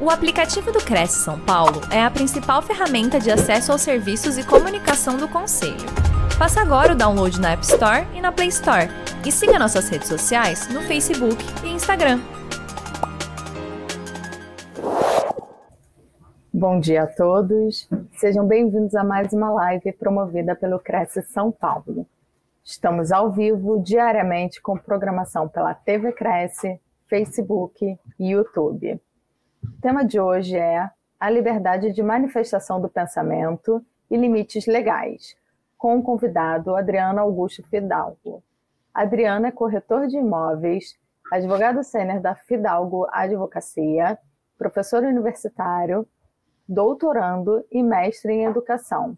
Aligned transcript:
O 0.00 0.10
aplicativo 0.10 0.70
do 0.70 0.78
Cresce 0.78 1.24
São 1.24 1.40
Paulo 1.40 1.80
é 1.92 2.00
a 2.00 2.08
principal 2.08 2.62
ferramenta 2.62 3.18
de 3.18 3.32
acesso 3.32 3.72
aos 3.72 3.82
serviços 3.82 4.38
e 4.38 4.46
comunicação 4.46 5.16
do 5.16 5.26
Conselho. 5.28 5.74
Faça 6.38 6.60
agora 6.60 6.92
o 6.92 6.96
download 6.96 7.40
na 7.40 7.50
App 7.50 7.64
Store 7.64 8.06
e 8.14 8.20
na 8.20 8.30
Play 8.30 8.46
Store. 8.46 8.86
E 9.26 9.32
siga 9.32 9.58
nossas 9.58 9.88
redes 9.88 10.06
sociais 10.06 10.72
no 10.72 10.82
Facebook 10.82 11.36
e 11.64 11.70
Instagram. 11.70 12.20
Bom 16.54 16.78
dia 16.78 17.02
a 17.02 17.06
todos. 17.08 17.88
Sejam 18.12 18.46
bem-vindos 18.46 18.94
a 18.94 19.02
mais 19.02 19.32
uma 19.32 19.50
live 19.50 19.92
promovida 19.94 20.54
pelo 20.54 20.78
Cresce 20.78 21.22
São 21.22 21.50
Paulo. 21.50 22.06
Estamos 22.64 23.10
ao 23.10 23.32
vivo 23.32 23.82
diariamente 23.82 24.62
com 24.62 24.78
programação 24.78 25.48
pela 25.48 25.74
TV 25.74 26.12
Cresce, 26.12 26.80
Facebook 27.08 27.98
e 28.16 28.30
YouTube. 28.30 29.00
O 29.76 29.80
tema 29.80 30.04
de 30.04 30.18
hoje 30.18 30.56
é 30.56 30.90
a 31.20 31.30
liberdade 31.30 31.92
de 31.92 32.02
manifestação 32.02 32.80
do 32.80 32.88
pensamento 32.88 33.84
e 34.10 34.16
limites 34.16 34.66
legais, 34.66 35.36
com 35.76 35.98
o 35.98 36.02
convidado 36.02 36.74
Adriano 36.74 37.20
Augusto 37.20 37.62
Fidalgo. 37.68 38.42
Adriano 38.94 39.46
é 39.46 39.52
corretor 39.52 40.06
de 40.06 40.16
imóveis, 40.16 40.98
advogado 41.30 41.84
sênior 41.84 42.20
da 42.20 42.34
Fidalgo 42.34 43.06
Advocacia, 43.10 44.18
professor 44.56 45.04
universitário, 45.04 46.06
doutorando 46.68 47.64
e 47.70 47.82
mestre 47.82 48.32
em 48.32 48.44
educação. 48.44 49.16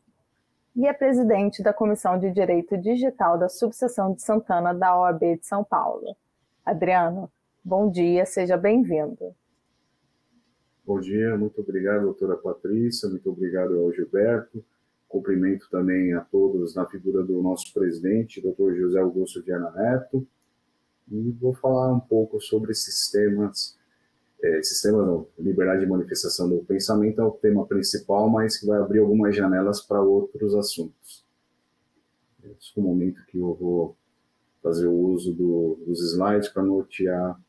E 0.76 0.86
é 0.86 0.92
presidente 0.92 1.62
da 1.62 1.72
Comissão 1.72 2.18
de 2.18 2.30
Direito 2.30 2.76
Digital 2.76 3.38
da 3.38 3.48
Subseção 3.48 4.12
de 4.12 4.22
Santana 4.22 4.74
da 4.74 4.98
OAB 4.98 5.38
de 5.38 5.46
São 5.46 5.64
Paulo. 5.64 6.16
Adriano, 6.64 7.30
bom 7.64 7.90
dia, 7.90 8.26
seja 8.26 8.56
bem-vindo. 8.56 9.34
Bom 10.90 10.98
dia, 10.98 11.36
muito 11.36 11.60
obrigado, 11.60 12.02
doutora 12.02 12.36
Patrícia, 12.36 13.08
muito 13.08 13.30
obrigado 13.30 13.78
ao 13.78 13.92
Gilberto. 13.92 14.60
Cumprimento 15.08 15.68
também 15.70 16.12
a 16.14 16.20
todos 16.20 16.74
na 16.74 16.84
figura 16.84 17.22
do 17.22 17.40
nosso 17.40 17.72
presidente, 17.72 18.40
doutor 18.40 18.74
José 18.74 18.98
Augusto 18.98 19.40
Viana 19.40 19.70
Neto. 19.70 20.26
E 21.08 21.30
vou 21.40 21.54
falar 21.54 21.92
um 21.92 22.00
pouco 22.00 22.40
sobre 22.40 22.74
sistemas, 22.74 23.78
é, 24.42 24.60
sistema 24.64 25.06
não, 25.06 25.28
liberdade 25.38 25.82
de 25.82 25.86
manifestação 25.86 26.48
do 26.48 26.64
pensamento 26.64 27.20
é 27.20 27.24
o 27.24 27.30
tema 27.30 27.64
principal, 27.68 28.28
mas 28.28 28.58
que 28.58 28.66
vai 28.66 28.80
abrir 28.80 28.98
algumas 28.98 29.36
janelas 29.36 29.80
para 29.80 30.02
outros 30.02 30.56
assuntos. 30.56 31.24
Esse 32.42 32.72
é 32.76 32.80
o 32.80 32.82
momento 32.82 33.24
que 33.26 33.38
eu 33.38 33.54
vou 33.54 33.96
fazer 34.60 34.88
o 34.88 34.98
uso 34.98 35.32
do, 35.32 35.78
dos 35.86 36.02
slides 36.14 36.48
para 36.48 36.64
nortear 36.64 37.40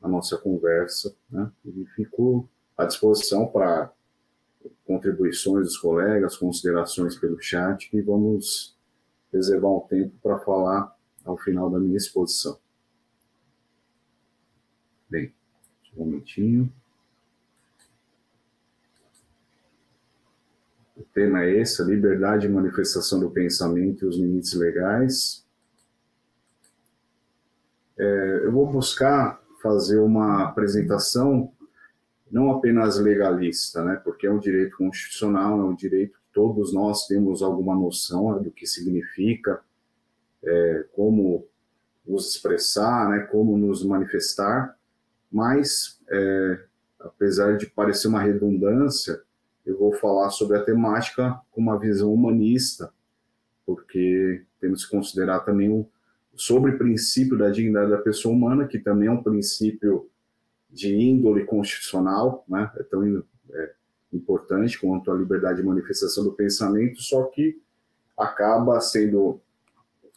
a 0.00 0.08
nossa 0.08 0.38
conversa, 0.38 1.14
né? 1.30 1.52
E 1.66 1.84
fico 1.94 2.48
à 2.76 2.84
disposição 2.84 3.46
para 3.46 3.92
contribuições 4.84 5.66
dos 5.66 5.78
colegas, 5.78 6.36
considerações 6.36 7.16
pelo 7.16 7.40
chat, 7.40 7.88
e 7.92 8.00
vamos 8.00 8.76
reservar 9.32 9.70
um 9.70 9.80
tempo 9.80 10.14
para 10.22 10.38
falar 10.38 10.94
ao 11.24 11.36
final 11.38 11.70
da 11.70 11.78
minha 11.78 11.96
exposição. 11.96 12.58
Bem, 15.08 15.32
um 15.96 16.04
momentinho. 16.04 16.72
O 20.96 21.02
tema 21.14 21.42
é 21.42 21.58
esse, 21.58 21.82
a 21.82 21.84
liberdade 21.84 22.46
de 22.46 22.52
manifestação 22.52 23.18
do 23.18 23.30
pensamento 23.30 24.04
e 24.04 24.08
os 24.08 24.16
limites 24.16 24.52
legais. 24.54 25.44
É, 27.98 28.40
eu 28.44 28.52
vou 28.52 28.66
buscar 28.66 29.42
fazer 29.62 29.98
uma 29.98 30.44
apresentação 30.44 31.52
não 32.32 32.50
apenas 32.50 32.98
legalista, 32.98 33.84
né, 33.84 34.00
porque 34.02 34.26
é 34.26 34.30
um 34.30 34.38
direito 34.38 34.76
constitucional, 34.78 35.60
é 35.60 35.64
um 35.64 35.74
direito 35.74 36.14
que 36.14 36.32
todos 36.32 36.72
nós 36.72 37.06
temos 37.06 37.42
alguma 37.42 37.74
noção 37.74 38.42
do 38.42 38.50
que 38.50 38.66
significa, 38.66 39.60
é, 40.42 40.86
como 40.92 41.46
nos 42.06 42.34
expressar, 42.34 43.10
né, 43.10 43.20
como 43.30 43.56
nos 43.58 43.84
manifestar, 43.84 44.76
mas, 45.30 46.00
é, 46.08 46.64
apesar 46.98 47.56
de 47.58 47.66
parecer 47.66 48.08
uma 48.08 48.22
redundância, 48.22 49.22
eu 49.64 49.78
vou 49.78 49.92
falar 49.92 50.30
sobre 50.30 50.56
a 50.56 50.64
temática 50.64 51.38
com 51.50 51.60
uma 51.60 51.78
visão 51.78 52.12
humanista, 52.12 52.92
porque 53.64 54.42
temos 54.58 54.84
que 54.84 54.90
considerar 54.90 55.40
também 55.40 55.70
o 55.70 55.86
sobre 56.34 56.72
o 56.72 56.78
princípio 56.78 57.36
da 57.36 57.50
dignidade 57.50 57.90
da 57.90 57.98
pessoa 57.98 58.34
humana, 58.34 58.66
que 58.66 58.78
também 58.78 59.08
é 59.08 59.10
um 59.10 59.22
princípio 59.22 60.08
de 60.72 60.94
índole 60.96 61.44
constitucional, 61.44 62.44
né? 62.48 62.70
é 62.76 62.82
tão 62.82 63.22
é, 63.52 63.72
importante 64.12 64.80
quanto 64.80 65.10
a 65.10 65.14
liberdade 65.14 65.60
de 65.60 65.66
manifestação 65.66 66.24
do 66.24 66.32
pensamento, 66.32 67.00
só 67.00 67.24
que 67.24 67.60
acaba 68.16 68.80
sendo 68.80 69.40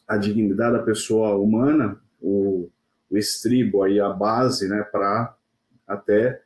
a 0.07 0.17
dignidade 0.17 0.77
da 0.77 0.83
pessoa 0.83 1.35
humana 1.35 1.99
o, 2.21 2.69
o 3.09 3.17
estribo 3.17 3.83
aí 3.83 3.99
a 3.99 4.09
base, 4.09 4.67
né, 4.67 4.83
para 4.83 5.35
até 5.87 6.41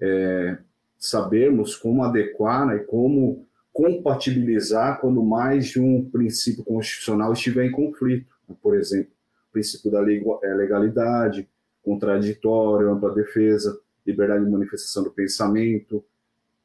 é, 0.00 0.58
sabermos 0.98 1.76
como 1.76 2.02
adequar 2.02 2.66
né, 2.66 2.76
e 2.76 2.84
como 2.84 3.46
compatibilizar 3.72 5.00
quando 5.00 5.22
mais 5.22 5.66
de 5.66 5.80
um 5.80 6.08
princípio 6.08 6.64
constitucional 6.64 7.32
estiver 7.32 7.66
em 7.66 7.72
conflito. 7.72 8.32
Por 8.62 8.76
exemplo, 8.76 9.12
o 9.48 9.52
princípio 9.52 9.90
da 9.90 10.00
é, 10.00 10.54
legalidade, 10.54 11.48
contraditório, 11.84 12.90
ampla 12.90 13.14
defesa, 13.14 13.78
liberdade 14.06 14.44
de 14.44 14.50
manifestação 14.50 15.04
do 15.04 15.10
pensamento, 15.10 16.04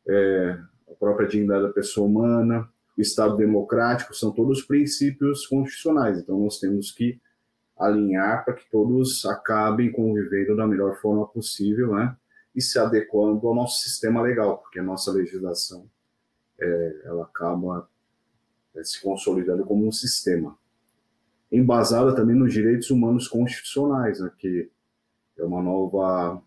é, 0.08 0.58
a 0.90 0.94
própria 1.00 1.28
dignidade 1.28 1.64
da 1.64 1.74
pessoa 1.74 2.08
humana, 2.08 2.68
o 2.98 3.02
Estado 3.02 3.38
democrático, 3.38 4.16
são 4.16 4.32
todos 4.32 4.64
princípios 4.64 5.46
constitucionais. 5.46 6.20
Então, 6.20 6.40
nós 6.40 6.60
temos 6.60 6.92
que 6.92 7.20
alinhar 7.78 8.44
para 8.44 8.54
que 8.54 8.70
todos 8.70 9.26
acabem 9.26 9.92
convivendo 9.92 10.56
da 10.56 10.68
melhor 10.68 10.96
forma 11.00 11.26
possível, 11.28 11.96
né? 11.96 12.16
E 12.54 12.62
se 12.62 12.78
adequando 12.78 13.48
ao 13.48 13.56
nosso 13.56 13.82
sistema 13.82 14.22
legal, 14.22 14.58
porque 14.58 14.80
a 14.80 14.84
nossa 14.84 15.12
legislação 15.12 15.86
é, 16.60 17.02
ela 17.06 17.24
acaba 17.24 17.88
é, 18.76 18.84
se 18.84 19.02
consolidando 19.02 19.64
como 19.64 19.88
um 19.88 19.92
sistema 19.92 20.58
embasada 21.52 22.14
também 22.16 22.36
nos 22.36 22.54
direitos 22.54 22.90
humanos 22.90 23.28
constitucionais, 23.28 24.20
né, 24.20 24.30
que 24.38 24.70
é 25.40 25.44
uma 25.44 25.62
nova 25.62 26.42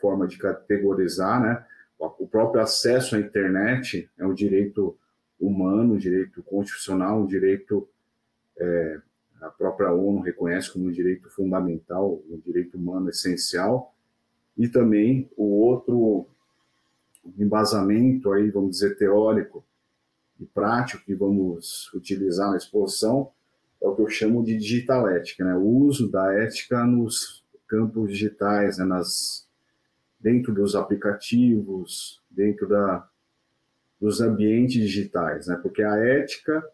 forma 0.00 0.26
de 0.26 0.38
categorizar, 0.38 1.42
né? 1.42 1.64
O 1.98 2.28
próprio 2.28 2.62
acesso 2.62 3.16
à 3.16 3.18
internet 3.18 4.08
é 4.16 4.24
um 4.24 4.32
direito 4.32 4.96
humano, 5.40 5.94
um 5.94 5.98
direito 5.98 6.42
constitucional, 6.44 7.20
um 7.20 7.26
direito 7.26 7.88
é, 8.56 9.00
a 9.40 9.48
própria 9.48 9.92
ONU 9.92 10.20
reconhece 10.20 10.72
como 10.72 10.86
um 10.86 10.90
direito 10.90 11.30
fundamental, 11.30 12.20
um 12.28 12.38
direito 12.38 12.76
humano 12.76 13.08
essencial, 13.08 13.94
e 14.56 14.68
também 14.68 15.28
o 15.36 15.44
outro 15.60 16.26
embasamento 17.38 18.32
aí, 18.32 18.50
vamos 18.50 18.70
dizer, 18.70 18.96
teórico 18.96 19.64
e 20.40 20.44
prático 20.44 21.04
que 21.04 21.14
vamos 21.14 21.92
utilizar 21.94 22.50
na 22.50 22.56
exposição 22.56 23.30
é 23.80 23.86
o 23.86 23.94
que 23.94 24.02
eu 24.02 24.08
chamo 24.08 24.42
de 24.42 24.56
digital 24.56 25.08
ética, 25.08 25.44
né? 25.44 25.54
o 25.54 25.62
uso 25.62 26.10
da 26.10 26.32
ética 26.34 26.84
nos 26.84 27.44
campos 27.68 28.10
digitais, 28.10 28.78
né, 28.78 28.84
nas, 28.84 29.46
dentro 30.18 30.52
dos 30.52 30.74
aplicativos, 30.74 32.22
dentro 32.30 32.68
da, 32.68 33.06
dos 34.00 34.20
ambientes 34.20 34.82
digitais, 34.82 35.46
né, 35.46 35.58
porque 35.62 35.82
a 35.82 35.96
ética 35.96 36.64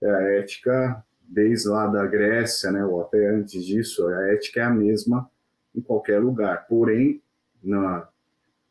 é 0.00 0.10
a 0.10 0.22
ética 0.38 1.04
desde 1.22 1.68
lá 1.68 1.86
da 1.86 2.06
Grécia, 2.06 2.70
né, 2.70 2.84
ou 2.84 3.00
até 3.00 3.30
antes 3.30 3.64
disso, 3.64 4.06
a 4.08 4.28
ética 4.32 4.60
é 4.60 4.64
a 4.64 4.70
mesma 4.70 5.30
em 5.74 5.80
qualquer 5.80 6.20
lugar, 6.20 6.66
porém, 6.66 7.22
na, 7.62 8.06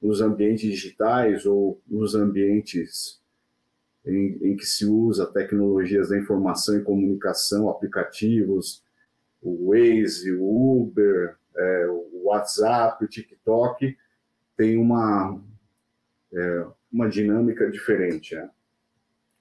nos 0.02 0.22
ambientes 0.22 0.70
digitais 0.70 1.46
ou 1.46 1.82
nos 1.88 2.14
ambientes 2.14 3.20
em, 4.06 4.38
em 4.42 4.56
que 4.56 4.66
se 4.66 4.86
usa 4.86 5.26
tecnologias 5.26 6.10
da 6.10 6.18
informação 6.18 6.78
e 6.78 6.84
comunicação, 6.84 7.70
aplicativos, 7.70 8.84
o 9.42 9.70
Waze, 9.70 10.32
o 10.34 10.82
Uber, 10.82 11.36
é, 11.56 11.88
o 11.88 12.24
WhatsApp, 12.26 13.04
o 13.04 13.08
TikTok, 13.08 13.98
tem 14.56 14.78
uma, 14.78 15.42
é, 16.34 16.66
uma 16.92 17.10
dinâmica 17.10 17.70
diferente. 17.70 18.36
Né? 18.36 18.50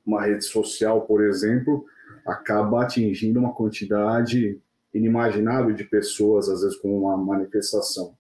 Uma 0.04 0.22
rede 0.22 0.44
social, 0.44 1.02
por 1.02 1.22
exemplo, 1.22 1.84
acaba 2.26 2.82
atingindo 2.82 3.38
uma 3.38 3.54
quantidade 3.54 4.60
inimaginável 4.92 5.74
de 5.74 5.84
pessoas, 5.84 6.48
às 6.48 6.62
vezes 6.62 6.76
com 6.78 6.98
uma 6.98 7.16
manifestação, 7.16 8.16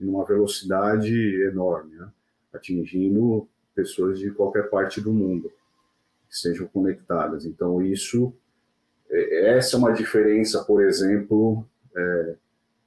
em 0.00 0.06
uma 0.08 0.24
velocidade 0.24 1.14
enorme, 1.42 1.96
né? 1.96 2.08
atingindo 2.52 3.48
pessoas 3.74 4.18
de 4.18 4.30
qualquer 4.30 4.70
parte 4.70 5.00
do 5.00 5.12
mundo 5.12 5.52
que 6.28 6.34
estejam 6.34 6.66
conectadas. 6.68 7.44
Então, 7.44 7.82
isso, 7.82 8.32
é, 9.10 9.56
essa 9.56 9.76
é 9.76 9.78
uma 9.78 9.92
diferença, 9.92 10.64
por 10.64 10.82
exemplo, 10.82 11.66
é, 11.96 12.36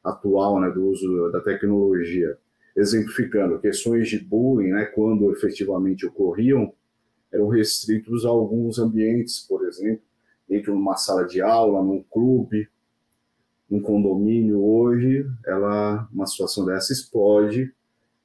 atual 0.10 0.60
né, 0.60 0.70
do 0.72 0.88
uso 0.88 1.32
da 1.32 1.42
tecnologia. 1.42 2.38
exemplificando, 2.76 3.60
questões 3.60 4.08
de 4.08 4.20
bullying, 4.20 4.70
né, 4.70 4.86
quando 4.86 5.32
efetivamente 5.32 6.06
ocorriam, 6.06 6.72
eram 7.32 7.48
restritos 7.48 8.24
a 8.24 8.30
alguns 8.30 8.78
ambientes, 8.78 9.40
por 9.40 9.66
exemplo, 9.66 10.04
dentro 10.48 10.74
de 10.74 10.78
uma 10.78 10.96
sala 10.96 11.26
de 11.26 11.42
aula, 11.42 11.84
num 11.84 12.04
clube, 12.04 12.70
num 13.68 13.82
condomínio. 13.82 14.64
Hoje, 14.64 15.26
ela, 15.46 16.08
uma 16.14 16.28
situação 16.28 16.66
dessa 16.66 16.94
explode, 16.94 17.74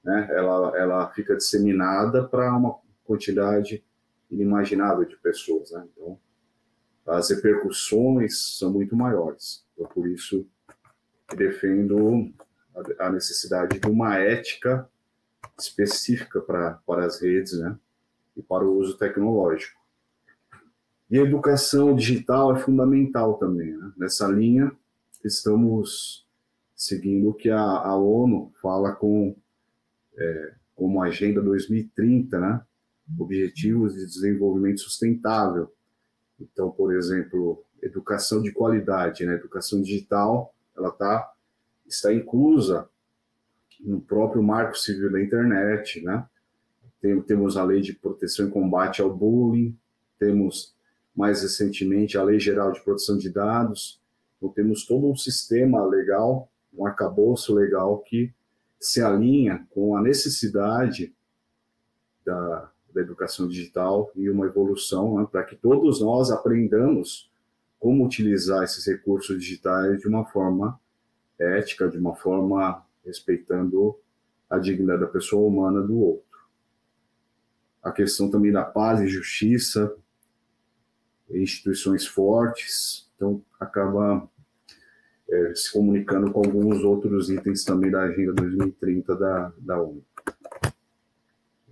né, 0.04 0.28
ela, 0.32 0.76
ela 0.76 1.10
fica 1.12 1.34
disseminada 1.34 2.22
para 2.24 2.54
uma 2.54 2.78
quantidade 3.04 3.82
inimaginável 4.30 5.04
de 5.04 5.16
pessoas. 5.16 5.70
Né? 5.72 5.86
Então, 5.92 6.18
as 7.06 7.30
repercussões 7.30 8.58
são 8.58 8.72
muito 8.72 8.96
maiores. 8.96 9.64
Então, 9.74 9.86
por 9.88 10.06
isso, 10.08 10.46
defendo 11.36 12.32
a 12.98 13.10
necessidade 13.10 13.78
de 13.78 13.88
uma 13.88 14.18
ética 14.18 14.88
específica 15.58 16.40
para, 16.40 16.74
para 16.86 17.04
as 17.04 17.20
redes 17.20 17.58
né? 17.58 17.76
e 18.36 18.42
para 18.42 18.64
o 18.64 18.76
uso 18.78 18.96
tecnológico. 18.96 19.80
E 21.10 21.18
a 21.18 21.22
educação 21.22 21.94
digital 21.94 22.56
é 22.56 22.58
fundamental 22.58 23.34
também. 23.34 23.76
Né? 23.76 23.92
Nessa 23.98 24.26
linha, 24.28 24.72
estamos 25.22 26.26
seguindo 26.74 27.30
o 27.30 27.34
que 27.34 27.50
a, 27.50 27.60
a 27.60 27.96
ONU 27.96 28.52
fala 28.60 28.92
com 28.92 29.36
é, 30.16 30.54
como 30.74 31.02
Agenda 31.02 31.40
2030, 31.40 32.40
né? 32.40 32.60
Objetivos 33.18 33.94
de 33.94 34.04
Desenvolvimento 34.04 34.80
Sustentável. 34.80 35.72
Então, 36.40 36.70
por 36.70 36.94
exemplo, 36.94 37.64
educação 37.80 38.42
de 38.42 38.50
qualidade, 38.50 39.24
né? 39.24 39.34
Educação 39.34 39.80
digital, 39.80 40.54
ela 40.76 40.90
tá 40.90 41.32
está 41.86 42.12
inclusa 42.12 42.88
no 43.80 44.00
próprio 44.00 44.42
Marco 44.42 44.78
Civil 44.78 45.10
da 45.10 45.22
Internet, 45.22 46.02
né? 46.02 46.26
temos 47.26 47.56
a 47.56 47.64
Lei 47.64 47.80
de 47.80 47.92
Proteção 47.92 48.46
e 48.46 48.50
Combate 48.50 49.02
ao 49.02 49.12
Bullying, 49.12 49.76
temos 50.18 50.74
mais 51.14 51.42
recentemente 51.42 52.16
a 52.16 52.22
Lei 52.22 52.38
Geral 52.38 52.72
de 52.72 52.80
Proteção 52.80 53.18
de 53.18 53.28
Dados, 53.28 54.00
então 54.36 54.48
temos 54.48 54.86
todo 54.86 55.10
um 55.10 55.16
sistema 55.16 55.84
legal, 55.84 56.48
um 56.72 56.86
arcabouço 56.86 57.54
legal 57.54 57.98
que 57.98 58.32
se 58.78 59.02
alinha 59.02 59.66
com 59.70 59.96
a 59.96 60.02
necessidade 60.02 61.14
da, 62.24 62.70
da 62.94 63.00
educação 63.00 63.48
digital 63.48 64.10
e 64.14 64.30
uma 64.30 64.46
evolução 64.46 65.18
né, 65.18 65.26
para 65.30 65.44
que 65.44 65.56
todos 65.56 66.00
nós 66.00 66.30
aprendamos 66.30 67.30
como 67.82 68.06
utilizar 68.06 68.62
esses 68.62 68.86
recursos 68.86 69.36
digitais 69.40 70.00
de 70.00 70.06
uma 70.06 70.24
forma 70.24 70.80
ética, 71.38 71.88
de 71.88 71.98
uma 71.98 72.14
forma 72.14 72.86
respeitando 73.04 73.98
a 74.48 74.58
dignidade 74.58 75.00
da 75.00 75.08
pessoa 75.08 75.48
humana 75.48 75.82
do 75.82 75.98
outro 75.98 76.32
a 77.82 77.90
questão 77.90 78.30
também 78.30 78.52
da 78.52 78.64
paz 78.64 79.00
e 79.00 79.08
justiça, 79.08 79.94
instituições 81.28 82.06
fortes, 82.06 83.10
então 83.16 83.42
acaba 83.58 84.28
é, 85.28 85.54
se 85.54 85.72
comunicando 85.72 86.30
com 86.30 86.40
alguns 86.40 86.84
outros 86.84 87.28
itens 87.28 87.64
também 87.64 87.90
da 87.90 88.02
Agenda 88.02 88.34
2030 88.34 89.16
da, 89.16 89.52
da 89.58 89.82
ONU. 89.82 90.04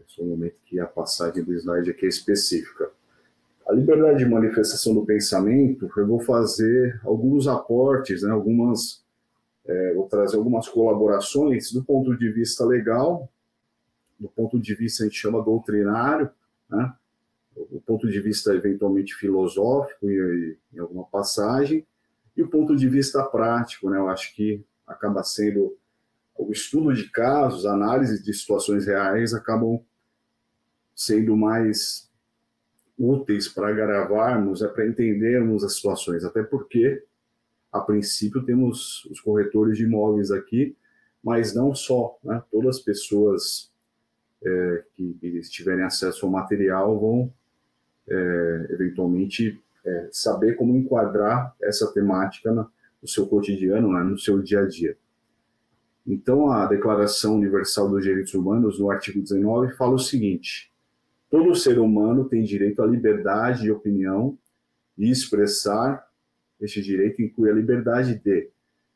Esse 0.05 0.21
é 0.21 0.25
o 0.25 0.27
momento 0.27 0.57
que 0.65 0.81
a 0.81 0.87
passagem 0.87 1.45
do 1.45 1.53
slide 1.55 1.91
aqui 1.91 2.07
é 2.07 2.09
específica. 2.09 2.91
A 3.71 3.73
liberdade 3.73 4.19
de 4.19 4.29
manifestação 4.29 4.93
do 4.93 5.07
pensamento, 5.07 5.89
eu 5.97 6.05
vou 6.05 6.19
fazer 6.19 7.01
alguns 7.05 7.47
aportes, 7.47 8.25
né, 8.25 8.33
algumas, 8.33 9.05
é, 9.65 9.95
vou 9.95 10.09
trazer 10.09 10.37
algumas 10.37 10.69
colaborações 10.69 11.71
do 11.71 11.85
ponto 11.85 12.17
de 12.17 12.33
vista 12.33 12.67
legal, 12.67 13.31
do 14.19 14.29
ponto 14.29 14.59
de 14.59 14.75
vista 14.75 15.05
a 15.05 15.07
gente 15.07 15.21
chama 15.21 15.41
doutrinário, 15.41 16.29
né? 16.69 16.93
o 17.55 17.81
ponto 17.81 18.11
de 18.11 18.21
vista 18.21 18.53
eventualmente 18.53 19.15
filosófico 19.15 20.11
em, 20.11 20.57
em 20.75 20.79
alguma 20.81 21.05
passagem, 21.05 21.87
e 22.37 22.43
o 22.43 22.49
ponto 22.49 22.75
de 22.75 22.89
vista 22.89 23.23
prático, 23.23 23.89
né? 23.89 23.99
Eu 23.99 24.09
acho 24.09 24.35
que 24.35 24.65
acaba 24.85 25.23
sendo 25.23 25.77
o 26.37 26.51
estudo 26.51 26.93
de 26.93 27.09
casos, 27.09 27.67
análise 27.67 28.21
de 28.21 28.35
situações 28.35 28.85
reais 28.85 29.33
acabam 29.33 29.81
sendo 30.93 31.37
mais 31.37 32.10
úteis 33.01 33.49
para 33.49 33.73
gravarmos, 33.73 34.61
é 34.61 34.69
para 34.69 34.87
entendermos 34.87 35.65
as 35.65 35.77
situações, 35.77 36.23
até 36.23 36.43
porque 36.43 37.03
a 37.73 37.81
princípio 37.81 38.45
temos 38.45 39.07
os 39.07 39.21
corretores 39.21 39.79
de 39.79 39.85
imóveis 39.85 40.31
aqui, 40.31 40.77
mas 41.25 41.55
não 41.55 41.75
só, 41.75 42.19
né? 42.23 42.43
Todas 42.51 42.77
as 42.77 42.83
pessoas 42.83 43.73
é, 44.45 44.85
que, 44.95 45.41
tiverem 45.51 45.85
acesso 45.85 46.27
ao 46.27 46.33
material 46.33 46.99
vão 46.99 47.33
é, 48.09 48.67
eventualmente 48.71 49.59
é, 49.85 50.09
saber 50.13 50.57
como 50.57 50.77
enquadrar 50.77 51.55
essa 51.63 51.91
temática 51.93 52.53
no 52.53 53.09
seu 53.09 53.27
cotidiano, 53.27 53.93
né, 53.93 54.03
no 54.03 54.19
seu 54.19 54.43
dia 54.43 54.61
a 54.61 54.67
dia. 54.67 54.97
Então, 56.07 56.51
a 56.51 56.67
Declaração 56.67 57.37
Universal 57.37 57.89
dos 57.89 58.03
Direitos 58.03 58.35
Humanos, 58.35 58.79
no 58.79 58.91
artigo 58.91 59.21
19, 59.21 59.75
fala 59.75 59.95
o 59.95 59.99
seguinte: 59.99 60.70
todo 61.31 61.55
ser 61.55 61.79
humano 61.79 62.29
tem 62.29 62.43
direito 62.43 62.83
à 62.83 62.87
liberdade 62.87 63.63
de 63.63 63.71
opinião 63.71 64.37
e 64.99 65.11
expressar. 65.11 66.07
Este 66.61 66.83
direito 66.83 67.23
inclui 67.23 67.51
a 67.51 67.55
liberdade 67.55 68.17
de, 68.23 68.51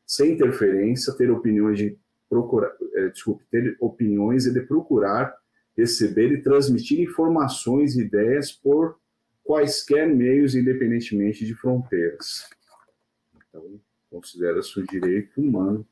sem 0.05 0.33
interferência, 0.33 1.15
ter 1.15 1.31
opiniões 1.31 1.79
de 1.79 1.97
procurar, 2.29 2.71
é, 2.95 3.09
desculpe, 3.09 3.45
ter 3.49 3.75
opiniões 3.79 4.45
e 4.45 4.53
de 4.53 4.61
procurar 4.61 5.35
receber 5.75 6.31
e 6.31 6.41
transmitir 6.41 7.01
informações 7.01 7.95
e 7.95 8.01
ideias 8.01 8.51
por 8.51 8.97
quaisquer 9.43 10.07
meios, 10.07 10.55
independentemente 10.55 11.45
de 11.45 11.53
fronteiras. 11.53 12.49
Então, 13.49 13.79
considera-se 14.09 14.79
um 14.79 14.85
direito 14.85 15.39
humano 15.39 15.85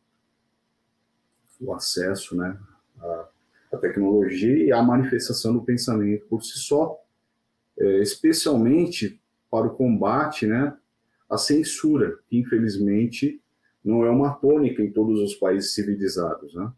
o 1.60 1.74
acesso 1.74 2.36
né, 2.36 2.58
tecnologia 3.84 4.58
e 4.66 4.72
à 4.72 4.82
manifestação 4.82 5.54
do 5.54 5.62
pensamento 5.62 6.26
por 6.28 6.44
si 6.44 6.58
só, 6.58 6.98
é, 7.78 8.02
especialmente 8.02 9.22
para 9.52 9.68
o 9.68 9.76
combate 9.76 10.48
né, 10.48 10.76
à 11.30 11.38
censura, 11.38 12.18
que 12.28 12.38
infelizmente 12.38 13.42
não 13.84 14.06
é 14.06 14.10
uma 14.10 14.34
tônica 14.34 14.82
em 14.82 14.92
todos 14.92 15.20
os 15.20 15.36
países 15.36 15.74
civilizados. 15.74 16.56
Né? 16.56 16.72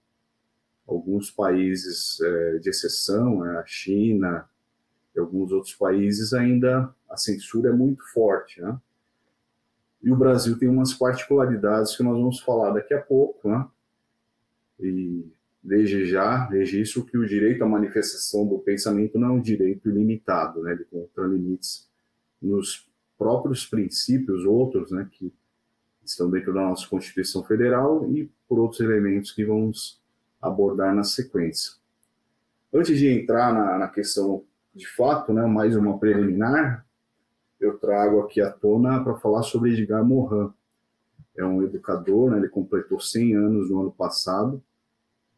Alguns 0.88 1.30
países 1.30 2.20
é, 2.22 2.58
de 2.58 2.70
exceção, 2.70 3.42
né, 3.42 3.58
a 3.58 3.66
China 3.66 4.50
e 5.16 5.20
alguns 5.20 5.52
outros 5.52 5.76
países, 5.76 6.34
ainda 6.34 6.94
a 7.10 7.16
censura 7.16 7.70
é 7.70 7.74
muito 7.74 8.04
forte. 8.12 8.60
Né? 8.60 8.78
E 10.02 10.12
o 10.12 10.16
Brasil 10.16 10.58
tem 10.58 10.68
umas 10.68 10.94
particularidades 10.94 11.96
que 11.96 12.04
nós 12.04 12.18
vamos 12.18 12.40
falar 12.40 12.72
daqui 12.72 12.94
a 12.94 13.02
pouco. 13.02 13.48
Né? 13.48 13.68
E 14.80 15.26
desde 15.66 16.06
já 16.06 16.46
registro 16.46 17.04
que 17.04 17.18
o 17.18 17.26
direito 17.26 17.64
à 17.64 17.68
manifestação 17.68 18.48
do 18.48 18.60
pensamento 18.60 19.18
não 19.18 19.30
é 19.30 19.32
um 19.32 19.42
direito 19.42 19.90
ilimitado, 19.90 20.62
né? 20.62 20.74
ele 20.74 20.84
encontra 20.84 21.26
limites 21.26 21.90
nos 22.40 22.88
próprios 23.18 23.66
princípios 23.66 24.46
outros 24.46 24.92
né, 24.92 25.08
que 25.12 25.34
estão 26.04 26.30
dentro 26.30 26.54
da 26.54 26.62
nossa 26.62 26.88
Constituição 26.88 27.44
Federal 27.44 28.08
e 28.12 28.32
por 28.48 28.60
outros 28.60 28.80
elementos 28.80 29.32
que 29.32 29.44
vamos 29.44 30.00
abordar 30.40 30.94
na 30.94 31.04
sequência. 31.04 31.74
Antes 32.72 33.00
de 33.00 33.08
entrar 33.08 33.52
na, 33.52 33.80
na 33.80 33.88
questão 33.88 34.44
de 34.76 34.88
fato, 34.88 35.34
né, 35.34 35.48
mais 35.48 35.76
uma 35.76 35.98
preliminar, 35.98 36.86
eu 37.60 37.76
trago 37.80 38.20
aqui 38.20 38.40
à 38.40 38.52
tona 38.52 39.04
para 39.04 39.16
falar 39.16 39.42
sobre 39.42 39.72
Edgar 39.72 40.06
Morin. 40.06 40.54
É 41.36 41.44
um 41.44 41.64
educador, 41.64 42.30
né, 42.30 42.38
ele 42.38 42.50
completou 42.50 43.00
100 43.00 43.36
anos 43.36 43.70
no 43.72 43.82
ano 43.82 43.92
passado, 43.92 44.62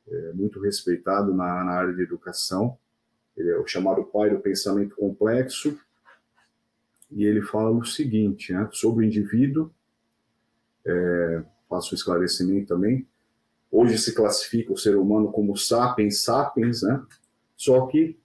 é 0.09 0.33
muito 0.33 0.59
respeitado 0.59 1.33
na, 1.33 1.63
na 1.63 1.71
área 1.71 1.93
de 1.93 2.01
educação. 2.01 2.77
Ele 3.35 3.49
é 3.49 3.57
o 3.57 3.67
chamado 3.67 4.03
pai 4.03 4.29
do 4.29 4.39
pensamento 4.39 4.95
complexo, 4.95 5.77
e 7.11 7.23
ele 7.23 7.41
fala 7.41 7.69
o 7.71 7.85
seguinte, 7.85 8.51
né, 8.51 8.67
sobre 8.71 9.05
o 9.05 9.07
indivíduo 9.07 9.71
é, 10.87 11.43
faço 11.69 11.93
um 11.93 11.97
esclarecimento 11.97 12.67
também. 12.67 13.05
Hoje 13.69 13.97
se 13.97 14.15
classifica 14.15 14.71
o 14.71 14.77
ser 14.77 14.95
humano 14.95 15.31
como 15.31 15.57
sapiens 15.57 16.23
sapiens, 16.23 16.81
né? 16.81 17.03
Só 17.55 17.85
que 17.87 18.17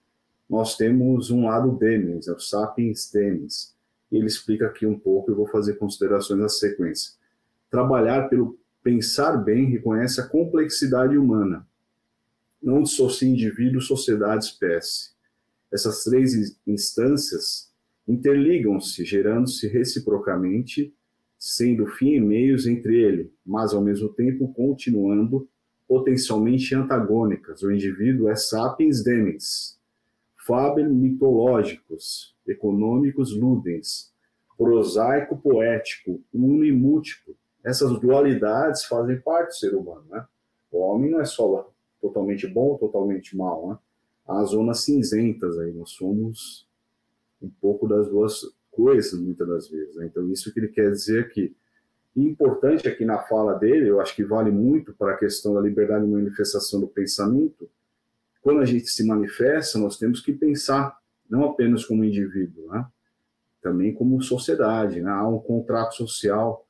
nós 0.49 0.77
temos 0.77 1.31
um 1.31 1.47
lado 1.47 1.73
demens, 1.77 2.29
é 2.29 2.33
o 2.33 2.39
sapiens 2.39 3.11
demens. 3.11 3.75
Ele 4.11 4.27
explica 4.27 4.67
aqui 4.67 4.87
um 4.87 4.99
pouco, 4.99 5.31
eu 5.31 5.35
vou 5.35 5.47
fazer 5.47 5.75
considerações 5.75 6.39
na 6.39 6.49
sequência. 6.49 7.15
Trabalhar 7.71 8.29
pelo 8.29 8.59
pensar 8.83 9.37
bem 9.37 9.71
reconhece 9.71 10.21
a 10.21 10.27
complexidade 10.27 11.17
humana. 11.17 11.67
Não 12.63 12.83
dissocia 12.83 13.29
indivíduo, 13.29 13.81
sociedade, 13.81 14.45
espécie. 14.45 15.11
Essas 15.73 16.05
três 16.05 16.57
instâncias 16.67 17.73
interligam-se, 18.07 19.05
gerando-se 19.05 19.67
reciprocamente 19.67 20.95
sendo 21.39 21.87
fim 21.87 22.15
e 22.15 22.21
meios 22.21 22.69
entre 22.69 23.03
ele, 23.03 23.33
mas 23.45 23.75
ao 23.75 23.83
mesmo 23.83 24.09
tempo 24.11 24.53
continuando 24.55 25.49
potencialmente 25.89 26.73
antagônicas. 26.73 27.63
O 27.65 27.73
indivíduo 27.73 28.29
é 28.29 28.37
sapiens 28.37 29.03
demens, 29.03 29.77
faber 30.47 30.89
mitológicos, 30.89 32.37
econômicos 32.47 33.37
ludens, 33.37 34.13
prosaico 34.57 35.37
poético, 35.37 36.23
uno 36.33 36.65
e 36.65 36.71
múltiplo. 36.71 37.35
Essas 37.65 37.99
dualidades 37.99 38.85
fazem 38.85 39.21
parte 39.21 39.49
do 39.49 39.55
ser 39.57 39.75
humano, 39.75 40.05
né? 40.11 40.25
O 40.71 40.79
homem 40.79 41.11
não 41.11 41.21
é 41.21 41.25
só 41.25 41.47
totalmente 42.03 42.47
bom 42.47 42.77
totalmente 42.77 43.35
mal, 43.35 43.71
né? 43.71 43.79
Há 44.29 44.45
zonas 44.45 44.81
cinzentas 44.81 45.59
aí, 45.59 45.73
nós 45.73 45.91
somos 45.91 46.69
um 47.41 47.51
pouco 47.61 47.89
das 47.89 48.09
duas 48.09 48.43
coisas, 48.71 49.19
muitas 49.19 49.49
das 49.49 49.69
vezes. 49.69 49.97
Né? 49.97 50.07
Então, 50.07 50.31
isso 50.31 50.53
que 50.53 50.61
ele 50.61 50.69
quer 50.69 50.91
dizer 50.91 51.25
aqui. 51.25 51.55
E 52.15 52.23
importante 52.23 52.89
aqui 52.89 53.05
na 53.05 53.19
fala 53.19 53.55
dele, 53.55 53.89
eu 53.89 54.01
acho 54.01 54.15
que 54.15 54.25
vale 54.25 54.51
muito 54.51 54.93
para 54.95 55.15
a 55.15 55.17
questão 55.17 55.55
da 55.55 55.61
liberdade 55.61 56.05
de 56.05 56.11
manifestação 56.11 56.81
do 56.81 56.87
pensamento. 56.87 57.69
Quando 58.43 58.61
a 58.61 58.65
gente 58.65 58.87
se 58.89 59.05
manifesta, 59.07 59.79
nós 59.79 59.99
temos 59.99 60.21
que 60.21 60.33
pensar 60.33 60.99
não 61.29 61.45
apenas 61.45 61.85
como 61.85 62.05
indivíduo, 62.05 62.69
né? 62.69 62.87
também 63.61 63.95
como 63.95 64.21
sociedade. 64.23 65.01
Né? 65.01 65.11
Há 65.11 65.27
um 65.27 65.39
contrato 65.39 65.95
social 65.95 66.67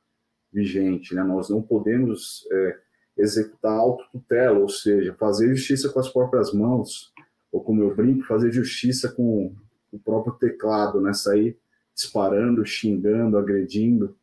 vigente. 0.51 1.13
Né? 1.13 1.23
Nós 1.23 1.49
não 1.49 1.61
podemos 1.61 2.47
é, 2.51 2.79
executar 3.17 3.73
autotutela, 3.73 4.59
ou 4.59 4.69
seja, 4.69 5.13
fazer 5.13 5.55
justiça 5.55 5.89
com 5.89 5.99
as 5.99 6.09
próprias 6.09 6.53
mãos, 6.53 7.13
ou 7.51 7.63
como 7.63 7.83
eu 7.83 7.95
brinco, 7.95 8.25
fazer 8.25 8.51
justiça 8.51 9.11
com 9.11 9.55
o 9.91 9.99
próprio 9.99 10.33
teclado, 10.33 10.99
né? 10.99 11.13
sair 11.13 11.57
disparando, 11.93 12.65
xingando, 12.65 13.37
agredindo 13.37 14.17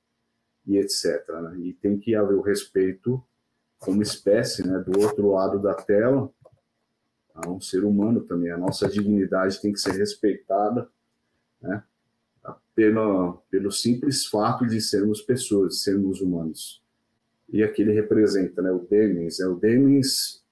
e 0.66 0.76
etc. 0.76 1.26
Né? 1.28 1.58
E 1.60 1.72
tem 1.74 1.98
que 1.98 2.14
haver 2.14 2.34
o 2.34 2.42
respeito 2.42 3.22
como 3.78 4.02
espécie, 4.02 4.66
né, 4.66 4.78
do 4.78 5.00
outro 5.00 5.30
lado 5.30 5.58
da 5.58 5.72
tela, 5.72 6.30
a 7.34 7.48
um 7.48 7.60
ser 7.60 7.82
humano 7.82 8.20
também. 8.20 8.50
A 8.50 8.58
nossa 8.58 8.86
dignidade 8.86 9.60
tem 9.60 9.72
que 9.72 9.80
ser 9.80 9.92
respeitada, 9.92 10.86
né, 11.62 11.82
pelo, 12.74 13.42
pelo 13.50 13.72
simples 13.72 14.26
fato 14.26 14.66
de 14.66 14.80
sermos 14.80 15.22
pessoas, 15.22 15.74
de 15.74 15.78
sermos 15.80 16.20
humanos. 16.20 16.82
E 17.52 17.62
aqui 17.62 17.82
ele 17.82 17.92
representa, 17.92 18.62
né, 18.62 18.70
o 18.70 18.78
Demens. 18.78 19.38
Né, 19.38 19.46
o 19.46 19.56
Demens 19.56 20.44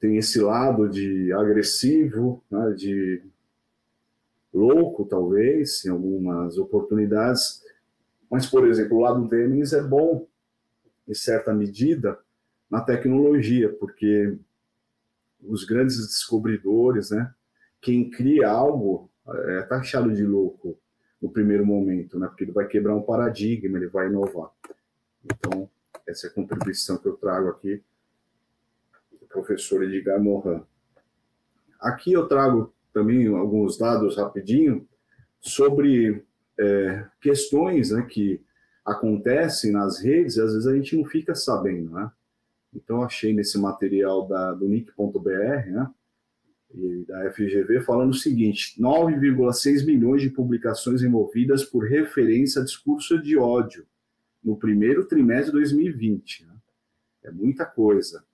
tem 0.00 0.16
esse 0.16 0.40
lado 0.40 0.88
de 0.88 1.32
agressivo, 1.32 2.42
né, 2.50 2.72
de 2.72 3.22
louco, 4.52 5.04
talvez, 5.04 5.84
em 5.84 5.90
algumas 5.90 6.58
oportunidades, 6.58 7.62
mas, 8.30 8.46
por 8.46 8.66
exemplo, 8.66 8.96
o 8.96 9.00
lado 9.00 9.28
deles 9.28 9.72
é 9.72 9.82
bom, 9.82 10.26
em 11.06 11.14
certa 11.14 11.52
medida, 11.52 12.18
na 12.70 12.80
tecnologia, 12.80 13.68
porque 13.68 14.36
os 15.42 15.64
grandes 15.64 15.96
descobridores, 15.98 17.10
né, 17.10 17.32
quem 17.80 18.10
cria 18.10 18.48
algo 18.48 19.10
é 19.26 19.62
taxado 19.62 20.14
de 20.14 20.24
louco 20.24 20.78
no 21.20 21.30
primeiro 21.30 21.66
momento, 21.66 22.18
né, 22.18 22.26
porque 22.26 22.44
ele 22.44 22.52
vai 22.52 22.66
quebrar 22.66 22.94
um 22.94 23.02
paradigma, 23.02 23.76
ele 23.76 23.88
vai 23.88 24.06
inovar. 24.06 24.50
Então, 25.24 25.68
essa 26.10 26.28
contribuição 26.30 26.98
que 26.98 27.06
eu 27.06 27.16
trago 27.16 27.48
aqui 27.48 27.82
do 29.20 29.26
professor 29.26 29.82
Edgar 29.82 30.20
Morin. 30.20 30.62
Aqui 31.80 32.12
eu 32.12 32.26
trago 32.26 32.72
também 32.92 33.26
alguns 33.28 33.78
dados 33.78 34.16
rapidinho 34.16 34.86
sobre 35.40 36.24
é, 36.58 37.06
questões 37.20 37.90
né, 37.90 38.02
que 38.02 38.40
acontecem 38.84 39.72
nas 39.72 40.00
redes 40.00 40.36
e 40.36 40.40
às 40.40 40.52
vezes 40.52 40.66
a 40.66 40.74
gente 40.74 40.96
não 40.96 41.04
fica 41.04 41.34
sabendo, 41.34 41.90
né? 41.90 42.10
Então 42.74 43.02
achei 43.02 43.32
nesse 43.32 43.58
material 43.58 44.28
da, 44.28 44.52
do 44.52 44.68
nick.br, 44.68 45.28
né, 45.28 45.90
e 46.72 47.04
da 47.06 47.30
FGV 47.32 47.80
falando 47.80 48.10
o 48.10 48.14
seguinte: 48.14 48.80
9,6 48.80 49.84
milhões 49.84 50.22
de 50.22 50.30
publicações 50.30 51.02
envolvidas 51.02 51.64
por 51.64 51.84
referência 51.88 52.62
a 52.62 52.64
discurso 52.64 53.20
de 53.20 53.36
ódio 53.36 53.86
no 54.42 54.56
primeiro 54.56 55.04
trimestre 55.06 55.46
de 55.46 55.58
2020. 55.58 56.46
Né? 56.46 56.54
É 57.24 57.30
muita 57.30 57.64
coisa. 57.64 58.24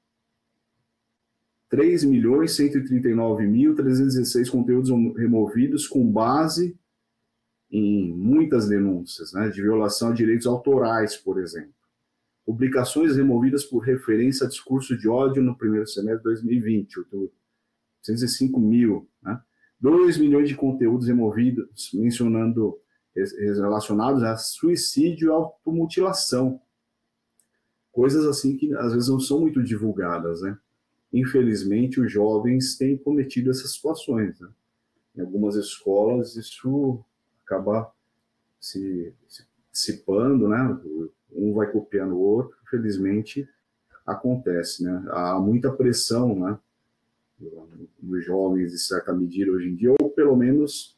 3 1.69 2.05
milhões 2.05 2.53
139 2.53 3.47
mil 3.47 3.75
316 3.75 4.49
conteúdos 4.49 4.91
removidos 5.17 5.87
com 5.87 6.11
base 6.11 6.79
em 7.71 8.13
muitas 8.13 8.69
denúncias, 8.69 9.33
né, 9.33 9.49
de 9.49 9.61
violação 9.61 10.11
a 10.11 10.15
direitos 10.15 10.47
autorais, 10.47 11.17
por 11.17 11.41
exemplo. 11.41 11.75
Publicações 12.45 13.17
removidas 13.17 13.65
por 13.65 13.81
referência 13.81 14.47
a 14.47 14.49
discurso 14.49 14.97
de 14.97 15.09
ódio 15.09 15.43
no 15.43 15.59
primeiro 15.59 15.87
semestre 15.89 16.19
de 16.19 16.25
2020, 16.25 17.01
805 18.03 18.61
mil. 18.61 19.09
Né? 19.21 19.41
2 19.81 20.19
milhões 20.19 20.49
de 20.49 20.55
conteúdos 20.55 21.09
removidos 21.09 21.91
mencionando 21.93 22.79
relacionados 23.17 24.23
a 24.23 24.37
suicídio 24.37 25.29
e 25.29 25.33
automutilação. 25.33 26.61
Coisas 27.93 28.27
assim 28.27 28.57
que 28.57 28.75
às 28.75 28.93
vezes 28.93 29.09
não 29.09 29.19
são 29.19 29.41
muito 29.41 29.63
divulgadas, 29.63 30.43
né? 30.43 30.59
Infelizmente, 31.13 32.01
os 32.01 32.13
jovens 32.13 32.77
têm 32.77 32.99
cometido 32.99 33.51
essas 33.51 33.73
situações. 33.73 34.39
Né? 34.39 34.49
Em 35.17 35.21
algumas 35.23 35.57
escolas, 35.57 36.37
isso 36.37 37.03
acaba 37.45 37.91
se, 38.61 39.15
dissipando, 39.73 40.49
né? 40.49 40.79
Um 41.33 41.55
vai 41.55 41.71
copiando 41.71 42.13
o 42.13 42.21
outro, 42.21 42.57
felizmente 42.69 43.49
acontece, 44.07 44.85
né? 44.85 45.05
Há 45.11 45.39
muita 45.41 45.73
pressão, 45.73 46.39
né? 46.39 46.59
Nos 48.03 48.25
jovens, 48.25 48.73
de 48.73 48.79
certa 48.79 49.13
medida, 49.13 49.51
hoje 49.51 49.69
em 49.69 49.75
dia, 49.75 49.95
ou 50.01 50.11
pelo 50.11 50.37
menos 50.37 50.96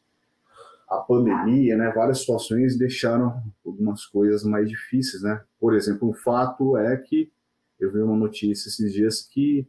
a 0.89 0.99
pandemia, 0.99 1.77
né? 1.77 1.93
Várias 1.95 2.21
situações 2.21 2.79
deixaram 2.79 3.43
algumas 3.65 4.07
coisas 4.07 4.43
mais 4.45 4.69
difíceis, 4.69 5.23
né? 5.23 5.43
Por 5.61 5.75
exemplo, 5.75 6.09
um 6.09 6.15
fato 6.15 6.77
é 6.77 6.97
que 6.97 7.31
eu 7.79 7.93
vi 7.93 8.01
uma 8.01 8.17
notícia 8.17 8.69
esses 8.69 8.93
dias 8.93 9.23
que 9.23 9.67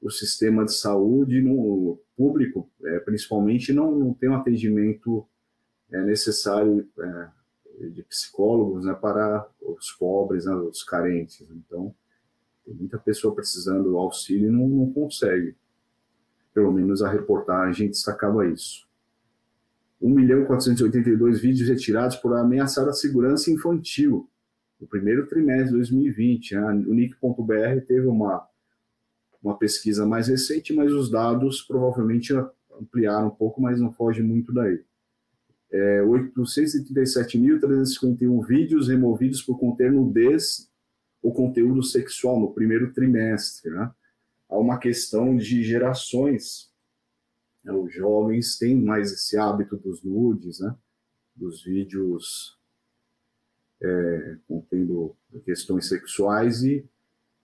o 0.00 0.10
sistema 0.10 0.64
de 0.64 0.74
saúde 0.74 1.40
no 1.40 1.98
público, 2.16 2.70
é, 2.84 3.00
principalmente, 3.00 3.72
não, 3.72 3.90
não 3.90 4.14
tem 4.14 4.28
um 4.28 4.36
atendimento 4.36 5.26
é 5.90 6.02
necessário 6.02 6.86
é, 6.98 7.28
de 7.88 8.02
psicólogos 8.02 8.84
né, 8.84 8.94
para 8.94 9.48
os 9.60 9.90
pobres, 9.92 10.44
né, 10.44 10.54
os 10.54 10.82
carentes. 10.82 11.46
Então, 11.50 11.94
tem 12.64 12.74
muita 12.74 12.98
pessoa 12.98 13.34
precisando 13.34 13.84
do 13.84 13.96
auxílio 13.96 14.48
e 14.48 14.52
não, 14.52 14.68
não 14.68 14.92
consegue. 14.92 15.56
Pelo 16.52 16.72
menos 16.72 17.02
a 17.02 17.10
reportagem 17.10 17.88
destacava 17.88 18.46
isso. 18.46 18.87
1 20.00 20.10
milhão 20.10 20.44
482 20.44 21.40
vídeos 21.40 21.68
retirados 21.68 22.16
por 22.16 22.36
ameaçar 22.36 22.88
a 22.88 22.92
segurança 22.92 23.50
infantil 23.50 24.28
no 24.80 24.86
primeiro 24.86 25.26
trimestre 25.26 25.70
de 25.70 25.76
2020. 25.76 26.54
Né? 26.54 26.66
O 26.86 26.94
NIC.br 26.94 27.86
teve 27.86 28.06
uma, 28.06 28.46
uma 29.42 29.58
pesquisa 29.58 30.06
mais 30.06 30.28
recente, 30.28 30.72
mas 30.72 30.92
os 30.92 31.10
dados 31.10 31.62
provavelmente 31.62 32.32
ampliaram 32.80 33.28
um 33.28 33.34
pouco, 33.34 33.60
mas 33.60 33.80
não 33.80 33.92
foge 33.92 34.22
muito 34.22 34.52
daí 34.52 34.80
é, 35.70 36.00
837.351 36.02 38.46
vídeos 38.46 38.88
removidos 38.88 39.42
por 39.42 39.58
conter 39.58 39.92
nudez 39.92 40.70
ou 41.22 41.32
conteúdo 41.32 41.82
sexual 41.82 42.40
no 42.40 42.52
primeiro 42.52 42.92
trimestre. 42.92 43.70
Né? 43.70 43.90
Há 44.48 44.58
uma 44.58 44.78
questão 44.78 45.36
de 45.36 45.62
gerações. 45.62 46.70
Né? 47.68 47.74
Os 47.74 47.92
jovens 47.92 48.56
têm 48.56 48.74
mais 48.74 49.12
esse 49.12 49.36
hábito 49.36 49.76
dos 49.76 50.02
nudes, 50.02 50.60
né? 50.60 50.74
dos 51.36 51.62
vídeos 51.62 52.56
é, 53.80 54.36
contendo 54.48 55.14
questões 55.44 55.86
sexuais 55.86 56.64
e 56.64 56.84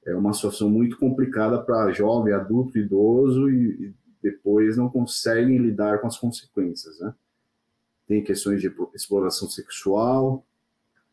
é 0.05 0.15
uma 0.15 0.33
situação 0.33 0.69
muito 0.69 0.99
complicada 0.99 1.63
para 1.63 1.93
jovem, 1.93 2.33
adulto, 2.33 2.79
idoso 2.79 3.49
e, 3.51 3.87
e 3.87 3.95
depois 4.23 4.77
não 4.77 4.89
conseguem 4.89 5.59
lidar 5.59 6.01
com 6.01 6.07
as 6.07 6.19
consequências, 6.19 6.99
né? 6.99 7.15
tem 8.07 8.25
questões 8.25 8.61
de 8.61 8.73
exploração 8.95 9.49
sexual, 9.49 10.45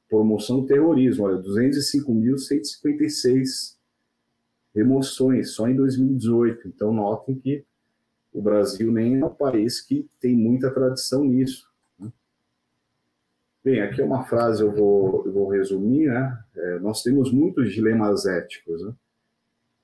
promoção 0.10 0.62
do 0.62 0.68
terrorismo, 0.68 1.26
olha, 1.26 1.42
205.156 1.42 3.78
remoções 4.76 5.52
só 5.52 5.70
em 5.70 5.76
2018. 5.76 6.68
Então, 6.68 6.94
notem 6.94 7.36
que 7.36 7.64
o 8.34 8.42
Brasil 8.42 8.92
nem 8.92 9.20
é 9.20 9.26
um 9.26 9.34
país 9.34 9.82
que 9.82 10.10
tem 10.20 10.36
muita 10.36 10.72
tradição 10.72 11.24
nisso. 11.24 11.70
Né? 12.00 12.12
Bem, 13.64 13.82
aqui 13.82 14.02
é 14.02 14.06
uma 14.06 14.24
frase, 14.24 14.64
eu 14.64 14.72
vou, 14.72 15.24
eu 15.26 15.34
vou 15.34 15.50
resumir, 15.50 16.08
né? 16.08 16.40
É, 16.56 16.80
nós 16.80 17.04
temos 17.04 17.32
muitos 17.32 17.74
dilemas 17.74 18.26
éticos, 18.26 18.84
né? 18.84 18.94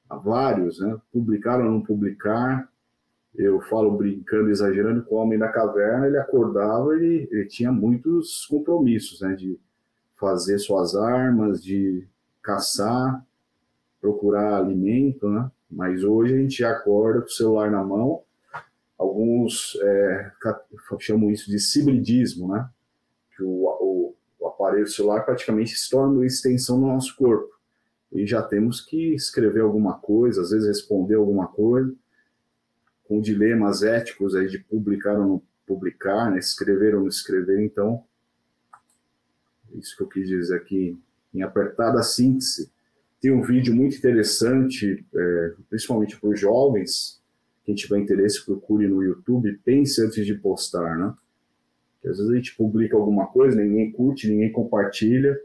Há 0.10 0.16
vários, 0.16 0.80
né? 0.80 0.98
Publicar 1.12 1.60
ou 1.60 1.66
não 1.66 1.82
publicar, 1.82 2.72
eu 3.38 3.62
falo 3.62 3.96
brincando, 3.96 4.50
exagerando, 4.50 5.04
com 5.04 5.16
o 5.16 5.18
homem 5.20 5.38
da 5.38 5.50
caverna, 5.50 6.08
ele 6.08 6.18
acordava, 6.18 6.96
ele, 6.96 7.28
ele 7.32 7.46
tinha 7.46 7.72
muitos 7.72 8.48
compromissos, 8.48 9.22
né, 9.22 9.36
de 9.36 9.60
fazer 10.16 10.58
suas 10.58 10.96
armas, 10.96 11.64
de 11.64 12.08
caçar, 12.42 13.24
procurar 14.02 14.58
alimento, 14.58 15.30
né? 15.30 15.52
Mas 15.70 16.04
hoje 16.04 16.34
a 16.34 16.38
gente 16.38 16.64
acorda 16.64 17.22
com 17.22 17.28
o 17.28 17.32
celular 17.32 17.70
na 17.70 17.84
mão. 17.84 18.24
Alguns 18.98 19.78
é, 19.82 20.32
chamam 21.00 21.30
isso 21.32 21.50
de 21.52 21.60
cibridismo, 21.60 22.52
né? 22.52 22.70
Que 23.36 23.44
o, 23.44 23.66
o, 23.66 24.16
o 24.40 24.48
aparelho 24.48 24.88
celular 24.88 25.24
praticamente 25.24 25.78
se 25.78 25.90
torna 25.90 26.14
uma 26.14 26.26
extensão 26.26 26.80
do 26.80 26.88
nosso 26.88 27.16
corpo. 27.16 27.56
E 28.12 28.26
já 28.26 28.42
temos 28.42 28.82
que 28.82 29.14
escrever 29.14 29.62
alguma 29.62 30.00
coisa, 30.00 30.42
às 30.42 30.50
vezes 30.50 30.68
responder 30.68 31.16
alguma 31.16 31.48
coisa, 31.48 31.94
com 33.04 33.22
dilemas 33.22 33.84
éticos 33.84 34.36
aí 34.36 34.48
de 34.48 34.60
publicar 34.60 35.20
ou 35.20 35.28
não 35.28 35.42
publicar, 35.66 36.32
né? 36.32 36.40
escrever 36.40 36.96
ou 36.96 37.02
não 37.02 37.08
escrever. 37.08 37.64
Então, 37.64 38.04
isso 39.76 39.96
que 39.96 40.04
eu 40.04 40.08
quis 40.08 40.28
dizer 40.28 40.56
aqui, 40.56 40.98
em 41.34 41.42
apertada 41.42 42.02
síntese, 42.02 42.72
tem 43.22 43.32
um 43.32 43.42
vídeo 43.42 43.76
muito 43.76 43.98
interessante, 43.98 45.06
é, 45.14 45.54
principalmente 45.70 46.20
para 46.20 46.30
os 46.30 46.40
jovens. 46.40 47.17
Quem 47.68 47.76
tiver 47.76 48.00
interesse, 48.00 48.46
procure 48.46 48.88
no 48.88 49.04
YouTube, 49.04 49.60
pense 49.66 50.02
antes 50.02 50.26
de 50.26 50.34
postar, 50.36 50.98
né? 50.98 51.14
Porque 51.96 52.08
às 52.08 52.18
vezes 52.18 52.32
a 52.32 52.36
gente 52.38 52.56
publica 52.56 52.96
alguma 52.96 53.28
coisa, 53.28 53.62
ninguém 53.62 53.92
curte, 53.92 54.30
ninguém 54.30 54.50
compartilha, 54.54 55.38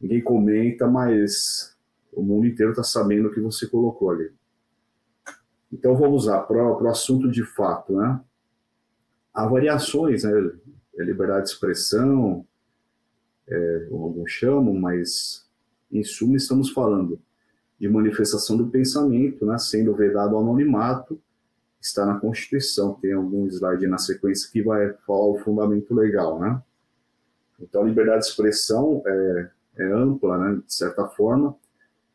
ninguém 0.00 0.22
comenta, 0.22 0.86
mas 0.86 1.76
o 2.10 2.22
mundo 2.22 2.46
inteiro 2.46 2.70
está 2.70 2.82
sabendo 2.82 3.28
o 3.28 3.30
que 3.30 3.38
você 3.38 3.66
colocou 3.66 4.10
ali. 4.12 4.32
Então 5.70 5.94
vamos 5.94 6.24
lá 6.24 6.40
para 6.40 6.82
o 6.82 6.88
assunto 6.88 7.30
de 7.30 7.44
fato, 7.44 7.94
né? 7.94 8.18
Há 9.34 9.46
variações, 9.46 10.24
né? 10.24 10.32
É 10.98 11.04
liberdade 11.04 11.44
de 11.44 11.50
expressão, 11.50 12.46
é, 13.46 13.88
alguns 13.90 14.32
chamam, 14.32 14.72
mas 14.72 15.46
em 15.92 16.02
suma, 16.02 16.38
estamos 16.38 16.70
falando 16.70 17.20
de 17.78 17.90
manifestação 17.90 18.56
do 18.56 18.68
pensamento, 18.68 19.44
né, 19.44 19.58
sendo 19.58 19.94
vedado 19.94 20.34
o 20.34 20.38
anonimato, 20.38 21.20
está 21.86 22.04
na 22.06 22.18
Constituição. 22.18 22.94
Tem 22.94 23.12
algum 23.12 23.46
slide 23.46 23.86
na 23.86 23.98
sequência 23.98 24.50
que 24.50 24.62
vai 24.62 24.92
falar 25.06 25.26
o 25.26 25.38
fundamento 25.38 25.94
legal, 25.94 26.38
né? 26.38 26.62
Então, 27.60 27.82
a 27.82 27.84
liberdade 27.84 28.22
de 28.22 28.28
expressão 28.28 29.02
é, 29.06 29.50
é 29.78 29.84
ampla, 29.92 30.36
né, 30.36 30.60
de 30.66 30.74
certa 30.74 31.06
forma. 31.06 31.56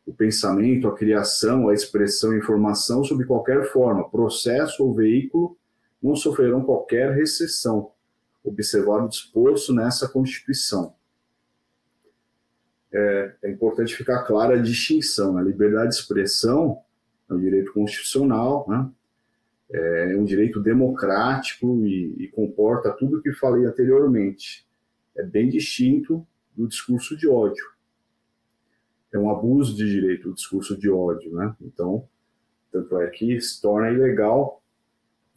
O 0.06 0.12
pensamento, 0.12 0.88
a 0.88 0.94
criação, 0.94 1.68
a 1.68 1.74
expressão 1.74 2.32
e 2.32 2.38
informação, 2.38 3.02
sob 3.02 3.24
qualquer 3.24 3.64
forma, 3.72 4.08
processo 4.08 4.84
ou 4.84 4.94
veículo, 4.94 5.56
não 6.02 6.14
sofrerão 6.14 6.64
qualquer 6.64 7.12
restrição, 7.12 7.90
observado 8.44 9.08
disposto 9.08 9.72
nessa 9.72 10.08
Constituição 10.08 10.94
é, 12.92 13.34
é 13.44 13.50
importante 13.50 13.96
ficar 13.96 14.22
clara 14.24 14.54
a 14.54 14.62
distinção. 14.62 15.38
A 15.38 15.42
né? 15.42 15.50
liberdade 15.50 15.90
de 15.90 15.94
expressão 15.96 16.80
é 17.28 17.34
um 17.34 17.40
direito 17.40 17.72
constitucional, 17.72 18.66
né? 18.68 18.88
É 19.72 20.16
um 20.16 20.24
direito 20.24 20.60
democrático 20.60 21.86
e, 21.86 22.14
e 22.18 22.28
comporta 22.28 22.92
tudo 22.92 23.18
o 23.18 23.22
que 23.22 23.32
falei 23.32 23.64
anteriormente. 23.64 24.66
É 25.16 25.22
bem 25.22 25.48
distinto 25.48 26.26
do 26.54 26.68
discurso 26.68 27.16
de 27.16 27.26
ódio. 27.26 27.64
É 29.12 29.18
um 29.18 29.30
abuso 29.30 29.74
de 29.74 29.88
direito 29.88 30.30
o 30.30 30.34
discurso 30.34 30.78
de 30.78 30.90
ódio, 30.90 31.34
né? 31.34 31.54
Então, 31.60 32.06
tanto 32.70 32.98
é 32.98 33.08
que 33.08 33.40
se 33.40 33.60
torna 33.60 33.90
ilegal 33.90 34.62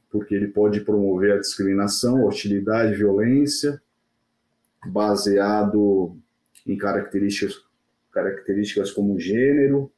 porque 0.09 0.33
ele 0.33 0.47
pode 0.47 0.79
promover 0.81 1.33
a 1.33 1.39
discriminação, 1.39 2.25
hostilidade, 2.25 2.95
violência, 2.95 3.81
baseado 4.85 6.17
em 6.65 6.77
características, 6.77 7.61
características 8.11 8.91
como 8.91 9.19
gênero, 9.19 9.91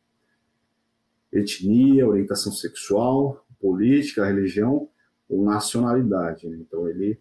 etnia, 1.32 2.08
orientação 2.08 2.52
sexual, 2.52 3.46
política, 3.60 4.26
religião 4.26 4.90
ou 5.30 5.44
nacionalidade. 5.44 6.48
Né? 6.48 6.58
Então 6.60 6.88
ele 6.88 7.20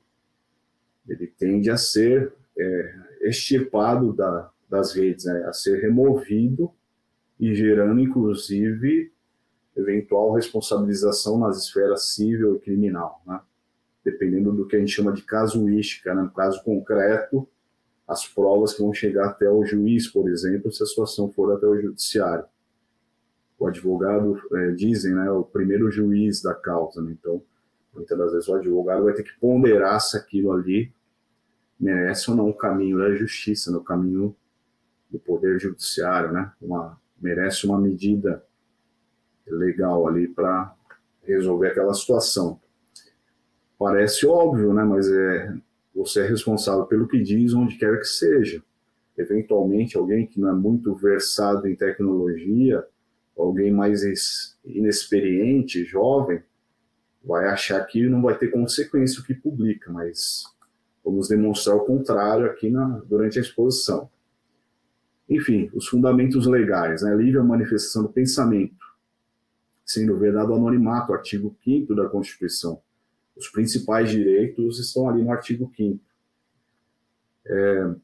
ele 1.09 1.29
tende 1.29 1.71
a 1.71 1.77
ser 1.77 2.33
é, 2.59 2.95
extirpado 3.21 4.13
da, 4.13 4.51
das 4.69 4.93
redes, 4.93 5.25
né? 5.25 5.45
a 5.47 5.53
ser 5.53 5.81
removido 5.81 6.71
e 7.39 7.55
gerando 7.55 8.01
inclusive 8.01 9.13
eventual 9.77 10.33
responsabilização 10.33 11.39
nas 11.39 11.59
esferas 11.59 12.15
civil 12.15 12.57
e 12.57 12.61
criminal, 12.61 13.23
né? 13.27 13.41
dependendo 14.05 14.53
do 14.53 14.67
que 14.67 14.75
a 14.75 14.79
gente 14.81 14.93
chama 14.93 15.13
de 15.13 15.23
casuística, 15.23 16.15
né? 16.15 16.23
no 16.23 16.31
caso 16.31 16.63
concreto 16.65 17.49
as 18.07 18.27
provas 18.27 18.73
que 18.73 18.83
vão 18.83 18.95
chegar 18.95 19.31
até 19.31 19.51
o 19.51 19.65
juiz, 19.65 20.07
por 20.07 20.29
exemplo, 20.29 20.73
se 20.73 20.83
a 20.83 20.87
situação 20.87 21.31
for 21.31 21.53
até 21.53 21.67
o 21.67 21.81
judiciário. 21.81 22.45
O 23.59 23.67
advogado, 23.67 24.41
é, 24.53 24.71
dizem, 24.73 25.15
né, 25.15 25.31
o 25.31 25.43
primeiro 25.43 25.91
juiz 25.91 26.43
da 26.43 26.55
causa. 26.55 27.01
Né? 27.03 27.17
Então, 27.19 27.43
muitas 27.95 28.19
das 28.19 28.33
vezes 28.33 28.49
o 28.49 28.55
advogado 28.55 29.05
vai 29.05 29.15
ter 29.15 29.23
que 29.23 29.39
ponderar 29.41 30.01
se 30.01 30.17
aquilo 30.17 30.53
ali 30.53 30.93
merece 31.79 32.31
ou 32.31 32.37
não 32.37 32.49
o 32.49 32.55
caminho 32.55 32.99
da 32.99 33.15
justiça, 33.15 33.71
no 33.71 33.79
né, 33.79 33.85
caminho 33.87 34.37
do 35.11 35.19
poder 35.19 35.59
judiciário, 35.61 36.33
né? 36.33 36.53
Uma, 36.61 37.01
merece 37.21 37.67
uma 37.67 37.81
medida 37.81 38.43
legal 39.47 40.07
ali 40.09 40.27
para 40.27 40.75
resolver 41.23 41.69
aquela 41.69 41.95
situação. 41.95 42.61
Parece 43.79 44.27
óbvio, 44.27 44.73
né? 44.73 44.83
Mas 44.83 45.11
é, 45.11 45.55
você 45.95 46.21
é 46.21 46.27
responsável 46.27 46.87
pelo 46.87 47.07
que 47.07 47.23
diz, 47.23 47.55
onde 47.55 47.77
quer 47.77 47.99
que 47.99 48.07
seja. 48.07 48.63
Eventualmente, 49.17 49.97
alguém 49.97 50.27
que 50.27 50.41
não 50.41 50.51
é 50.51 50.55
muito 50.55 50.95
versado 50.95 51.67
em 51.67 51.77
tecnologia, 51.77 52.85
alguém 53.37 53.71
mais 53.71 54.03
inexperiente, 54.65 55.85
jovem, 55.85 56.43
vai 57.25 57.47
achar 57.47 57.85
que 57.85 58.09
não 58.09 58.23
vai 58.23 58.37
ter 58.39 58.49
consequência 58.49 59.21
o 59.21 59.25
que 59.25 59.35
publica, 59.35 59.91
mas 59.91 60.45
vamos 61.05 61.29
demonstrar 61.29 61.77
o 61.77 61.85
contrário 61.85 62.47
aqui 62.47 62.71
na, 62.71 62.99
durante 63.07 63.39
a 63.39 63.43
exposição. 63.43 64.09
Enfim, 65.29 65.71
os 65.75 65.89
fundamentos 65.89 66.47
legais, 66.47 67.03
né? 67.03 67.15
livre 67.15 67.43
manifestação 67.43 68.05
do 68.05 68.09
pensamento, 68.09 68.85
sendo 69.85 70.17
vedado 70.19 70.55
anonimato, 70.55 71.13
artigo 71.13 71.57
5 71.65 71.95
da 71.95 72.09
Constituição 72.09 72.81
os 73.37 73.49
principais 73.51 74.11
direitos 74.11 74.81
estão 74.81 75.09
ali 75.09 75.23
no 75.23 75.31
artigo 75.31 75.71
5 75.77 76.01
é, 77.49 77.95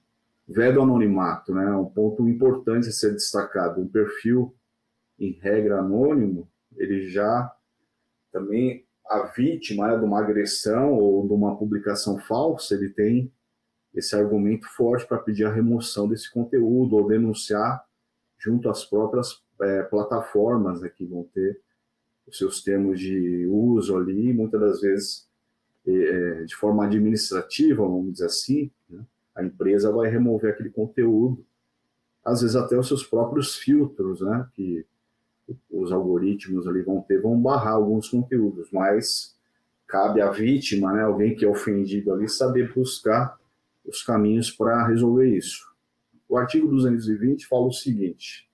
Vedo 0.46 0.82
anonimato, 0.82 1.54
né, 1.54 1.72
um 1.74 1.86
ponto 1.86 2.28
importante 2.28 2.88
a 2.88 2.92
ser 2.92 3.12
destacado. 3.12 3.80
Um 3.80 3.88
perfil, 3.88 4.54
em 5.18 5.32
regra, 5.32 5.78
anônimo, 5.78 6.48
ele 6.76 7.08
já 7.08 7.54
também, 8.32 8.84
a 9.06 9.24
vítima 9.26 9.88
né, 9.88 9.98
de 9.98 10.04
uma 10.04 10.20
agressão 10.20 10.94
ou 10.94 11.26
de 11.26 11.32
uma 11.32 11.56
publicação 11.56 12.18
falsa, 12.18 12.74
ele 12.74 12.88
tem 12.88 13.32
esse 13.94 14.16
argumento 14.16 14.66
forte 14.68 15.06
para 15.06 15.18
pedir 15.18 15.44
a 15.44 15.52
remoção 15.52 16.08
desse 16.08 16.32
conteúdo 16.32 16.96
ou 16.96 17.06
denunciar 17.06 17.84
junto 18.38 18.70
às 18.70 18.84
próprias 18.84 19.42
é, 19.60 19.82
plataformas 19.82 20.80
né, 20.80 20.88
que 20.88 21.04
vão 21.04 21.24
ter 21.34 21.60
os 22.26 22.38
seus 22.38 22.62
termos 22.62 22.98
de 22.98 23.46
uso 23.46 23.96
ali, 23.96 24.32
muitas 24.32 24.60
das 24.60 24.80
vezes 24.80 25.28
é, 25.86 26.44
de 26.44 26.54
forma 26.54 26.84
administrativa, 26.84 27.82
vamos 27.82 28.12
dizer 28.12 28.26
assim, 28.26 28.70
né? 28.88 29.04
a 29.34 29.44
empresa 29.44 29.92
vai 29.92 30.08
remover 30.08 30.52
aquele 30.52 30.70
conteúdo, 30.70 31.44
às 32.24 32.40
vezes 32.40 32.56
até 32.56 32.78
os 32.78 32.86
seus 32.86 33.04
próprios 33.04 33.56
filtros, 33.56 34.20
né, 34.20 34.48
que 34.54 34.86
os 35.70 35.92
algoritmos 35.92 36.66
ali 36.66 36.82
vão 36.82 37.00
ter, 37.00 37.20
vão 37.20 37.40
barrar 37.40 37.74
alguns 37.74 38.08
conteúdos, 38.08 38.68
mas 38.72 39.36
cabe 39.86 40.20
à 40.20 40.30
vítima, 40.30 40.92
né, 40.92 41.02
alguém 41.02 41.34
que 41.34 41.44
é 41.44 41.48
ofendido 41.48 42.12
ali, 42.12 42.28
saber 42.28 42.72
buscar 42.72 43.38
os 43.84 44.02
caminhos 44.02 44.50
para 44.50 44.86
resolver 44.86 45.28
isso. 45.36 45.70
O 46.28 46.36
artigo 46.36 46.68
220 46.68 47.46
fala 47.46 47.66
o 47.66 47.72
seguinte: 47.72 48.48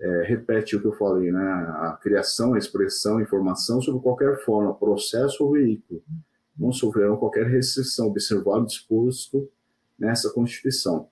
é, 0.00 0.22
repete 0.24 0.76
o 0.76 0.80
que 0.80 0.86
eu 0.86 0.92
falei, 0.92 1.32
né? 1.32 1.40
A 1.40 1.98
criação, 2.00 2.54
a 2.54 2.58
expressão, 2.58 3.18
a 3.18 3.22
informação 3.22 3.80
sobre 3.80 4.02
qualquer 4.02 4.44
forma, 4.44 4.74
processo 4.74 5.42
ou 5.42 5.52
veículo, 5.52 6.02
não 6.56 6.72
sofrerão 6.72 7.16
qualquer 7.16 7.46
restrição, 7.46 8.08
observado 8.08 8.66
disposto 8.66 9.50
nessa 9.98 10.30
Constituição. 10.30 11.08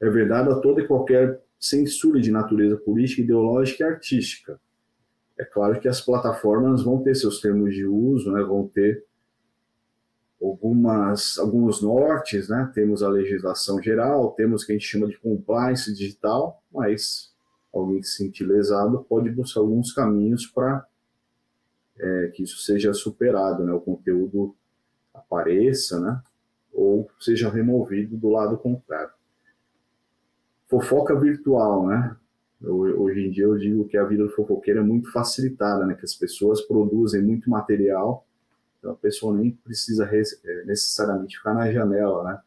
É 0.00 0.10
verdade 0.10 0.50
a 0.50 0.56
toda 0.56 0.82
e 0.82 0.86
qualquer 0.86 1.40
censura 1.58 2.20
de 2.20 2.30
natureza 2.30 2.76
política, 2.76 3.22
ideológica 3.22 3.84
e 3.84 3.86
artística. 3.86 4.60
É 5.38 5.44
claro 5.44 5.80
que 5.80 5.88
as 5.88 6.00
plataformas 6.00 6.82
vão 6.82 7.02
ter 7.02 7.14
seus 7.14 7.40
termos 7.40 7.74
de 7.74 7.86
uso, 7.86 8.30
né? 8.32 8.42
Vão 8.42 8.68
ter 8.68 9.04
algumas 10.40 11.38
alguns 11.38 11.82
nortes, 11.82 12.48
né? 12.48 12.70
Temos 12.74 13.02
a 13.02 13.08
legislação 13.08 13.82
geral, 13.82 14.32
temos 14.32 14.62
o 14.62 14.66
que 14.66 14.72
a 14.72 14.74
gente 14.76 14.86
chama 14.86 15.08
de 15.08 15.18
compliance 15.18 15.92
digital, 15.92 16.62
mas 16.72 17.32
alguém 17.72 18.00
que 18.00 18.06
se 18.06 18.16
sentir 18.16 18.44
lesado 18.44 19.04
pode 19.08 19.30
buscar 19.30 19.60
alguns 19.60 19.92
caminhos 19.92 20.46
para 20.46 20.86
é, 21.98 22.30
que 22.34 22.42
isso 22.42 22.58
seja 22.58 22.92
superado, 22.92 23.64
né, 23.64 23.72
o 23.72 23.80
conteúdo 23.80 24.54
apareça, 25.12 26.00
né, 26.00 26.20
ou 26.72 27.08
seja 27.20 27.50
removido 27.50 28.16
do 28.16 28.30
lado 28.30 28.56
contrário. 28.58 29.12
Fofoca 30.80 31.14
virtual, 31.14 31.86
né? 31.86 32.16
Hoje 32.60 33.26
em 33.26 33.30
dia 33.30 33.44
eu 33.44 33.56
digo 33.56 33.86
que 33.86 33.96
a 33.96 34.04
vida 34.04 34.24
do 34.24 34.30
fofoqueiro 34.30 34.80
é 34.80 34.82
muito 34.82 35.12
facilitada, 35.12 35.86
né? 35.86 35.94
Que 35.94 36.04
as 36.04 36.14
pessoas 36.14 36.62
produzem 36.62 37.22
muito 37.22 37.48
material, 37.48 38.26
então 38.78 38.90
a 38.90 38.96
pessoa 38.96 39.36
nem 39.36 39.52
precisa 39.52 40.04
é, 40.12 40.64
necessariamente 40.64 41.36
ficar 41.36 41.54
na 41.54 41.70
janela, 41.70 42.24
né? 42.24 42.38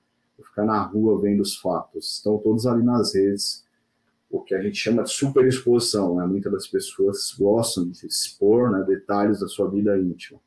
Ficar 0.44 0.66
na 0.66 0.82
rua 0.82 1.22
vendo 1.22 1.40
os 1.40 1.56
fatos. 1.56 2.18
Estão 2.18 2.38
todos 2.38 2.68
ali 2.68 2.84
nas 2.84 3.16
redes, 3.16 3.66
o 4.30 4.42
que 4.42 4.54
a 4.54 4.62
gente 4.62 4.76
chama 4.76 5.04
de 5.04 5.12
superexposição, 5.12 6.18
né? 6.18 6.26
Muitas 6.26 6.52
das 6.52 6.68
pessoas 6.68 7.34
gostam 7.40 7.88
de 7.88 8.06
expor 8.06 8.72
né, 8.72 8.84
detalhes 8.84 9.40
da 9.40 9.48
sua 9.48 9.70
vida 9.70 9.98
íntima. 9.98 10.38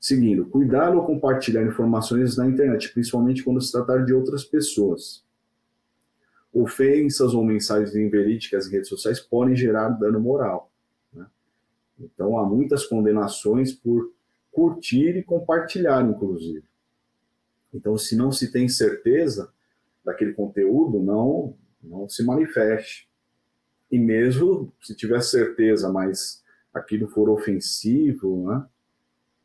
Seguindo, 0.00 0.46
cuidar 0.46 0.94
ou 0.96 1.04
compartilhar 1.04 1.62
informações 1.62 2.38
na 2.38 2.46
internet, 2.46 2.94
principalmente 2.94 3.44
quando 3.44 3.60
se 3.60 3.72
tratar 3.72 4.06
de 4.06 4.14
outras 4.14 4.42
pessoas. 4.42 5.25
Ofensas 6.58 7.34
ou 7.34 7.44
mensagens 7.44 7.94
inverídicas 7.94 8.66
em 8.66 8.72
redes 8.72 8.88
sociais 8.88 9.20
podem 9.20 9.54
gerar 9.54 9.90
dano 9.90 10.18
moral. 10.18 10.70
Né? 11.12 11.26
Então, 12.00 12.38
há 12.38 12.46
muitas 12.46 12.86
condenações 12.86 13.72
por 13.72 14.10
curtir 14.50 15.18
e 15.18 15.22
compartilhar, 15.22 16.02
inclusive. 16.02 16.64
Então, 17.74 17.98
se 17.98 18.16
não 18.16 18.32
se 18.32 18.50
tem 18.50 18.68
certeza 18.68 19.52
daquele 20.02 20.32
conteúdo, 20.32 20.98
não, 20.98 21.54
não 21.82 22.08
se 22.08 22.24
manifeste. 22.24 23.06
E 23.90 23.98
mesmo 23.98 24.72
se 24.80 24.94
tiver 24.94 25.20
certeza, 25.20 25.92
mas 25.92 26.42
aquilo 26.72 27.06
for 27.06 27.28
ofensivo, 27.28 28.48
né? 28.48 28.66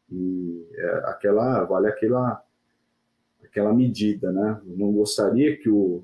E 0.09 0.65
é, 0.75 0.87
aquela, 1.05 1.65
vale 1.65 1.87
aquela, 1.87 2.41
aquela 3.43 3.73
medida, 3.73 4.31
né? 4.31 4.61
Eu 4.65 4.77
não 4.77 4.93
gostaria 4.93 5.57
que 5.57 5.69
o 5.69 6.03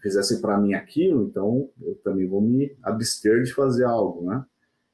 fizessem 0.00 0.40
para 0.40 0.58
mim 0.58 0.74
aquilo, 0.74 1.24
então 1.24 1.70
eu 1.82 1.94
também 1.96 2.26
vou 2.26 2.40
me 2.40 2.76
abster 2.82 3.42
de 3.42 3.52
fazer 3.52 3.84
algo, 3.84 4.24
né? 4.24 4.44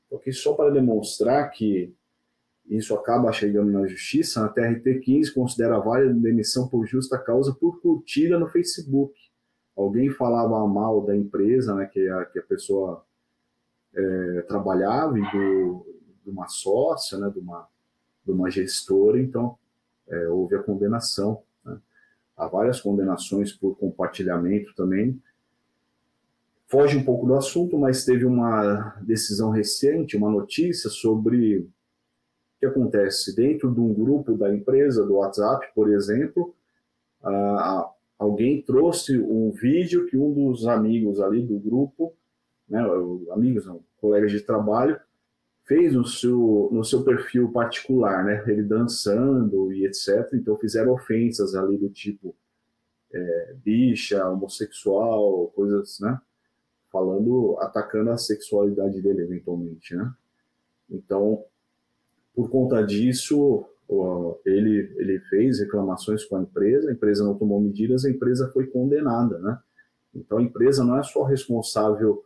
Porque 0.08 0.32
só 0.32 0.54
para 0.54 0.70
demonstrar 0.70 1.50
que 1.50 1.94
isso 2.66 2.94
acaba 2.94 3.32
chegando 3.32 3.70
na 3.70 3.86
justiça, 3.86 4.44
a 4.44 4.48
TRT 4.48 5.00
15 5.00 5.34
considera 5.34 5.78
válida 5.78 6.14
demissão 6.14 6.66
por 6.66 6.86
justa 6.86 7.18
causa 7.18 7.54
por 7.54 7.80
curtida 7.80 8.38
no 8.38 8.48
Facebook. 8.48 9.14
Alguém 9.76 10.08
falava 10.10 10.66
mal 10.66 11.04
da 11.04 11.14
empresa, 11.14 11.74
né, 11.74 11.86
que 11.86 12.08
a, 12.08 12.24
que 12.24 12.38
a 12.38 12.42
pessoa 12.42 13.04
é, 13.94 14.42
trabalhava 14.42 15.18
e 15.18 15.22
do, 15.32 15.86
de 16.24 16.30
uma 16.30 16.48
sócia, 16.48 17.18
né, 17.18 17.28
de, 17.30 17.40
uma, 17.40 17.68
de 18.24 18.32
uma 18.32 18.50
gestora, 18.50 19.20
então 19.20 19.58
é, 20.08 20.28
houve 20.28 20.54
a 20.54 20.62
condenação. 20.62 21.42
Há 22.36 22.46
várias 22.46 22.80
condenações 22.80 23.52
por 23.52 23.76
compartilhamento 23.76 24.74
também. 24.74 25.20
Foge 26.66 26.96
um 26.96 27.04
pouco 27.04 27.26
do 27.26 27.34
assunto, 27.34 27.78
mas 27.78 28.04
teve 28.04 28.24
uma 28.24 28.96
decisão 29.02 29.50
recente, 29.50 30.16
uma 30.16 30.30
notícia 30.30 30.90
sobre 30.90 31.58
o 31.58 31.70
que 32.58 32.66
acontece 32.66 33.36
dentro 33.36 33.72
de 33.72 33.80
um 33.80 33.92
grupo 33.92 34.36
da 34.36 34.52
empresa, 34.52 35.06
do 35.06 35.14
WhatsApp, 35.16 35.66
por 35.74 35.92
exemplo, 35.92 36.54
a, 37.22 37.90
alguém 38.18 38.62
trouxe 38.62 39.18
um 39.18 39.50
vídeo 39.50 40.06
que 40.06 40.16
um 40.16 40.32
dos 40.32 40.66
amigos 40.66 41.20
ali 41.20 41.42
do 41.42 41.58
grupo, 41.58 42.14
né, 42.68 42.80
amigos, 43.30 43.66
não, 43.66 43.80
colegas 43.98 44.32
de 44.32 44.40
trabalho, 44.40 44.98
fez 45.64 45.94
no 45.94 46.06
seu, 46.06 46.68
no 46.70 46.84
seu 46.84 47.02
perfil 47.02 47.50
particular, 47.50 48.24
né? 48.24 48.44
Ele 48.46 48.62
dançando 48.62 49.72
e 49.72 49.86
etc. 49.86 50.28
Então 50.34 50.56
fizeram 50.56 50.92
ofensas 50.92 51.54
ali 51.54 51.76
do 51.76 51.88
tipo 51.88 52.34
é, 53.12 53.54
bicha, 53.64 54.28
homossexual, 54.28 55.48
coisas, 55.54 55.98
né? 56.00 56.20
Falando, 56.92 57.56
atacando 57.60 58.10
a 58.10 58.18
sexualidade 58.18 59.00
dele 59.00 59.22
eventualmente, 59.22 59.96
né? 59.96 60.12
Então, 60.90 61.44
por 62.34 62.50
conta 62.50 62.82
disso, 62.82 63.64
ele, 64.44 64.92
ele 64.96 65.18
fez 65.30 65.60
reclamações 65.60 66.24
com 66.24 66.36
a 66.36 66.42
empresa, 66.42 66.90
a 66.90 66.92
empresa 66.92 67.24
não 67.24 67.36
tomou 67.36 67.60
medidas, 67.60 68.04
a 68.04 68.10
empresa 68.10 68.50
foi 68.52 68.66
condenada, 68.66 69.38
né? 69.38 69.58
Então 70.14 70.38
a 70.38 70.42
empresa 70.42 70.84
não 70.84 70.98
é 70.98 71.02
só 71.02 71.22
responsável 71.24 72.24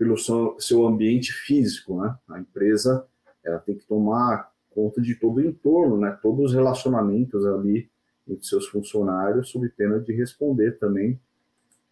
pelo 0.00 0.16
seu, 0.16 0.56
seu 0.58 0.86
ambiente 0.86 1.30
físico, 1.30 2.00
né? 2.00 2.16
A 2.30 2.40
empresa 2.40 3.06
ela 3.44 3.58
tem 3.58 3.76
que 3.76 3.84
tomar 3.84 4.50
conta 4.70 4.98
de 4.98 5.14
todo 5.14 5.36
o 5.36 5.44
entorno, 5.44 5.98
né? 5.98 6.18
Todos 6.22 6.46
os 6.46 6.54
relacionamentos 6.54 7.44
ali 7.44 7.86
entre 8.26 8.46
seus 8.46 8.66
funcionários, 8.68 9.50
sob 9.50 9.68
pena 9.68 10.00
de 10.00 10.14
responder 10.14 10.78
também 10.78 11.20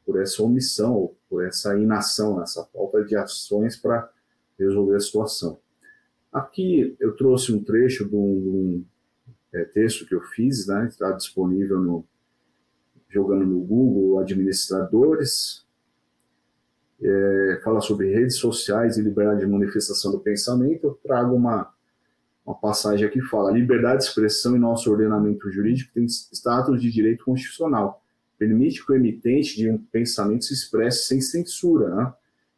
por 0.06 0.18
essa 0.18 0.42
omissão, 0.42 1.14
por 1.28 1.44
essa 1.44 1.78
inação, 1.78 2.42
essa 2.42 2.64
falta 2.72 3.04
de 3.04 3.14
ações 3.14 3.76
para 3.76 4.10
resolver 4.58 4.96
a 4.96 5.00
situação. 5.00 5.58
Aqui 6.32 6.96
eu 6.98 7.14
trouxe 7.14 7.52
um 7.52 7.62
trecho 7.62 8.08
de 8.08 8.16
um, 8.16 8.86
é, 9.52 9.64
texto 9.64 10.06
que 10.06 10.14
eu 10.14 10.22
fiz, 10.22 10.66
né? 10.66 10.86
Está 10.86 11.12
disponível 11.12 11.78
no 11.78 12.06
jogando 13.10 13.44
no 13.44 13.60
Google 13.60 14.18
administradores 14.18 15.67
é, 17.00 17.60
fala 17.62 17.80
sobre 17.80 18.12
redes 18.12 18.36
sociais 18.36 18.96
e 18.96 19.02
liberdade 19.02 19.40
de 19.40 19.46
manifestação 19.46 20.10
do 20.10 20.18
pensamento, 20.18 20.84
eu 20.84 21.00
trago 21.02 21.34
uma, 21.34 21.72
uma 22.44 22.54
passagem 22.54 23.06
aqui 23.06 23.20
que 23.20 23.26
fala: 23.26 23.52
liberdade 23.52 23.98
de 23.98 24.08
expressão 24.08 24.56
em 24.56 24.58
nosso 24.58 24.90
ordenamento 24.90 25.50
jurídico 25.50 25.92
tem 25.94 26.04
status 26.06 26.80
de 26.80 26.90
direito 26.90 27.24
constitucional, 27.24 28.02
permite 28.36 28.84
que 28.84 28.92
o 28.92 28.96
emitente 28.96 29.56
de 29.56 29.70
um 29.70 29.78
pensamento 29.78 30.44
se 30.44 30.54
expresse 30.54 31.06
sem 31.06 31.20
censura. 31.20 31.94
Né? 31.94 32.12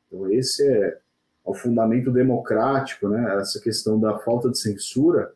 Então, 0.07 0.31
esse 0.31 0.67
é 0.67 0.99
o 1.45 1.55
fundamento 1.55 2.11
democrático, 2.11 3.09
né? 3.09 3.37
essa 3.39 3.61
questão 3.61 4.01
da 4.01 4.19
falta 4.19 4.51
de 4.51 4.59
censura 4.59 5.33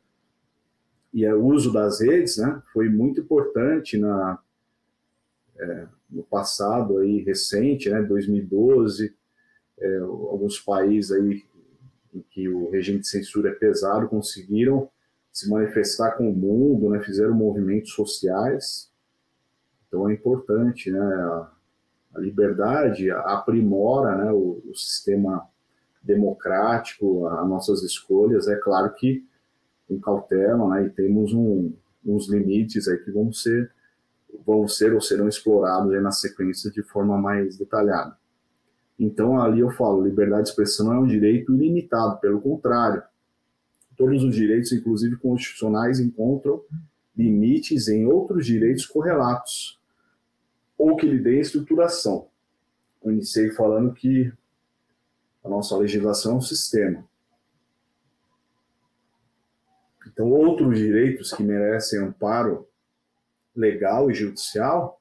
e 1.13 1.27
o 1.29 1.45
uso 1.45 1.73
das 1.73 2.01
redes 2.01 2.39
né? 2.39 2.61
foi 2.73 2.89
muito 2.89 3.21
importante 3.21 3.99
na. 3.99 4.39
É, 5.57 5.87
no 6.15 6.23
passado 6.23 6.99
aí 6.99 7.23
recente, 7.23 7.91
né, 7.91 8.01
2012, 8.01 9.13
é, 9.79 9.99
alguns 9.99 10.61
países 10.61 11.11
aí 11.11 11.43
em 12.15 12.25
que 12.31 12.49
o 12.49 12.71
regime 12.71 13.01
de 13.01 13.09
censura 13.09 13.51
é 13.51 13.53
pesado 13.53 14.09
conseguiram 14.09 14.89
se 15.33 15.51
manifestar 15.51 16.13
com 16.13 16.31
o 16.31 16.33
mundo, 16.33 16.89
né, 16.91 17.01
fizeram 17.01 17.35
movimentos 17.35 17.91
sociais. 17.93 18.89
Então 19.89 20.09
é 20.09 20.15
importante, 20.15 20.93
né, 20.93 21.01
a, 21.01 21.51
a 22.15 22.21
liberdade 22.21 23.11
aprimora, 23.11 24.17
né, 24.17 24.31
o, 24.31 24.63
o 24.71 24.75
sistema 24.77 25.49
democrático, 26.01 27.27
as 27.27 27.49
nossas 27.49 27.83
escolhas. 27.83 28.47
É 28.47 28.55
claro 28.55 28.95
que 28.95 29.27
com 29.89 29.99
cautela, 29.99 30.69
né, 30.69 30.87
e 30.87 30.91
temos 30.91 31.33
um, 31.33 31.73
uns 32.07 32.29
limites 32.31 32.87
aí 32.87 32.99
que 32.99 33.11
vão 33.11 33.33
ser 33.33 33.73
vão 34.45 34.67
ser 34.67 34.95
ou 34.95 35.01
serão 35.01 35.29
explorados 35.29 35.93
na 36.03 36.11
sequência 36.11 36.71
de 36.71 36.83
forma 36.83 37.17
mais 37.17 37.57
detalhada. 37.57 38.17
Então, 38.99 39.41
ali 39.41 39.61
eu 39.61 39.71
falo, 39.71 40.05
liberdade 40.05 40.45
de 40.45 40.49
expressão 40.51 40.93
é 40.93 40.99
um 40.99 41.07
direito 41.07 41.53
ilimitado, 41.53 42.21
pelo 42.21 42.41
contrário. 42.41 43.03
Todos 43.97 44.23
os 44.23 44.35
direitos, 44.35 44.73
inclusive 44.73 45.17
constitucionais, 45.17 46.01
encontram 46.01 46.63
limites 47.17 47.89
em 47.89 48.07
outros 48.07 48.47
direitos 48.47 48.87
correlatos, 48.87 49.81
ou 50.77 50.97
que 50.97 51.07
lhe 51.07 51.19
dêem 51.19 51.41
estruturação. 51.41 52.29
Eu 53.03 53.13
iniciei 53.13 53.51
falando 53.51 53.93
que 53.93 54.33
a 55.45 55.49
nossa 55.49 55.77
legislação 55.77 56.33
é 56.33 56.37
um 56.37 56.41
sistema. 56.41 57.05
Então, 60.07 60.31
outros 60.31 60.79
direitos 60.79 61.33
que 61.33 61.43
merecem 61.43 62.01
amparo 62.01 62.67
legal 63.55 64.11
e 64.11 64.15
judicial 64.15 65.01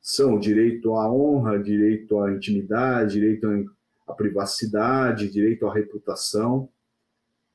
são 0.00 0.38
direito 0.38 0.94
à 0.94 1.12
honra, 1.12 1.62
direito 1.62 2.18
à 2.18 2.32
intimidade, 2.32 3.14
direito 3.14 3.46
à 4.06 4.12
privacidade, 4.12 5.30
direito 5.30 5.66
à 5.66 5.74
reputação. 5.74 6.68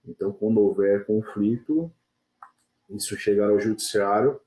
Então, 0.08 0.32
quando 0.32 0.62
houver 0.62 1.06
conflito, 1.06 1.92
isso 2.90 3.18
chegar 3.18 3.50
ao 3.50 3.60
judiciário, 3.60 4.40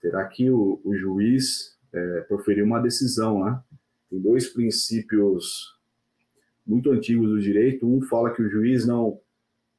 terá 0.00 0.26
que 0.26 0.50
o, 0.50 0.80
o 0.84 0.94
juiz 0.94 1.78
é, 1.92 2.20
proferir 2.22 2.62
uma 2.62 2.80
decisão, 2.80 3.44
né? 3.44 3.62
Tem 4.10 4.20
dois 4.20 4.48
princípios 4.48 5.74
muito 6.66 6.90
antigos 6.90 7.28
do 7.30 7.40
direito. 7.40 7.86
Um 7.86 8.02
fala 8.02 8.34
que 8.34 8.42
o 8.42 8.50
juiz 8.50 8.86
não 8.86 9.20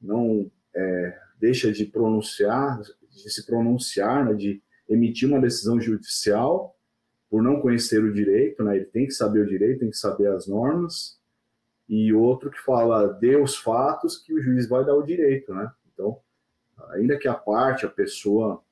não 0.00 0.50
é, 0.74 1.18
deixa 1.38 1.72
de 1.72 1.86
pronunciar, 1.86 2.80
de 2.80 3.30
se 3.30 3.46
pronunciar, 3.46 4.24
né, 4.26 4.34
de 4.34 4.62
emitir 4.88 5.28
uma 5.28 5.40
decisão 5.40 5.80
judicial 5.80 6.76
por 7.28 7.42
não 7.42 7.60
conhecer 7.60 8.02
o 8.02 8.12
direito, 8.12 8.62
né? 8.62 8.76
Ele 8.76 8.84
tem 8.86 9.06
que 9.06 9.12
saber 9.12 9.40
o 9.40 9.46
direito, 9.46 9.80
tem 9.80 9.90
que 9.90 9.96
saber 9.96 10.28
as 10.28 10.46
normas. 10.46 11.18
E 11.88 12.12
outro 12.12 12.50
que 12.50 12.60
fala 12.60 13.06
dê 13.08 13.36
os 13.36 13.56
fatos 13.56 14.18
que 14.18 14.32
o 14.32 14.40
juiz 14.40 14.68
vai 14.68 14.84
dar 14.84 14.94
o 14.94 15.02
direito, 15.02 15.52
né? 15.54 15.70
Então, 15.92 16.18
ainda 16.90 17.18
que 17.18 17.28
a 17.28 17.34
parte, 17.34 17.86
a 17.86 17.90
pessoa, 17.90 18.62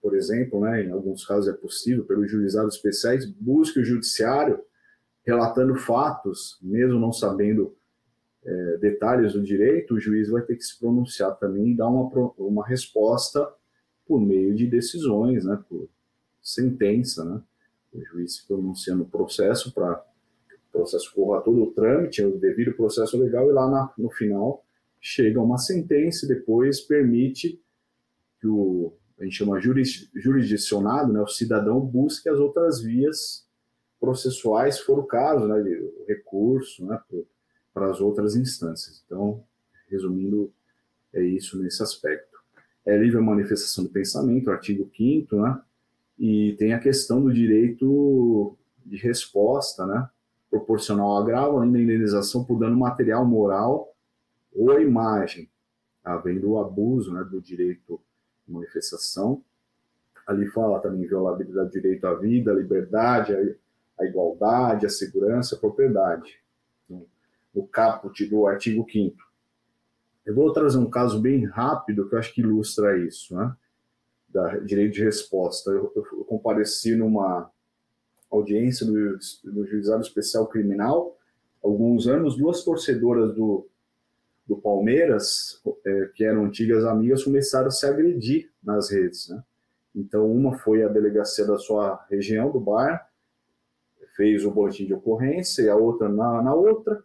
por 0.00 0.14
exemplo, 0.14 0.60
né, 0.60 0.84
em 0.84 0.90
alguns 0.90 1.24
casos 1.26 1.52
é 1.52 1.56
possível, 1.56 2.04
pelos 2.04 2.30
juizados 2.30 2.76
especiais, 2.76 3.26
busque 3.26 3.80
o 3.80 3.84
judiciário 3.84 4.62
relatando 5.24 5.74
fatos, 5.76 6.58
mesmo 6.62 6.98
não 6.98 7.12
sabendo 7.12 7.76
é, 8.42 8.76
detalhes 8.78 9.34
do 9.34 9.42
direito, 9.42 9.94
o 9.94 10.00
juiz 10.00 10.28
vai 10.30 10.42
ter 10.42 10.56
que 10.56 10.64
se 10.64 10.78
pronunciar 10.78 11.36
também 11.38 11.72
e 11.72 11.76
dar 11.76 11.88
uma, 11.88 12.08
uma 12.38 12.66
resposta 12.66 13.46
por 14.10 14.20
meio 14.20 14.56
de 14.56 14.66
decisões, 14.66 15.44
né, 15.44 15.56
por 15.68 15.88
sentença, 16.42 17.24
né, 17.24 17.40
o 17.92 18.04
juiz 18.04 18.44
se 18.74 18.92
no 18.92 19.04
processo 19.04 19.72
para 19.72 20.04
o 20.50 20.72
processo 20.72 21.14
corra 21.14 21.40
todo 21.40 21.62
o 21.62 21.70
trâmite, 21.70 22.24
o 22.24 22.36
devido 22.36 22.74
processo 22.74 23.16
legal, 23.16 23.48
e 23.48 23.52
lá 23.52 23.70
na, 23.70 23.92
no 23.96 24.10
final 24.10 24.64
chega 25.00 25.40
uma 25.40 25.58
sentença 25.58 26.24
e 26.24 26.28
depois 26.28 26.80
permite 26.80 27.62
que 28.40 28.48
o, 28.48 28.92
a 29.16 29.22
gente 29.22 29.36
chama 29.36 29.60
jurisdicionado, 29.60 31.12
né, 31.12 31.20
o 31.20 31.28
cidadão 31.28 31.78
busque 31.80 32.28
as 32.28 32.40
outras 32.40 32.82
vias 32.82 33.46
processuais, 34.00 34.74
se 34.74 34.82
for 34.82 34.98
o 34.98 35.04
caso, 35.04 35.46
né, 35.46 35.62
de, 35.62 35.76
o 35.76 36.04
recurso, 36.08 36.84
né, 36.84 37.00
para 37.72 37.88
as 37.88 38.00
outras 38.00 38.34
instâncias. 38.34 39.04
Então, 39.06 39.44
resumindo, 39.88 40.52
é 41.12 41.22
isso 41.22 41.62
nesse 41.62 41.80
aspecto. 41.80 42.29
É 42.84 42.96
livre 42.96 43.20
manifestação 43.20 43.84
do 43.84 43.90
pensamento, 43.90 44.50
artigo 44.50 44.90
5 44.96 45.36
né, 45.36 45.60
e 46.18 46.54
tem 46.58 46.72
a 46.72 46.78
questão 46.78 47.22
do 47.22 47.32
direito 47.32 48.56
de 48.84 48.96
resposta, 48.96 49.86
né, 49.86 50.08
proporcional 50.50 51.10
ao 51.10 51.22
agravo, 51.22 51.58
além 51.58 51.72
da 51.72 51.80
indenização 51.80 52.44
por 52.44 52.58
dano 52.58 52.76
material, 52.76 53.24
moral 53.24 53.94
ou 54.52 54.72
a 54.72 54.80
imagem, 54.80 55.48
havendo 56.04 56.50
o 56.50 56.58
abuso 56.58 57.12
né, 57.12 57.22
do 57.22 57.40
direito 57.40 58.00
de 58.46 58.52
manifestação. 58.52 59.44
Ali 60.26 60.46
fala 60.48 60.80
também 60.80 61.06
violabilidade 61.06 61.68
do 61.68 61.72
direito 61.72 62.06
à 62.06 62.14
vida, 62.14 62.50
à 62.50 62.54
liberdade, 62.54 63.32
à 63.98 64.04
igualdade, 64.04 64.86
à 64.86 64.88
segurança, 64.88 65.54
à 65.54 65.58
propriedade. 65.58 66.38
Então, 66.84 67.06
no 67.54 67.66
caput 67.66 68.24
do 68.26 68.46
artigo 68.46 68.84
5 68.90 69.29
Eu 70.24 70.34
vou 70.34 70.52
trazer 70.52 70.78
um 70.78 70.90
caso 70.90 71.20
bem 71.20 71.44
rápido 71.46 72.08
que 72.08 72.14
eu 72.14 72.18
acho 72.18 72.34
que 72.34 72.40
ilustra 72.40 72.98
isso, 72.98 73.34
né? 73.34 73.54
Da 74.28 74.58
direito 74.58 74.94
de 74.94 75.04
resposta. 75.04 75.70
Eu, 75.70 75.92
eu 75.94 76.24
compareci 76.24 76.94
numa 76.94 77.50
audiência 78.30 78.86
do, 78.86 79.18
do 79.44 79.66
Juizado 79.66 80.02
Especial 80.02 80.46
Criminal, 80.46 81.16
alguns 81.62 82.06
anos, 82.06 82.36
duas 82.36 82.62
torcedoras 82.62 83.34
do, 83.34 83.66
do 84.46 84.56
Palmeiras, 84.56 85.60
é, 85.84 86.10
que 86.14 86.24
eram 86.24 86.44
antigas 86.44 86.84
amigas, 86.84 87.24
começaram 87.24 87.68
a 87.68 87.70
se 87.70 87.86
agredir 87.86 88.50
nas 88.62 88.90
redes. 88.90 89.28
Né? 89.28 89.42
Então, 89.94 90.30
uma 90.30 90.58
foi 90.58 90.82
a 90.84 90.88
delegacia 90.88 91.46
da 91.46 91.58
sua 91.58 92.04
região, 92.08 92.50
do 92.50 92.60
bar, 92.60 93.08
fez 94.16 94.44
o 94.44 94.50
boletim 94.50 94.86
de 94.86 94.94
ocorrência, 94.94 95.62
e 95.62 95.68
a 95.68 95.76
outra 95.76 96.08
na, 96.08 96.42
na 96.42 96.54
outra, 96.54 97.02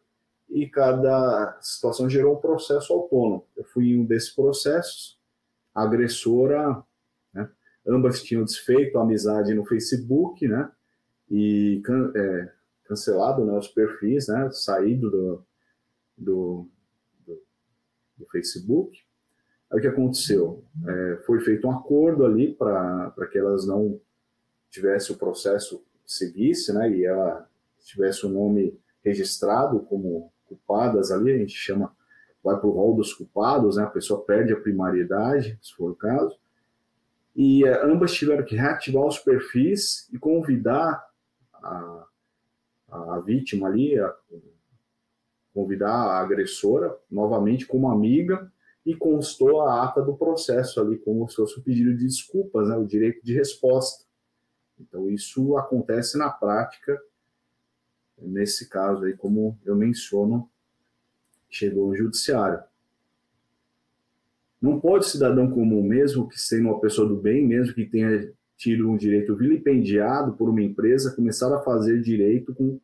e 0.50 0.68
cada 0.68 1.58
situação 1.62 2.10
gerou 2.10 2.36
um 2.36 2.42
processo 2.42 2.94
autônomo. 2.94 3.46
Eu 3.56 3.64
fui 3.66 3.90
em 3.90 4.02
um 4.02 4.06
desses 4.06 4.30
processos, 4.30 5.20
a 5.74 5.84
agressora, 5.84 6.84
né, 7.34 7.50
ambas 7.86 8.24
tinham 8.24 8.44
desfeito 8.44 8.98
a 8.98 9.02
amizade 9.02 9.54
no 9.54 9.66
Facebook, 9.66 10.48
né, 10.48 10.72
e 11.30 11.82
can, 11.84 12.12
é, 12.16 12.52
cancelado 12.86 13.44
né, 13.44 13.58
os 13.58 13.68
perfis, 13.68 14.28
né, 14.28 14.50
saído 14.52 15.10
do, 15.10 15.46
do, 16.18 16.70
do 18.18 18.26
Facebook. 18.32 18.98
Aí 19.72 19.80
o 19.80 19.82
que 19.82 19.88
aconteceu? 19.88 20.64
É, 20.88 21.18
foi 21.26 21.42
feito 21.42 21.68
um 21.68 21.72
acordo 21.72 22.26
ali 22.26 22.54
para 22.54 23.28
que 23.32 23.38
elas 23.38 23.66
não 23.66 24.00
tivessem 24.70 25.16
o 25.16 25.20
processo 25.20 25.84
seguisse, 26.06 26.72
né, 26.72 26.90
e 26.92 27.04
ela 27.04 27.50
tivesse 27.80 28.26
o 28.26 28.30
nome 28.30 28.80
registrado 29.04 29.80
como 29.82 30.32
culpadas 30.48 31.12
ali, 31.12 31.32
a 31.32 31.38
gente 31.38 31.54
chama, 31.54 31.96
vai 32.44 32.58
para 32.58 32.68
o 32.68 32.72
rol 32.72 32.96
dos 32.96 33.14
culpados, 33.14 33.78
né, 33.78 33.84
a 33.84 33.90
pessoa 33.90 34.24
perde 34.24 34.54
a 34.54 34.60
primariedade, 34.60 35.58
se 35.62 35.74
for 35.74 35.92
o 35.92 35.96
caso, 35.96 36.38
e 37.36 37.66
é, 37.66 37.86
ambas 37.86 38.14
tiveram 38.14 38.46
que 38.46 38.56
reativar 38.56 39.06
os 39.06 39.20
perfis 39.20 40.08
e 40.14 40.18
convidar 40.18 41.06
a, 41.54 42.06
a 42.90 43.20
vítima 43.20 43.68
ali, 43.68 44.00
a, 44.00 44.16
convidar 45.54 45.92
a 45.92 46.20
agressora 46.20 46.98
novamente 47.10 47.66
como 47.66 47.90
amiga 47.90 48.52
e 48.86 48.96
constou 48.96 49.62
a 49.62 49.84
ata 49.84 50.02
do 50.02 50.16
processo 50.16 50.80
ali 50.80 50.98
como 50.98 51.28
se 51.30 51.38
fosse 51.38 51.60
um 51.60 51.64
pedido 51.64 51.96
de 51.96 52.06
desculpas, 52.06 52.70
né, 52.70 52.78
o 52.78 52.86
direito 52.86 53.24
de 53.24 53.34
resposta. 53.34 54.06
Então 54.80 55.10
isso 55.10 55.58
acontece 55.58 56.18
na 56.18 56.30
prática, 56.30 57.02
nesse 58.18 58.70
caso 58.70 59.06
aí, 59.06 59.14
como 59.14 59.58
eu 59.66 59.76
menciono, 59.76 60.50
chegou 61.50 61.90
o 61.90 61.96
judiciário. 61.96 62.64
Não 64.62 64.80
pode 64.80 65.08
cidadão 65.08 65.50
comum, 65.52 65.84
mesmo 65.84 66.28
que 66.28 66.40
sendo 66.40 66.70
uma 66.70 66.80
pessoa 66.80 67.08
do 67.08 67.16
bem, 67.16 67.46
mesmo 67.46 67.74
que 67.74 67.86
tenha 67.86 68.34
tido 68.58 68.90
um 68.90 68.98
direito 68.98 69.36
vilipendiado 69.36 70.34
por 70.34 70.50
uma 70.50 70.62
empresa, 70.62 71.16
começar 71.16 71.54
a 71.54 71.62
fazer 71.62 72.02
direito 72.02 72.54
com 72.56 72.80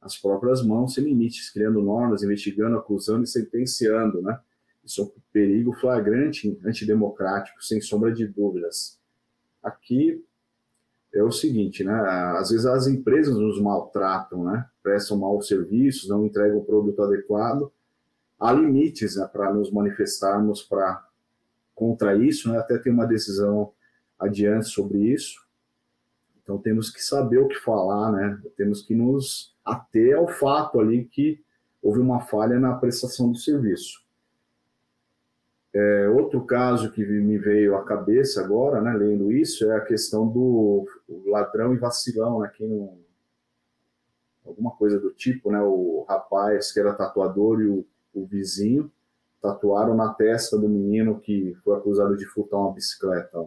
as 0.00 0.16
próprias 0.16 0.64
mãos, 0.64 0.94
sem 0.94 1.04
limites, 1.04 1.50
criando 1.50 1.82
normas, 1.82 2.22
investigando, 2.22 2.76
acusando 2.76 3.24
e 3.24 3.26
sentenciando, 3.26 4.22
né? 4.22 4.38
Isso 4.84 5.02
é 5.02 5.04
um 5.04 5.10
perigo 5.32 5.72
flagrante, 5.72 6.58
antidemocrático, 6.64 7.62
sem 7.62 7.80
sombra 7.80 8.12
de 8.12 8.26
dúvidas. 8.26 8.98
Aqui 9.62 10.24
é 11.16 11.22
o 11.22 11.32
seguinte, 11.32 11.82
né? 11.82 11.92
Às 12.38 12.50
vezes 12.50 12.66
as 12.66 12.86
empresas 12.86 13.34
nos 13.34 13.60
maltratam, 13.60 14.44
né? 14.44 14.66
Prestam 14.82 15.18
maus 15.18 15.48
serviços, 15.48 16.08
não 16.08 16.26
entregam 16.26 16.58
o 16.58 16.64
produto 16.64 17.02
adequado. 17.02 17.72
Há 18.38 18.52
limites 18.52 19.16
né, 19.16 19.26
para 19.32 19.52
nos 19.52 19.70
manifestarmos 19.70 20.62
para 20.62 21.04
contra 21.74 22.14
isso, 22.14 22.50
né? 22.50 22.58
Até 22.58 22.78
tem 22.78 22.92
uma 22.92 23.06
decisão 23.06 23.72
adiante 24.18 24.68
sobre 24.68 24.98
isso. 24.98 25.44
Então 26.42 26.58
temos 26.58 26.90
que 26.90 27.02
saber 27.02 27.38
o 27.38 27.48
que 27.48 27.56
falar, 27.56 28.12
né? 28.12 28.40
Temos 28.56 28.82
que 28.82 28.94
nos 28.94 29.54
ater 29.64 30.16
ao 30.16 30.28
fato 30.28 30.78
ali 30.78 31.04
que 31.06 31.42
houve 31.82 31.98
uma 31.98 32.20
falha 32.20 32.58
na 32.60 32.74
prestação 32.74 33.32
do 33.32 33.38
serviço. 33.38 34.05
É, 35.78 36.08
outro 36.08 36.42
caso 36.42 36.90
que 36.90 37.04
me 37.04 37.36
veio 37.36 37.76
à 37.76 37.84
cabeça 37.84 38.42
agora, 38.42 38.80
né, 38.80 38.94
lendo 38.94 39.30
isso, 39.30 39.70
é 39.70 39.76
a 39.76 39.80
questão 39.82 40.26
do 40.26 40.86
ladrão 41.26 41.74
e 41.74 41.76
vacilão, 41.76 42.40
né, 42.40 42.50
quem 42.56 42.66
não, 42.66 42.96
alguma 44.42 44.70
coisa 44.70 44.98
do 44.98 45.10
tipo, 45.10 45.50
né, 45.50 45.60
o 45.60 46.06
rapaz 46.08 46.72
que 46.72 46.80
era 46.80 46.94
tatuador 46.94 47.60
e 47.60 47.66
o, 47.66 47.84
o 48.14 48.24
vizinho 48.24 48.90
tatuaram 49.42 49.94
na 49.94 50.14
testa 50.14 50.56
do 50.56 50.66
menino 50.66 51.20
que 51.20 51.54
foi 51.62 51.76
acusado 51.76 52.16
de 52.16 52.24
furtar 52.24 52.56
uma 52.56 52.72
bicicleta. 52.72 53.46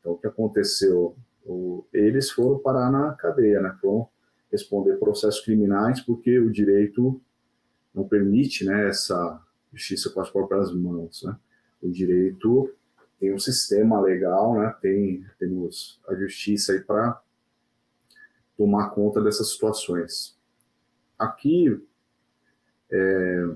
Então, 0.00 0.12
o 0.14 0.18
que 0.18 0.26
aconteceu? 0.26 1.14
O, 1.46 1.84
eles 1.92 2.28
foram 2.28 2.58
parar 2.58 2.90
na 2.90 3.12
cadeia, 3.12 3.60
né? 3.60 3.72
Foram 3.80 4.08
responder 4.50 4.96
processos 4.96 5.40
criminais 5.44 6.00
porque 6.00 6.40
o 6.40 6.50
direito 6.50 7.20
não 7.94 8.02
permite, 8.02 8.64
né, 8.64 8.88
essa 8.88 9.40
justiça 9.72 10.10
com 10.10 10.20
as 10.20 10.28
próprias 10.28 10.74
mãos, 10.74 11.22
né? 11.22 11.36
O 11.82 11.90
direito 11.90 12.72
tem 13.18 13.34
um 13.34 13.38
sistema 13.38 14.00
legal, 14.00 14.54
né? 14.58 14.74
Tem 14.80 15.26
temos 15.38 16.00
a 16.08 16.14
justiça 16.14 16.72
aí 16.72 16.80
para 16.80 17.20
tomar 18.56 18.90
conta 18.90 19.20
dessas 19.20 19.50
situações. 19.50 20.38
Aqui 21.18 21.80
é, 22.90 23.54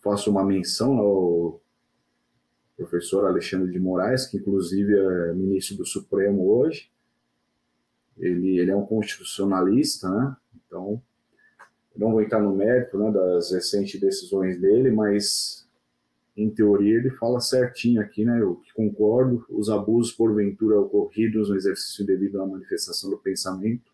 faço 0.00 0.30
uma 0.30 0.44
menção 0.44 0.98
ao 0.98 1.60
professor 2.76 3.26
Alexandre 3.26 3.70
de 3.70 3.78
Moraes, 3.78 4.26
que 4.26 4.38
inclusive 4.38 4.94
é 4.94 5.32
ministro 5.34 5.76
do 5.76 5.86
Supremo 5.86 6.48
hoje, 6.48 6.90
ele, 8.16 8.58
ele 8.58 8.70
é 8.70 8.76
um 8.76 8.86
constitucionalista, 8.86 10.08
né? 10.10 10.36
Então, 10.66 11.02
não 11.96 12.12
vou 12.12 12.22
entrar 12.22 12.40
no 12.40 12.54
mérito 12.54 12.98
né, 12.98 13.10
das 13.10 13.52
recentes 13.52 14.00
decisões 14.00 14.60
dele, 14.60 14.90
mas 14.90 15.66
em 16.36 16.48
teoria 16.48 16.96
ele 16.96 17.10
fala 17.10 17.40
certinho 17.40 18.00
aqui, 18.00 18.24
né? 18.24 18.40
Eu 18.40 18.60
concordo, 18.74 19.44
os 19.50 19.68
abusos 19.68 20.12
porventura 20.12 20.80
ocorridos 20.80 21.50
no 21.50 21.56
exercício 21.56 22.06
devido 22.06 22.40
à 22.40 22.46
manifestação 22.46 23.10
do 23.10 23.18
pensamento 23.18 23.92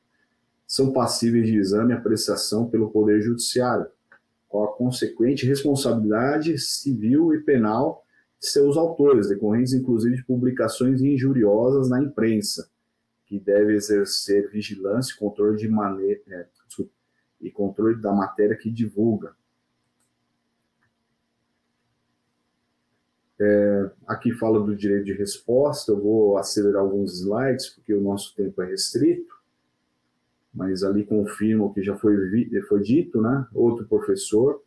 são 0.66 0.92
passíveis 0.92 1.46
de 1.46 1.56
exame 1.56 1.92
e 1.92 1.96
apreciação 1.96 2.68
pelo 2.68 2.90
Poder 2.90 3.20
Judiciário, 3.22 3.86
com 4.48 4.64
a 4.64 4.76
consequente 4.76 5.46
responsabilidade 5.46 6.58
civil 6.58 7.34
e 7.34 7.40
penal 7.40 8.04
de 8.38 8.46
seus 8.46 8.76
autores, 8.76 9.28
decorrentes 9.28 9.72
inclusive 9.72 10.16
de 10.16 10.24
publicações 10.24 11.00
injuriosas 11.00 11.88
na 11.88 12.02
imprensa, 12.02 12.70
que 13.26 13.38
deve 13.38 13.74
exercer 13.74 14.50
vigilância 14.50 15.14
e 15.14 15.18
controle 15.18 15.56
de 15.56 15.68
maneira 15.68 16.20
é, 16.28 16.46
e 17.40 17.50
controle 17.50 18.00
da 18.00 18.12
matéria 18.12 18.56
que 18.56 18.70
divulga. 18.70 19.34
É, 23.40 23.90
aqui 24.06 24.32
fala 24.32 24.60
do 24.60 24.74
direito 24.74 25.04
de 25.04 25.12
resposta, 25.12 25.92
eu 25.92 26.00
vou 26.00 26.36
acelerar 26.38 26.82
alguns 26.82 27.20
slides, 27.20 27.70
porque 27.70 27.94
o 27.94 28.00
nosso 28.00 28.34
tempo 28.34 28.60
é 28.62 28.66
restrito. 28.66 29.32
mas 30.52 30.82
ali 30.82 31.04
confirma 31.04 31.64
o 31.66 31.72
que 31.72 31.82
já 31.82 31.96
foi, 31.96 32.16
foi 32.68 32.80
dito, 32.82 33.20
né? 33.20 33.46
Outro 33.54 33.86
professor, 33.86 34.60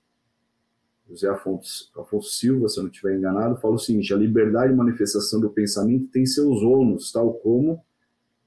José 1.09 1.27
Afonso, 1.27 1.91
Afonso 1.97 2.29
Silva, 2.29 2.69
se 2.69 2.79
eu 2.79 2.83
não 2.83 2.89
estiver 2.89 3.17
enganado, 3.17 3.59
fala 3.59 3.75
o 3.75 3.79
seguinte: 3.79 4.13
a 4.13 4.17
liberdade 4.17 4.71
de 4.71 4.77
manifestação 4.77 5.41
do 5.41 5.49
pensamento 5.49 6.07
tem 6.07 6.25
seus 6.25 6.61
ônus, 6.61 7.11
tal 7.11 7.33
como 7.33 7.83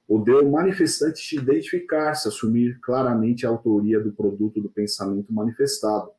o 0.09 0.19
de 0.19 0.43
manifestante 0.43 1.37
identificar-se, 1.37 2.29
assumir 2.29 2.79
claramente 2.81 3.47
a 3.47 3.51
autoria 3.51 4.01
do 4.01 4.13
produto 4.13 4.61
do 4.61 4.69
pensamento 4.69 5.33
manifestado, 5.33 6.11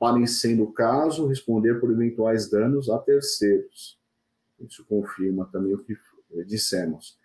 para, 0.00 0.26
sendo 0.26 0.62
o 0.64 0.72
caso, 0.72 1.26
responder 1.26 1.74
por 1.74 1.90
eventuais 1.90 2.50
danos 2.50 2.88
a 2.88 2.98
terceiros. 2.98 3.98
Isso 4.58 4.82
confirma 4.86 5.46
também 5.52 5.74
o 5.74 5.78
que 5.78 5.94
dissemos. 6.46 7.18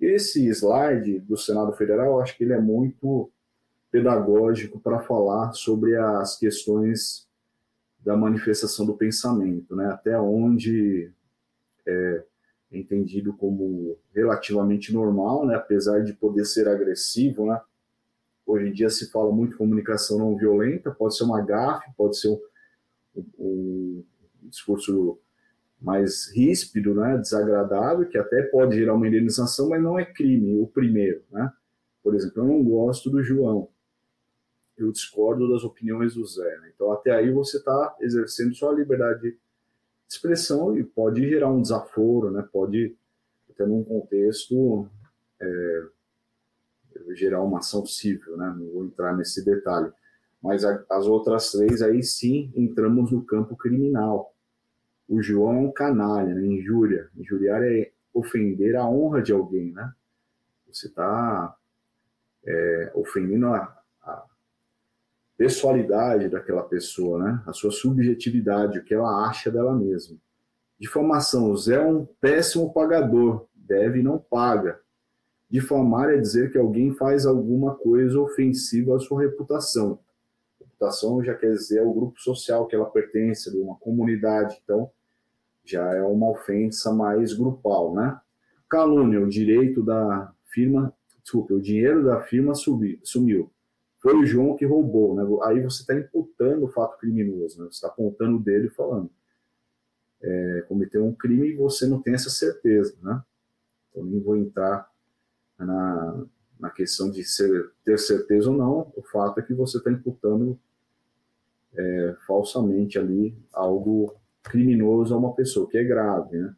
Esse 0.00 0.48
slide 0.48 1.20
do 1.20 1.36
Senado 1.36 1.72
Federal, 1.74 2.20
acho 2.20 2.36
que 2.36 2.44
ele 2.44 2.54
é 2.54 2.60
muito 2.60 3.30
pedagógico 3.90 4.80
para 4.80 5.00
falar 5.00 5.52
sobre 5.52 5.94
as 5.96 6.38
questões 6.38 7.28
da 8.00 8.16
manifestação 8.16 8.86
do 8.86 8.94
pensamento, 8.94 9.76
né? 9.76 9.86
até 9.86 10.18
onde 10.18 11.10
é 11.86 12.24
entendido 12.72 13.34
como 13.34 13.96
relativamente 14.14 14.92
normal, 14.92 15.46
né? 15.46 15.54
apesar 15.54 16.02
de 16.02 16.14
poder 16.14 16.46
ser 16.46 16.66
agressivo. 16.66 17.46
Né? 17.46 17.60
Hoje 18.52 18.68
em 18.68 18.72
dia 18.72 18.90
se 18.90 19.10
fala 19.10 19.32
muito 19.32 19.56
comunicação 19.56 20.18
não 20.18 20.36
violenta, 20.36 20.90
pode 20.90 21.16
ser 21.16 21.24
uma 21.24 21.40
gafe, 21.40 21.90
pode 21.96 22.18
ser 22.18 22.28
um, 22.28 23.24
um, 23.38 24.04
um 24.42 24.48
discurso 24.50 25.18
mais 25.80 26.30
ríspido, 26.36 26.94
né, 26.94 27.16
desagradável, 27.16 28.06
que 28.06 28.18
até 28.18 28.42
pode 28.42 28.76
gerar 28.76 28.92
uma 28.92 29.08
indenização, 29.08 29.70
mas 29.70 29.82
não 29.82 29.98
é 29.98 30.04
crime, 30.04 30.60
o 30.60 30.66
primeiro. 30.66 31.22
Né? 31.30 31.50
Por 32.02 32.14
exemplo, 32.14 32.42
eu 32.42 32.46
não 32.46 32.62
gosto 32.62 33.08
do 33.08 33.22
João, 33.22 33.70
eu 34.76 34.92
discordo 34.92 35.50
das 35.50 35.64
opiniões 35.64 36.14
do 36.14 36.26
Zé. 36.26 36.58
Né? 36.58 36.72
Então, 36.74 36.92
até 36.92 37.10
aí 37.10 37.30
você 37.32 37.56
está 37.56 37.96
exercendo 38.02 38.54
sua 38.54 38.74
liberdade 38.74 39.22
de 39.22 39.38
expressão 40.06 40.76
e 40.76 40.84
pode 40.84 41.26
gerar 41.26 41.48
um 41.48 41.62
desaforo, 41.62 42.30
né? 42.30 42.46
pode, 42.52 42.94
até 43.48 43.64
num 43.64 43.82
contexto, 43.82 44.86
é, 45.40 45.86
gerar 47.10 47.42
uma 47.42 47.58
ação 47.58 47.84
civil, 47.86 48.36
né? 48.36 48.54
não 48.56 48.70
vou 48.72 48.84
entrar 48.84 49.16
nesse 49.16 49.44
detalhe. 49.44 49.90
Mas 50.42 50.64
a, 50.64 50.84
as 50.90 51.06
outras 51.06 51.52
três, 51.52 51.82
aí 51.82 52.02
sim, 52.02 52.52
entramos 52.56 53.10
no 53.12 53.24
campo 53.24 53.56
criminal 53.56 54.32
o 55.12 55.20
João 55.20 55.52
é 55.52 55.58
um 55.58 55.70
canalha, 55.70 56.34
né? 56.34 56.46
injúria. 56.46 57.10
Injuriar 57.14 57.62
é 57.62 57.92
ofender 58.14 58.76
a 58.76 58.88
honra 58.88 59.22
de 59.22 59.30
alguém, 59.30 59.70
né? 59.70 59.92
Você 60.66 60.86
está 60.86 61.54
é, 62.46 62.92
ofendendo 62.94 63.48
a, 63.48 63.78
a, 64.02 64.24
pessoalidade 65.36 66.30
daquela 66.30 66.62
pessoa, 66.62 67.22
né? 67.22 67.42
A 67.46 67.52
sua 67.52 67.70
subjetividade, 67.70 68.78
o 68.78 68.84
que 68.84 68.94
ela 68.94 69.28
acha 69.28 69.50
dela 69.50 69.74
mesma. 69.74 70.16
Difamação, 70.78 71.54
Zé 71.56 71.74
é 71.74 71.84
um 71.84 72.06
péssimo 72.18 72.72
pagador, 72.72 73.46
deve 73.54 74.00
e 74.00 74.02
não 74.02 74.18
paga. 74.18 74.80
Difamar 75.52 76.08
é 76.08 76.16
dizer 76.16 76.50
que 76.50 76.56
alguém 76.56 76.94
faz 76.94 77.26
alguma 77.26 77.74
coisa 77.74 78.18
ofensiva 78.18 78.96
à 78.96 78.98
sua 78.98 79.20
reputação. 79.20 79.98
Reputação 80.58 81.22
já 81.22 81.34
quer 81.34 81.52
dizer 81.52 81.82
o 81.82 81.92
grupo 81.92 82.18
social 82.18 82.66
que 82.66 82.74
ela 82.74 82.88
pertence, 82.88 83.50
de 83.50 83.58
uma 83.58 83.76
comunidade. 83.76 84.58
Então, 84.64 84.90
já 85.62 85.86
é 85.92 86.02
uma 86.02 86.30
ofensa 86.30 86.90
mais 86.94 87.34
grupal, 87.34 87.94
né? 87.94 88.18
Calúnia, 88.66 89.20
o 89.20 89.28
direito 89.28 89.82
da 89.82 90.32
firma, 90.46 90.90
desculpa, 91.22 91.52
o 91.52 91.60
dinheiro 91.60 92.02
da 92.02 92.22
firma 92.22 92.54
sumiu. 92.54 93.50
Foi 94.00 94.16
o 94.16 94.24
João 94.24 94.56
que 94.56 94.64
roubou, 94.64 95.14
né? 95.14 95.22
Aí 95.42 95.60
você 95.60 95.82
está 95.82 95.94
imputando 95.94 96.64
o 96.64 96.72
fato 96.72 96.96
criminoso, 96.96 97.60
né? 97.60 97.66
Você 97.66 97.74
está 97.74 97.88
apontando 97.88 98.38
dele 98.38 98.68
e 98.68 98.70
falando. 98.70 99.10
É, 100.22 100.64
cometeu 100.66 101.04
um 101.04 101.12
crime 101.12 101.48
e 101.48 101.56
você 101.56 101.86
não 101.86 102.00
tem 102.00 102.14
essa 102.14 102.30
certeza, 102.30 102.96
né? 103.02 103.22
Então 103.90 104.02
nem 104.02 104.18
vou 104.18 104.34
entrar 104.34 104.90
na, 105.64 106.24
na 106.58 106.70
questão 106.70 107.10
de 107.10 107.24
ser, 107.24 107.70
ter 107.84 107.98
certeza 107.98 108.50
ou 108.50 108.56
não, 108.56 108.92
o 108.96 109.02
fato 109.02 109.40
é 109.40 109.42
que 109.42 109.54
você 109.54 109.78
está 109.78 109.90
imputando 109.90 110.58
é, 111.74 112.16
falsamente 112.26 112.98
ali 112.98 113.36
algo 113.52 114.14
criminoso 114.42 115.14
a 115.14 115.18
uma 115.18 115.34
pessoa, 115.34 115.68
que 115.68 115.78
é 115.78 115.84
grave, 115.84 116.36
né? 116.36 116.54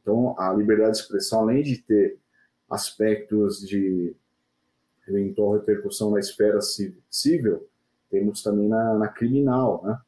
Então, 0.00 0.34
a 0.38 0.52
liberdade 0.54 0.92
de 0.92 0.98
expressão, 0.98 1.42
além 1.42 1.62
de 1.62 1.78
ter 1.82 2.18
aspectos 2.68 3.60
de 3.60 4.16
eventual 5.06 5.52
repercussão 5.52 6.10
na 6.10 6.18
esfera 6.18 6.60
civil, 7.10 7.68
temos 8.10 8.42
também 8.42 8.68
na, 8.68 8.94
na 8.94 9.08
criminal, 9.08 9.82
né? 9.84 9.98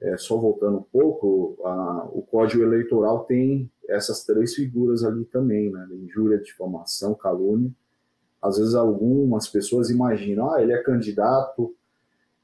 É, 0.00 0.16
só 0.16 0.36
voltando 0.36 0.78
um 0.78 0.82
pouco, 0.82 1.58
a, 1.64 2.08
o 2.12 2.22
Código 2.22 2.62
Eleitoral 2.62 3.24
tem 3.24 3.70
essas 3.88 4.24
três 4.24 4.54
figuras 4.54 5.02
ali 5.02 5.24
também, 5.24 5.70
né? 5.70 5.88
Injúria, 5.92 6.38
difamação, 6.38 7.14
calúnia. 7.14 7.70
Às 8.40 8.58
vezes 8.58 8.74
algumas 8.74 9.48
pessoas 9.48 9.90
imaginam, 9.90 10.52
ah, 10.52 10.62
ele 10.62 10.72
é 10.72 10.82
candidato, 10.82 11.74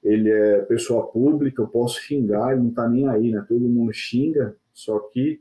ele 0.02 0.30
é 0.30 0.62
pessoa 0.62 1.06
pública, 1.06 1.62
eu 1.62 1.68
posso 1.68 2.00
xingar, 2.00 2.52
ele 2.52 2.62
não 2.62 2.70
está 2.70 2.88
nem 2.88 3.08
aí, 3.08 3.30
né? 3.30 3.44
Todo 3.48 3.60
mundo 3.60 3.92
xinga, 3.92 4.56
só 4.72 4.98
que 4.98 5.40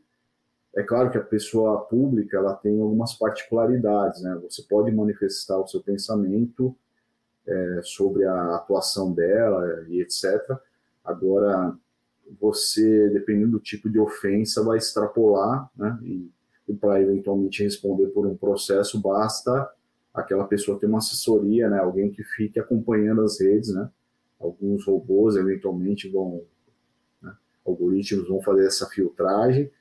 é 0.76 0.84
claro 0.84 1.12
que 1.12 1.18
a 1.18 1.24
pessoa 1.24 1.82
pública 1.82 2.38
ela 2.38 2.56
tem 2.56 2.80
algumas 2.80 3.14
particularidades, 3.14 4.22
né? 4.22 4.40
Você 4.44 4.64
pode 4.64 4.92
manifestar 4.92 5.58
o 5.58 5.68
seu 5.68 5.82
pensamento 5.82 6.76
é, 7.46 7.82
sobre 7.84 8.26
a 8.26 8.56
atuação 8.56 9.12
dela 9.12 9.86
e 9.90 10.02
etc. 10.02 10.24
Agora, 11.04 11.76
você, 12.40 13.10
dependendo 13.10 13.52
do 13.52 13.60
tipo 13.60 13.90
de 13.90 14.00
ofensa, 14.00 14.64
vai 14.64 14.78
extrapolar, 14.78 15.70
né? 15.76 16.00
E, 16.04 16.30
e 16.68 16.74
para 16.74 17.02
eventualmente 17.02 17.64
responder 17.64 18.08
por 18.08 18.26
um 18.26 18.36
processo, 18.36 19.00
basta 19.00 19.70
aquela 20.14 20.46
pessoa 20.46 20.80
ter 20.80 20.86
uma 20.86 21.00
assessoria, 21.00 21.70
né? 21.70 21.80
Alguém 21.80 22.12
que 22.12 22.24
fique 22.24 22.60
acompanhando 22.60 23.22
as 23.22 23.40
redes, 23.40 23.74
né? 23.74 23.90
alguns 24.44 24.86
robôs 24.86 25.36
eventualmente 25.36 26.10
vão, 26.10 26.44
né, 27.22 27.34
algoritmos 27.66 28.28
vão 28.28 28.42
fazer 28.42 28.68
essa 28.68 28.88
filtragem, 28.88 29.72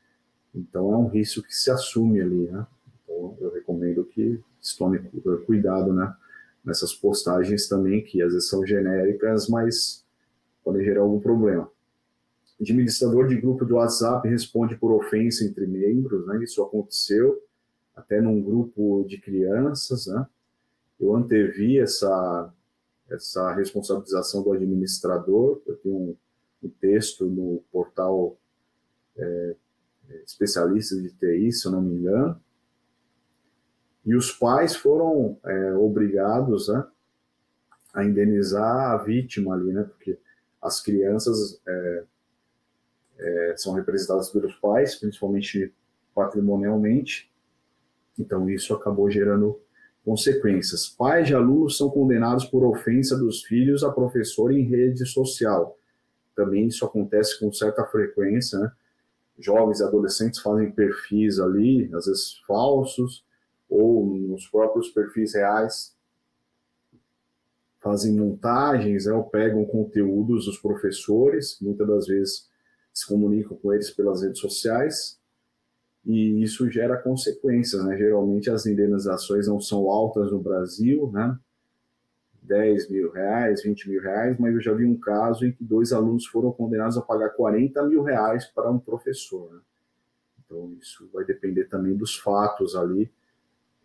então 0.54 0.92
é 0.92 0.96
um 0.96 1.08
risco 1.08 1.42
que 1.42 1.54
se 1.54 1.70
assume 1.70 2.20
ali, 2.20 2.48
né? 2.50 2.66
Então 3.02 3.36
eu 3.40 3.52
recomendo 3.52 4.04
que 4.04 4.40
se 4.60 4.76
tome 4.78 4.98
cuidado, 5.46 5.92
né? 5.92 6.14
Nessas 6.64 6.92
postagens 6.92 7.66
também, 7.66 8.04
que 8.04 8.22
às 8.22 8.32
vezes 8.32 8.48
são 8.48 8.64
genéricas, 8.64 9.48
mas 9.48 10.04
podem 10.62 10.84
gerar 10.84 11.00
algum 11.00 11.18
problema. 11.18 11.68
Administrador 12.62 13.26
de 13.26 13.40
grupo 13.40 13.64
do 13.64 13.74
WhatsApp 13.74 14.28
responde 14.28 14.76
por 14.76 14.92
ofensa 14.92 15.44
entre 15.44 15.66
membros, 15.66 16.26
né? 16.26 16.42
Isso 16.42 16.62
aconteceu 16.62 17.42
até 17.94 18.20
num 18.20 18.40
grupo 18.40 19.04
de 19.08 19.18
crianças, 19.18 20.06
né? 20.06 20.26
Eu 20.98 21.14
antevi 21.14 21.78
essa 21.78 22.52
essa 23.10 23.52
responsabilização 23.52 24.42
do 24.42 24.52
administrador. 24.52 25.60
Eu 25.66 25.76
tenho 25.76 25.94
um, 25.94 26.16
um 26.62 26.68
texto 26.68 27.26
no 27.26 27.62
portal 27.70 28.38
é, 29.16 29.56
especialistas 30.24 31.02
de 31.02 31.10
TI, 31.10 31.52
se 31.52 31.66
eu 31.66 31.72
não 31.72 31.82
me 31.82 31.94
engano, 31.94 32.40
e 34.04 34.14
os 34.14 34.32
pais 34.32 34.74
foram 34.74 35.38
é, 35.44 35.74
obrigados 35.74 36.68
né, 36.68 36.84
a 37.94 38.04
indenizar 38.04 38.92
a 38.92 38.96
vítima 38.96 39.54
ali, 39.54 39.72
né, 39.72 39.84
porque 39.84 40.18
as 40.60 40.80
crianças 40.80 41.60
é, 41.66 42.04
é, 43.18 43.54
são 43.56 43.74
representadas 43.74 44.30
pelos 44.30 44.54
pais, 44.56 44.94
principalmente 44.96 45.72
patrimonialmente, 46.14 47.30
então 48.18 48.48
isso 48.50 48.74
acabou 48.74 49.10
gerando 49.10 49.58
Consequências: 50.04 50.88
pais 50.88 51.28
de 51.28 51.34
alunos 51.34 51.76
são 51.76 51.88
condenados 51.88 52.44
por 52.44 52.64
ofensa 52.64 53.16
dos 53.16 53.44
filhos 53.44 53.84
a 53.84 53.92
professor 53.92 54.52
em 54.52 54.64
rede 54.64 55.06
social. 55.06 55.78
Também 56.34 56.66
isso 56.66 56.84
acontece 56.84 57.38
com 57.38 57.52
certa 57.52 57.84
frequência, 57.86 58.58
né? 58.58 58.72
Jovens 59.38 59.80
e 59.80 59.84
adolescentes 59.84 60.40
fazem 60.40 60.70
perfis 60.70 61.38
ali, 61.38 61.88
às 61.94 62.06
vezes 62.06 62.38
falsos, 62.46 63.24
ou 63.68 64.04
nos 64.04 64.46
próprios 64.48 64.88
perfis 64.90 65.34
reais, 65.34 65.96
fazem 67.80 68.14
montagens, 68.14 69.06
né, 69.06 69.12
ou 69.12 69.24
pegam 69.24 69.64
conteúdos 69.64 70.44
dos 70.44 70.58
professores, 70.58 71.58
muitas 71.60 71.88
das 71.88 72.06
vezes 72.06 72.48
se 72.92 73.06
comunicam 73.06 73.56
com 73.56 73.72
eles 73.72 73.90
pelas 73.90 74.22
redes 74.22 74.40
sociais, 74.40 75.18
e 76.04 76.42
isso 76.42 76.68
gera 76.68 76.96
consequências, 76.96 77.84
né? 77.84 77.96
Geralmente 77.96 78.50
as 78.50 78.66
indenizações 78.66 79.46
não 79.46 79.60
são 79.60 79.88
altas 79.88 80.32
no 80.32 80.40
Brasil, 80.40 81.10
né? 81.12 81.38
10 82.42 82.90
mil 82.90 83.10
reais, 83.12 83.62
20 83.62 83.88
mil 83.88 84.02
reais, 84.02 84.36
mas 84.38 84.52
eu 84.52 84.60
já 84.60 84.72
vi 84.74 84.84
um 84.84 84.98
caso 84.98 85.46
em 85.46 85.52
que 85.52 85.62
dois 85.62 85.92
alunos 85.92 86.26
foram 86.26 86.50
condenados 86.50 86.98
a 86.98 87.02
pagar 87.02 87.30
40 87.30 87.84
mil 87.84 88.02
reais 88.02 88.46
para 88.46 88.68
um 88.68 88.80
professor. 88.80 89.52
Né? 89.52 89.60
Então, 90.44 90.76
isso 90.80 91.08
vai 91.12 91.24
depender 91.24 91.66
também 91.66 91.96
dos 91.96 92.16
fatos 92.16 92.74
ali, 92.74 93.10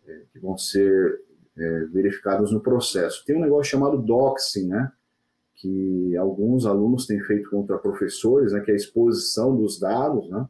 é, 0.06 0.22
que 0.32 0.40
vão 0.40 0.58
ser 0.58 1.22
é, 1.56 1.84
verificadas 1.84 2.50
no 2.50 2.60
processo. 2.60 3.24
Tem 3.24 3.36
um 3.36 3.40
negócio 3.40 3.70
chamado 3.70 3.96
doxing, 3.96 4.66
né? 4.66 4.92
Que 5.58 6.16
alguns 6.16 6.66
alunos 6.66 7.06
têm 7.06 7.20
feito 7.20 7.50
contra 7.50 7.78
professores, 7.78 8.52
né? 8.52 8.60
Que 8.60 8.70
é 8.70 8.74
a 8.74 8.76
exposição 8.76 9.56
dos 9.56 9.78
dados, 9.78 10.28
né? 10.30 10.48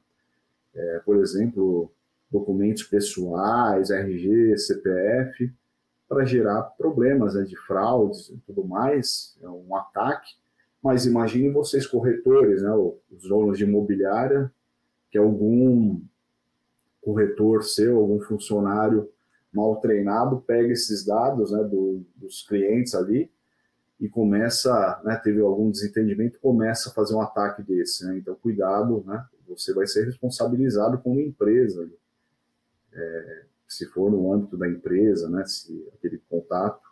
É, 0.74 1.00
por 1.04 1.16
exemplo, 1.16 1.90
documentos 2.30 2.82
pessoais, 2.84 3.90
RG, 3.90 4.56
CPF, 4.58 5.52
para 6.08 6.24
gerar 6.24 6.62
problemas 6.62 7.34
né, 7.34 7.42
de 7.42 7.56
fraudes 7.56 8.30
e 8.30 8.36
tudo 8.46 8.64
mais, 8.64 9.36
é 9.42 9.48
um 9.48 9.74
ataque. 9.76 10.34
Mas 10.82 11.06
imagine 11.06 11.50
vocês, 11.50 11.86
corretores, 11.86 12.62
né, 12.62 12.70
os 12.72 13.28
donos 13.28 13.58
de 13.58 13.64
imobiliária, 13.64 14.50
que 15.10 15.18
algum 15.18 16.00
corretor 17.02 17.62
seu, 17.64 17.98
algum 17.98 18.20
funcionário 18.20 19.10
mal 19.52 19.76
treinado, 19.76 20.42
pega 20.46 20.72
esses 20.72 21.04
dados 21.04 21.50
né, 21.50 21.62
do, 21.64 22.02
dos 22.16 22.46
clientes 22.46 22.94
ali 22.94 23.30
e 24.00 24.08
começa, 24.08 25.00
né, 25.04 25.16
teve 25.22 25.40
algum 25.40 25.70
desentendimento, 25.70 26.38
começa 26.40 26.90
a 26.90 26.92
fazer 26.92 27.14
um 27.14 27.20
ataque 27.20 27.62
desse. 27.62 28.06
Né? 28.06 28.18
Então, 28.18 28.34
cuidado, 28.36 29.02
né? 29.06 29.24
você 29.48 29.72
vai 29.74 29.86
ser 29.86 30.04
responsabilizado 30.04 30.98
como 30.98 31.20
empresa. 31.20 31.88
É, 32.92 33.42
se 33.66 33.86
for 33.86 34.10
no 34.10 34.32
âmbito 34.32 34.56
da 34.56 34.68
empresa, 34.68 35.28
né, 35.28 35.44
se 35.44 35.86
aquele 35.94 36.18
contato 36.30 36.88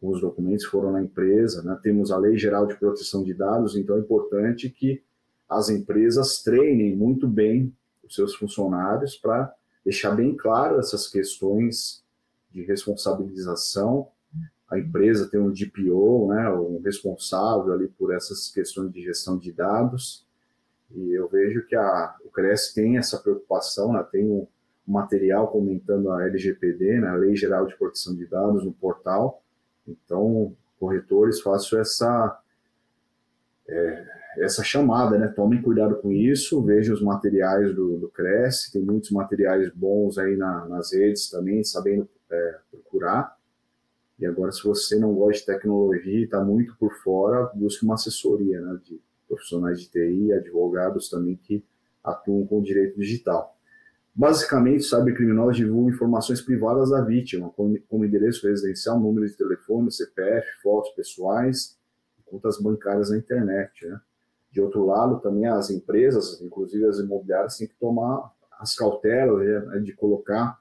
com 0.00 0.08
os 0.08 0.20
documentos 0.20 0.64
foram 0.64 0.92
na 0.92 1.02
empresa, 1.02 1.62
né, 1.62 1.78
temos 1.82 2.10
a 2.10 2.16
Lei 2.16 2.38
Geral 2.38 2.66
de 2.66 2.76
Proteção 2.76 3.22
de 3.22 3.34
Dados, 3.34 3.76
então 3.76 3.96
é 3.96 4.00
importante 4.00 4.70
que 4.70 5.02
as 5.48 5.68
empresas 5.68 6.42
treinem 6.42 6.96
muito 6.96 7.28
bem 7.28 7.74
os 8.04 8.14
seus 8.14 8.34
funcionários 8.34 9.16
para 9.16 9.52
deixar 9.84 10.12
bem 10.12 10.36
claro 10.36 10.78
essas 10.78 11.08
questões 11.08 12.02
de 12.50 12.62
responsabilização. 12.62 14.08
A 14.70 14.78
empresa 14.78 15.28
tem 15.28 15.40
um 15.40 15.50
DPO, 15.50 16.28
né, 16.28 16.48
um 16.50 16.80
responsável 16.82 17.72
ali 17.72 17.88
por 17.88 18.14
essas 18.14 18.48
questões 18.48 18.92
de 18.92 19.02
gestão 19.02 19.36
de 19.36 19.52
dados, 19.52 20.24
e 20.94 21.12
eu 21.12 21.28
vejo 21.28 21.66
que 21.66 21.74
a, 21.74 22.16
o 22.24 22.30
CRES 22.30 22.72
tem 22.72 22.96
essa 22.96 23.18
preocupação, 23.18 23.92
né, 23.92 24.04
tem 24.10 24.24
um 24.24 24.46
material 24.86 25.48
comentando 25.48 26.10
a 26.10 26.26
LGPD, 26.26 27.00
né, 27.00 27.08
a 27.08 27.14
Lei 27.14 27.36
Geral 27.36 27.66
de 27.66 27.76
Proteção 27.76 28.14
de 28.14 28.26
Dados, 28.26 28.64
no 28.64 28.72
portal. 28.72 29.42
Então, 29.86 30.54
corretores, 30.78 31.40
faço 31.40 31.78
essa, 31.78 32.40
é, 33.68 34.06
essa 34.38 34.64
chamada, 34.64 35.18
né? 35.18 35.28
Tomem 35.28 35.60
cuidado 35.60 35.96
com 35.96 36.10
isso, 36.10 36.62
vejam 36.62 36.94
os 36.94 37.02
materiais 37.02 37.74
do, 37.74 37.98
do 37.98 38.08
Cresce, 38.08 38.72
tem 38.72 38.82
muitos 38.82 39.10
materiais 39.10 39.70
bons 39.74 40.18
aí 40.18 40.36
na, 40.36 40.66
nas 40.66 40.92
redes 40.92 41.28
também, 41.28 41.62
sabendo 41.62 42.08
é, 42.30 42.58
procurar. 42.70 43.36
E 44.20 44.26
agora, 44.26 44.52
se 44.52 44.62
você 44.62 44.98
não 44.98 45.14
gosta 45.14 45.40
de 45.40 45.46
tecnologia 45.46 46.20
e 46.20 46.24
está 46.24 46.44
muito 46.44 46.76
por 46.78 46.92
fora, 47.02 47.50
busque 47.54 47.84
uma 47.84 47.94
assessoria, 47.94 48.60
né? 48.60 48.78
De 48.84 49.00
profissionais 49.26 49.80
de 49.80 49.88
TI, 49.88 50.32
advogados 50.32 51.08
também 51.08 51.36
que 51.36 51.64
atuam 52.04 52.46
com 52.46 52.60
direito 52.60 52.98
digital. 52.98 53.56
Basicamente, 54.14 54.84
cybercriminosos 54.84 55.56
divulgam 55.56 55.90
informações 55.90 56.42
privadas 56.42 56.90
da 56.90 57.00
vítima, 57.00 57.48
como, 57.50 57.80
como 57.88 58.04
endereço 58.04 58.46
residencial, 58.46 59.00
número 59.00 59.26
de 59.26 59.36
telefone, 59.36 59.90
CPF, 59.90 60.46
fotos 60.62 60.90
pessoais, 60.90 61.78
contas 62.26 62.60
bancárias 62.60 63.10
na 63.10 63.16
internet. 63.16 63.86
Né? 63.86 64.00
De 64.50 64.60
outro 64.60 64.84
lado, 64.84 65.20
também 65.20 65.46
as 65.46 65.70
empresas, 65.70 66.40
inclusive 66.42 66.84
as 66.84 66.98
imobiliárias, 66.98 67.56
têm 67.56 67.68
que 67.68 67.76
tomar 67.76 68.30
as 68.58 68.74
cautelas 68.74 69.38
né, 69.46 69.78
de 69.78 69.92
colocar 69.94 70.58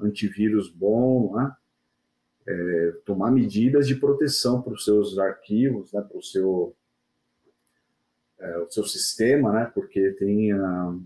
antivírus 0.00 0.70
bom, 0.70 1.34
né? 1.36 1.52
É, 2.46 2.94
tomar 3.04 3.30
medidas 3.30 3.86
de 3.86 3.96
proteção 3.96 4.62
para 4.62 4.72
os 4.72 4.84
seus 4.84 5.18
arquivos, 5.18 5.92
né? 5.92 6.00
para 6.00 6.16
o 6.16 6.22
seu, 6.22 6.74
é, 8.38 8.58
o 8.58 8.70
seu 8.70 8.84
sistema, 8.84 9.52
né? 9.52 9.70
porque 9.74 10.12
tem 10.12 10.54
uh, 10.54 11.02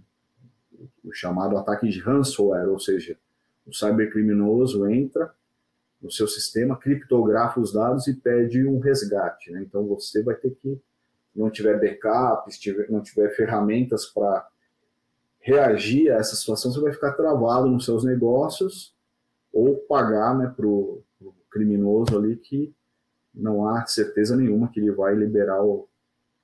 o 1.05 1.13
chamado 1.13 1.57
ataque 1.57 1.89
de 1.89 1.99
ransomware, 2.01 2.69
ou 2.69 2.79
seja, 2.79 3.17
o 3.67 3.73
cybercriminoso 3.73 4.87
entra 4.89 5.33
no 6.01 6.11
seu 6.11 6.29
sistema, 6.29 6.79
criptografa 6.79 7.61
os 7.61 7.73
dados 7.73 8.07
e 8.07 8.15
pede 8.15 8.67
um 8.67 8.79
resgate. 8.79 9.51
Né? 9.51 9.63
Então 9.63 9.87
você 9.87 10.23
vai 10.23 10.35
ter 10.35 10.51
que, 10.51 10.79
não 11.35 11.51
tiver 11.51 11.79
backup, 11.79 12.51
tiver, 12.59 12.91
não 12.91 13.03
tiver 13.03 13.31
ferramentas 13.35 14.07
para 14.07 14.47
reagir 15.39 16.11
a 16.13 16.17
essa 16.17 16.37
situação, 16.37 16.71
você 16.71 16.81
vai 16.81 16.93
ficar 16.93 17.13
travado 17.13 17.67
nos 17.67 17.87
seus 17.87 18.05
negócios 18.05 18.95
ou 19.53 19.77
pagar 19.77 20.37
né, 20.37 20.53
para 20.55 20.67
o 20.67 21.03
criminoso 21.51 22.17
ali 22.17 22.37
que 22.37 22.73
não 23.35 23.69
há 23.69 23.87
certeza 23.87 24.37
nenhuma 24.37 24.71
que 24.71 24.81
ele 24.81 24.91
vai 24.91 25.15
liberar 25.15 25.63
o, 25.63 25.89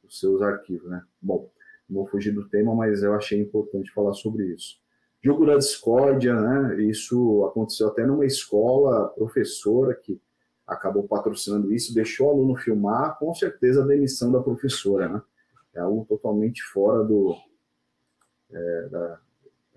os 0.04 0.18
seus 0.18 0.40
arquivos. 0.42 0.88
Né? 0.88 1.02
Bom, 1.20 1.50
vou 1.88 2.06
fugir 2.06 2.32
do 2.32 2.48
tema, 2.48 2.74
mas 2.74 3.02
eu 3.02 3.14
achei 3.14 3.40
importante 3.40 3.92
falar 3.92 4.14
sobre 4.14 4.46
isso. 4.46 4.78
Jogo 5.22 5.46
da 5.46 5.56
discórdia, 5.56 6.40
né? 6.40 6.80
Isso 6.82 7.44
aconteceu 7.46 7.88
até 7.88 8.06
numa 8.06 8.24
escola, 8.24 9.08
professora 9.08 9.92
que 9.92 10.20
acabou 10.64 11.02
patrocinando 11.02 11.72
isso, 11.72 11.94
deixou 11.94 12.28
o 12.28 12.30
aluno 12.30 12.56
filmar, 12.56 13.18
com 13.18 13.34
certeza 13.34 13.82
a 13.82 13.86
demissão 13.86 14.30
da 14.30 14.40
professora, 14.40 15.08
né? 15.08 15.22
É 15.74 15.80
algo 15.80 16.04
totalmente 16.08 16.62
fora 16.62 17.02
do 17.02 17.34
é, 18.52 18.88
da, 18.88 19.20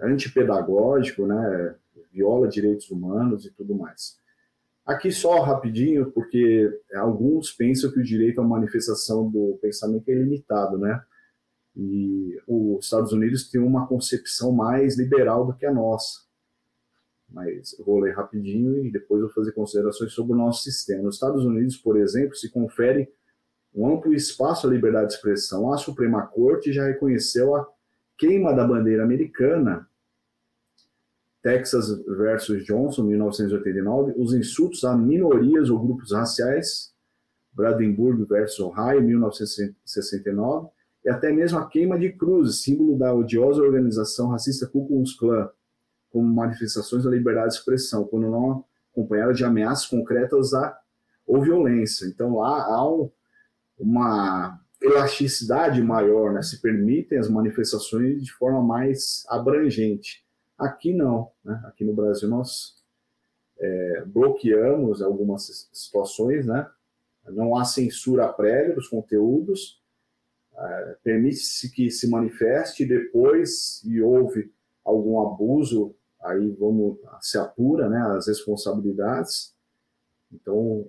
antipedagógico, 0.01 1.25
né? 1.25 1.75
Viola 2.11 2.47
direitos 2.47 2.91
humanos 2.91 3.45
e 3.45 3.51
tudo 3.51 3.73
mais. 3.75 4.18
Aqui 4.89 5.11
só 5.11 5.39
rapidinho, 5.41 6.11
porque 6.11 6.67
alguns 6.95 7.51
pensam 7.51 7.91
que 7.91 7.99
o 7.99 8.03
direito 8.03 8.41
à 8.41 8.43
manifestação 8.43 9.29
do 9.29 9.59
pensamento 9.61 10.09
é 10.09 10.13
ilimitado, 10.13 10.79
né? 10.79 10.99
E 11.75 12.41
os 12.47 12.85
Estados 12.85 13.13
Unidos 13.13 13.47
têm 13.51 13.61
uma 13.61 13.85
concepção 13.85 14.51
mais 14.51 14.97
liberal 14.97 15.45
do 15.45 15.53
que 15.53 15.67
a 15.67 15.71
nossa. 15.71 16.21
Mas 17.29 17.77
eu 17.77 17.85
vou 17.85 17.99
ler 17.99 18.15
rapidinho 18.15 18.83
e 18.83 18.91
depois 18.91 19.21
vou 19.21 19.29
fazer 19.29 19.51
considerações 19.51 20.11
sobre 20.11 20.33
o 20.33 20.35
nosso 20.35 20.63
sistema. 20.63 21.03
Nos 21.03 21.17
Estados 21.17 21.45
Unidos, 21.45 21.77
por 21.77 21.95
exemplo, 21.95 22.35
se 22.35 22.49
confere 22.49 23.13
um 23.75 23.87
amplo 23.87 24.11
espaço 24.11 24.65
à 24.65 24.71
liberdade 24.71 25.09
de 25.09 25.13
expressão. 25.13 25.71
A 25.71 25.77
Suprema 25.77 26.25
Corte 26.25 26.73
já 26.73 26.87
reconheceu 26.87 27.55
a 27.55 27.67
queima 28.17 28.55
da 28.55 28.65
bandeira 28.65 29.03
americana, 29.03 29.87
Texas 31.41 31.89
versus 32.05 32.65
Johnson, 32.65 33.03
1989, 33.03 34.13
os 34.17 34.33
insultos 34.33 34.83
a 34.83 34.95
minorias 34.95 35.69
ou 35.69 35.79
grupos 35.79 36.11
raciais, 36.11 36.93
Brandenburg 37.53 38.25
versus 38.25 38.59
Ohio, 38.59 39.01
1969, 39.01 40.69
e 41.05 41.09
até 41.09 41.31
mesmo 41.31 41.59
a 41.59 41.67
queima 41.67 41.97
de 41.97 42.11
cruzes, 42.11 42.61
símbolo 42.61 42.97
da 42.97 43.13
odiosa 43.13 43.61
organização 43.61 44.29
racista 44.29 44.67
Ku 44.67 44.85
Klux 44.87 45.13
Klan, 45.13 45.49
como 46.11 46.27
manifestações 46.27 47.03
da 47.03 47.09
liberdade 47.09 47.53
de 47.53 47.59
expressão, 47.59 48.05
quando 48.05 48.29
não 48.29 48.65
acompanharam 48.91 49.31
de 49.31 49.45
ameaças 49.45 49.85
concretas 49.85 50.53
a, 50.53 50.77
ou 51.25 51.41
violência. 51.41 52.05
Então 52.05 52.43
há 52.43 52.85
um, 52.91 53.09
uma 53.77 54.59
elasticidade 54.81 55.81
maior, 55.81 56.33
né? 56.33 56.41
se 56.41 56.61
permitem 56.61 57.17
as 57.17 57.29
manifestações 57.29 58.23
de 58.23 58.31
forma 58.33 58.61
mais 58.61 59.23
abrangente. 59.29 60.23
Aqui 60.60 60.93
não, 60.93 61.32
né? 61.43 61.62
aqui 61.66 61.86
no 61.86 61.93
Brasil 61.93 62.28
nós 62.28 62.76
é, 63.57 64.03
bloqueamos 64.05 65.01
algumas 65.01 65.70
situações, 65.72 66.45
né? 66.45 66.70
não 67.28 67.55
há 67.55 67.64
censura 67.64 68.32
prévia 68.34 68.76
dos 68.76 68.88
conteúdos, 68.88 69.82
é, 70.57 70.97
permite-se 71.03 71.72
que 71.72 71.89
se 71.89 72.10
manifeste 72.10 72.86
depois 72.86 73.82
e 73.86 74.01
houve 74.01 74.51
algum 74.84 75.22
abuso, 75.22 75.95
aí 76.22 76.51
vamos 76.51 76.97
se 77.22 77.38
apura, 77.38 77.88
né, 77.88 77.99
as 78.18 78.28
responsabilidades. 78.28 79.55
Então, 80.32 80.86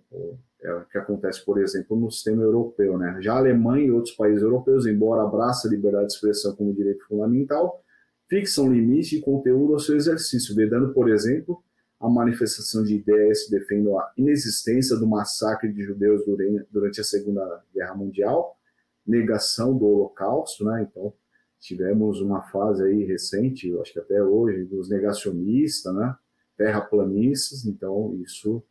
é 0.63 0.75
o 0.75 0.85
que 0.87 0.99
acontece, 0.99 1.45
por 1.45 1.61
exemplo, 1.61 1.99
no 1.99 2.11
sistema 2.11 2.43
europeu, 2.43 2.99
né? 2.99 3.17
Já 3.21 3.35
a 3.35 3.39
Alemanha 3.39 3.87
e 3.87 3.91
outros 3.91 4.15
países 4.15 4.43
europeus, 4.43 4.87
embora 4.87 5.23
abraçem 5.23 5.71
a 5.71 5.75
liberdade 5.75 6.09
de 6.09 6.13
expressão 6.15 6.55
como 6.55 6.75
direito 6.75 7.07
fundamental, 7.07 7.83
fixam 8.31 8.73
limite 8.73 9.17
de 9.17 9.23
conteúdo 9.23 9.73
ao 9.73 9.81
seu 9.81 9.97
exercício, 9.97 10.55
vedando, 10.55 10.95
por 10.95 11.11
exemplo, 11.11 11.61
a 11.99 12.09
manifestação 12.09 12.85
de 12.85 12.95
ideias 12.95 13.43
que 13.43 13.51
defendam 13.51 13.99
a 13.99 14.11
inexistência 14.17 14.97
do 14.97 15.07
massacre 15.07 15.71
de 15.71 15.83
judeus 15.83 16.23
durante 16.71 17.01
a 17.01 17.05
Segunda 17.05 17.63
Guerra 17.75 17.95
Mundial, 17.95 18.57
negação 19.05 19.77
do 19.77 19.85
Holocausto, 19.85 20.65
né? 20.65 20.87
Então, 20.89 21.13
tivemos 21.59 22.21
uma 22.21 22.41
fase 22.43 22.85
aí 22.85 23.05
recente, 23.05 23.69
eu 23.69 23.83
acho 23.83 23.93
que 23.93 23.99
até 23.99 24.23
hoje, 24.23 24.65
dos 24.65 24.89
negacionistas, 24.89 25.93
né? 25.93 26.17
Terraplanistas, 26.57 27.67
então 27.67 28.15
isso 28.23 28.63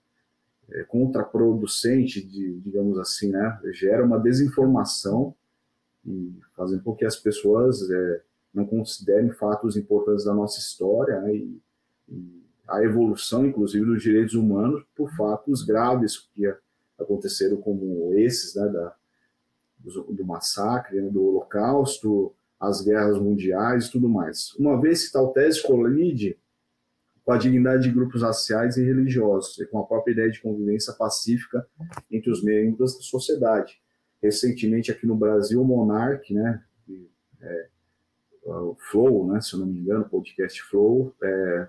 é 0.71 0.83
contraproducente, 0.83 2.25
de, 2.25 2.59
digamos 2.61 2.97
assim, 2.97 3.29
né? 3.29 3.59
Gera 3.73 4.05
uma 4.05 4.19
desinformação 4.19 5.35
e 6.05 6.33
fazendo 6.55 6.81
com 6.81 6.95
que 6.95 7.05
as 7.05 7.17
pessoas 7.17 7.89
é, 7.91 8.21
não 8.53 8.65
considerem 8.65 9.31
fatos 9.31 9.77
importantes 9.77 10.25
da 10.25 10.33
nossa 10.33 10.59
história 10.59 11.19
né? 11.21 11.35
e, 11.35 11.61
e 12.07 12.39
a 12.67 12.83
evolução, 12.83 13.45
inclusive, 13.45 13.85
dos 13.85 14.01
direitos 14.01 14.35
humanos 14.35 14.83
por 14.95 15.11
fatos 15.15 15.63
graves 15.63 16.29
que 16.33 16.45
aconteceram 16.99 17.57
como 17.57 18.13
esses, 18.13 18.55
né, 18.55 18.67
da, 18.67 18.95
do, 19.79 20.03
do 20.13 20.25
massacre, 20.25 21.01
né, 21.01 21.09
do 21.09 21.23
holocausto, 21.23 22.33
as 22.59 22.81
guerras 22.81 23.17
mundiais 23.17 23.85
e 23.85 23.91
tudo 23.91 24.09
mais. 24.09 24.53
Uma 24.55 24.79
vez 24.79 25.07
que 25.07 25.13
tal 25.13 25.31
tese 25.31 25.63
colide 25.63 26.37
com 27.23 27.31
a 27.31 27.37
dignidade 27.37 27.83
de 27.83 27.91
grupos 27.91 28.21
raciais 28.21 28.75
e 28.77 28.83
religiosos 28.83 29.57
e 29.59 29.65
com 29.65 29.79
a 29.79 29.85
própria 29.85 30.11
ideia 30.11 30.31
de 30.31 30.41
convivência 30.41 30.93
pacífica 30.93 31.65
entre 32.11 32.29
os 32.31 32.43
membros 32.43 32.95
da 32.95 33.01
sociedade. 33.01 33.79
Recentemente 34.21 34.91
aqui 34.91 35.07
no 35.07 35.15
Brasil, 35.15 35.61
o 35.61 35.65
Monark, 35.65 36.33
né, 36.33 36.61
é, 37.41 37.69
o 38.51 38.77
Flow, 38.89 39.31
né, 39.31 39.41
se 39.41 39.53
eu 39.53 39.59
não 39.59 39.67
me 39.67 39.79
engano, 39.79 40.01
o 40.01 40.09
podcast 40.09 40.61
Flow, 40.63 41.13
é, 41.21 41.67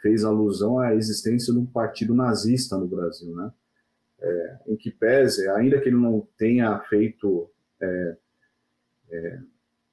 fez 0.00 0.24
alusão 0.24 0.78
à 0.78 0.94
existência 0.94 1.52
de 1.52 1.58
um 1.58 1.66
partido 1.66 2.14
nazista 2.14 2.76
no 2.76 2.86
Brasil, 2.86 3.34
né? 3.34 3.52
É, 4.20 4.58
em 4.68 4.76
que 4.76 4.90
pese, 4.90 5.48
ainda 5.50 5.80
que 5.80 5.88
ele 5.88 5.96
não 5.96 6.26
tenha 6.38 6.78
feito 6.80 7.50
é, 7.80 8.16
é, 9.10 9.38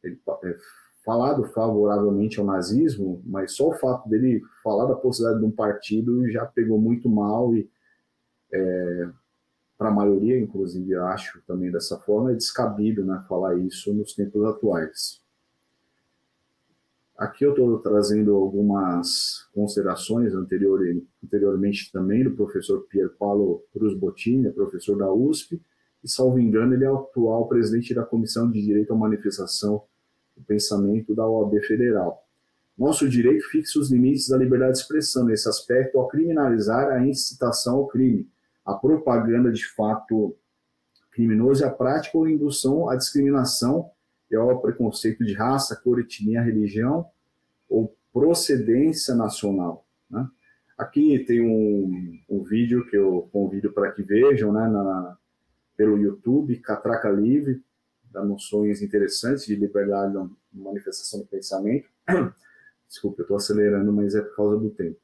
ele, 0.04 0.20
é, 0.44 0.58
falado 1.04 1.44
favoravelmente 1.46 2.40
ao 2.40 2.46
nazismo, 2.46 3.22
mas 3.26 3.54
só 3.54 3.70
o 3.70 3.74
fato 3.74 4.08
dele 4.08 4.42
falar 4.64 4.86
da 4.86 4.96
possibilidade 4.96 5.44
de 5.44 5.48
um 5.48 5.56
partido 5.56 6.30
já 6.30 6.46
pegou 6.46 6.80
muito 6.80 7.10
mal 7.10 7.56
e 7.56 7.70
é, 8.54 9.10
para 9.78 9.90
a 9.90 9.94
maioria, 9.94 10.40
inclusive, 10.40 10.96
acho 10.96 11.42
também 11.48 11.72
dessa 11.72 11.98
forma, 11.98 12.32
é 12.32 12.36
descabido 12.36 13.04
né, 13.04 13.24
falar 13.28 13.56
isso 13.56 13.92
nos 13.94 14.14
tempos 14.14 14.46
atuais. 14.46 15.21
Aqui 17.22 17.46
eu 17.46 17.52
estou 17.52 17.78
trazendo 17.78 18.36
algumas 18.36 19.48
considerações 19.54 20.34
anterior, 20.34 20.82
anteriormente 21.24 21.92
também 21.92 22.24
do 22.24 22.32
professor 22.32 22.82
Pier 22.90 23.12
Paolo 23.12 23.64
Cruz 23.72 23.96
Bottini, 23.96 24.52
professor 24.52 24.98
da 24.98 25.14
USP, 25.14 25.62
e, 26.04 26.10
salvo 26.10 26.40
engano, 26.40 26.74
ele 26.74 26.84
é 26.84 26.90
o 26.90 26.98
atual 26.98 27.48
presidente 27.48 27.94
da 27.94 28.04
Comissão 28.04 28.50
de 28.50 28.60
Direito 28.60 28.92
à 28.92 28.96
Manifestação 28.96 29.84
do 30.36 30.44
Pensamento 30.44 31.14
da 31.14 31.28
OAB 31.28 31.60
Federal. 31.60 32.26
Nosso 32.76 33.08
direito 33.08 33.48
fixa 33.52 33.78
os 33.78 33.92
limites 33.92 34.28
da 34.28 34.38
liberdade 34.38 34.74
de 34.74 34.80
expressão 34.80 35.24
nesse 35.24 35.48
aspecto 35.48 36.00
ao 36.00 36.08
criminalizar 36.08 36.92
a 36.92 37.06
incitação 37.06 37.76
ao 37.76 37.88
crime, 37.88 38.28
a 38.66 38.74
propaganda 38.74 39.52
de 39.52 39.68
fato 39.76 40.36
criminoso 41.12 41.62
e 41.62 41.66
a 41.66 41.70
prática 41.70 42.18
ou 42.18 42.28
indução 42.28 42.90
à 42.90 42.96
discriminação 42.96 43.92
e 44.32 44.36
ao 44.36 44.62
preconceito 44.62 45.26
de 45.26 45.34
raça, 45.34 45.76
cor, 45.76 46.00
etnia, 46.00 46.42
religião 46.42 47.06
ou 47.70 47.96
procedência 48.14 49.14
nacional. 49.14 49.86
Né? 50.10 50.28
Aqui 50.78 51.20
tem 51.20 51.42
um, 51.42 52.20
um, 52.30 52.44
vídeo 52.44 52.86
que 52.90 52.98
eu 52.98 53.30
convido 53.32 53.72
para 53.72 53.92
que 53.92 54.02
vejam 54.02 54.52
né, 54.52 54.68
na, 54.68 55.18
pelo 55.76 55.98
YouTube, 55.98 56.58
Catraca 56.58 57.10
Livre, 57.10 57.62
dá 58.12 58.24
noções 58.24 58.82
interessantes 58.82 59.46
de 59.46 59.56
liberdade 59.56 60.14
de 60.52 60.60
manifestação 60.60 61.20
do 61.20 61.28
pensamento. 61.28 61.90
Desculpa, 62.88 63.22
eu 63.22 63.24
estou 63.24 63.38
acelerando, 63.38 63.92
mas 63.92 64.16
é 64.16 64.22
por 64.22 64.36
causa 64.36 64.58
do 64.58 64.70
tempo. 64.70 65.00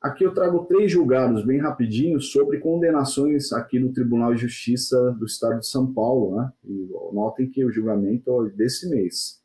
Aqui 0.00 0.22
eu 0.22 0.32
trago 0.32 0.64
três 0.66 0.92
julgados 0.92 1.44
bem 1.44 1.58
rapidinho 1.58 2.20
sobre 2.20 2.58
condenações 2.58 3.52
aqui 3.52 3.80
no 3.80 3.92
Tribunal 3.92 4.32
de 4.32 4.42
Justiça 4.42 5.10
do 5.12 5.26
Estado 5.26 5.58
de 5.58 5.66
São 5.66 5.92
Paulo, 5.92 6.36
né? 6.36 6.52
E 6.64 6.88
notem 7.12 7.50
que 7.50 7.64
o 7.64 7.72
julgamento 7.72 8.46
é 8.46 8.50
desse 8.50 8.88
mês. 8.88 9.42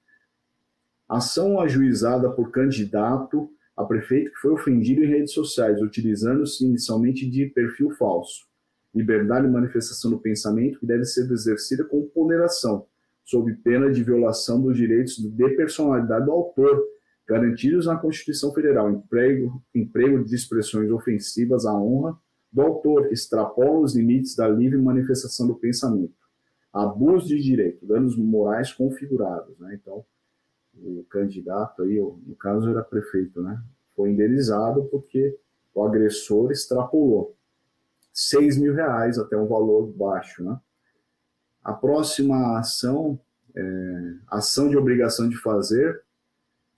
Ação 1.09 1.59
ajuizada 1.59 2.29
por 2.29 2.51
candidato 2.51 3.49
a 3.75 3.83
prefeito 3.83 4.31
que 4.31 4.37
foi 4.37 4.51
ofendido 4.51 5.03
em 5.03 5.07
redes 5.07 5.33
sociais, 5.33 5.81
utilizando-se 5.81 6.63
inicialmente 6.63 7.27
de 7.27 7.47
perfil 7.47 7.89
falso. 7.91 8.45
Liberdade 8.93 9.47
de 9.47 9.51
manifestação 9.51 10.11
do 10.11 10.19
pensamento 10.19 10.79
que 10.79 10.85
deve 10.85 11.03
ser 11.05 11.31
exercida 11.31 11.83
com 11.83 12.07
ponderação, 12.13 12.85
sob 13.23 13.51
pena 13.63 13.91
de 13.91 14.03
violação 14.03 14.61
dos 14.61 14.77
direitos 14.77 15.17
de 15.17 15.49
personalidade 15.55 16.25
do 16.25 16.31
autor, 16.31 16.79
garantidos 17.27 17.85
na 17.85 17.97
Constituição 17.97 18.53
Federal, 18.53 18.91
emprego, 18.91 19.63
emprego 19.73 20.23
de 20.23 20.35
expressões 20.35 20.91
ofensivas 20.91 21.65
à 21.65 21.73
honra 21.73 22.17
do 22.51 22.61
autor, 22.61 23.07
que 23.07 23.15
os 23.81 23.95
limites 23.95 24.35
da 24.35 24.47
livre 24.47 24.77
manifestação 24.77 25.47
do 25.47 25.55
pensamento, 25.55 26.13
abuso 26.71 27.27
de 27.27 27.41
direito, 27.41 27.85
danos 27.85 28.15
morais 28.17 28.71
configurados. 28.71 29.57
Né? 29.59 29.79
Então, 29.81 30.05
o 30.75 31.03
candidato 31.09 31.83
aí, 31.83 31.99
no 31.99 32.35
caso 32.35 32.69
era 32.69 32.83
prefeito, 32.83 33.41
né? 33.41 33.61
foi 33.95 34.11
indenizado 34.11 34.83
porque 34.85 35.37
o 35.73 35.83
agressor 35.83 36.51
extrapolou 36.51 37.35
6 38.11 38.57
mil 38.57 38.73
reais 38.73 39.17
até 39.17 39.35
um 39.35 39.47
valor 39.47 39.87
baixo. 39.87 40.43
Né? 40.43 40.59
A 41.63 41.73
próxima 41.73 42.59
ação, 42.59 43.19
é, 43.55 44.13
ação 44.27 44.69
de 44.69 44.77
obrigação 44.77 45.27
de 45.27 45.37
fazer, 45.37 46.03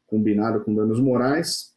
combinado 0.08 0.64
com 0.64 0.74
danos 0.74 1.00
morais, 1.00 1.76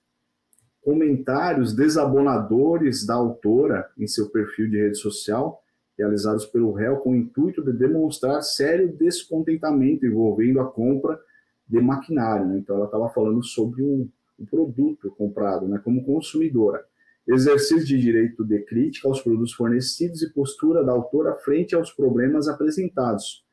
comentários 0.83 1.74
desabonadores 1.74 3.05
da 3.05 3.14
autora 3.14 3.89
em 3.99 4.07
seu 4.07 4.31
perfil 4.31 4.70
de 4.70 4.79
rede 4.79 4.97
social, 4.97 5.62
realizados 5.99 6.47
pelo 6.47 6.72
réu 6.72 6.97
com 6.97 7.11
o 7.11 7.16
intuito 7.16 7.62
de 7.62 7.72
demonstrar 7.72 8.41
sério 8.43 8.97
descontentamento 8.97 10.07
envolvendo 10.07 10.61
a 10.61 10.66
compra 10.66 11.20
de 11.68 11.81
maquinário. 11.81 12.47
Né? 12.47 12.59
Então, 12.59 12.76
ela 12.76 12.87
estava 12.87 13.09
falando 13.11 13.43
sobre 13.45 13.83
um, 13.83 14.09
um, 14.39 14.47
produto 14.47 15.11
comprado 15.11 15.66
né, 15.66 15.81
como 15.85 16.05
consumidora. 16.05 16.85
Exercício 17.26 17.85
de 17.85 18.01
direito 18.01 18.43
de 18.43 18.61
crítica 18.61 19.09
aos 19.09 19.20
produtos 19.20 19.53
fornecidos 19.53 20.22
e 20.22 20.33
postura 20.33 20.83
da 20.83 20.93
autora 20.93 21.35
frente 21.35 21.74
aos 21.74 21.93
problemas 21.93 22.49
apresentados. 22.49 23.45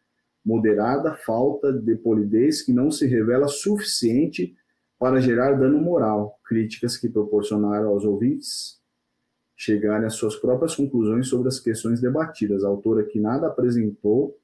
Moderada 0.45 1.15
falta 1.25 1.73
de 1.73 1.95
polidez 1.95 2.61
que 2.61 2.71
não 2.71 2.89
se 2.91 3.07
revela 3.07 3.47
suficiente 3.47 4.55
para 5.05 5.21
gerar 5.21 5.53
dano 5.53 5.79
moral, 5.79 6.39
críticas 6.43 6.97
que 6.97 7.07
proporcionaram 7.07 7.89
aos 7.89 8.03
ouvintes 8.03 8.81
chegarem 9.55 10.07
às 10.07 10.15
suas 10.15 10.35
próprias 10.35 10.75
conclusões 10.75 11.27
sobre 11.27 11.47
as 11.47 11.59
questões 11.59 12.01
debatidas. 12.01 12.63
A 12.63 12.69
autora 12.69 13.03
que 13.05 13.19
nada 13.19 13.45
apresentou, 13.45 14.35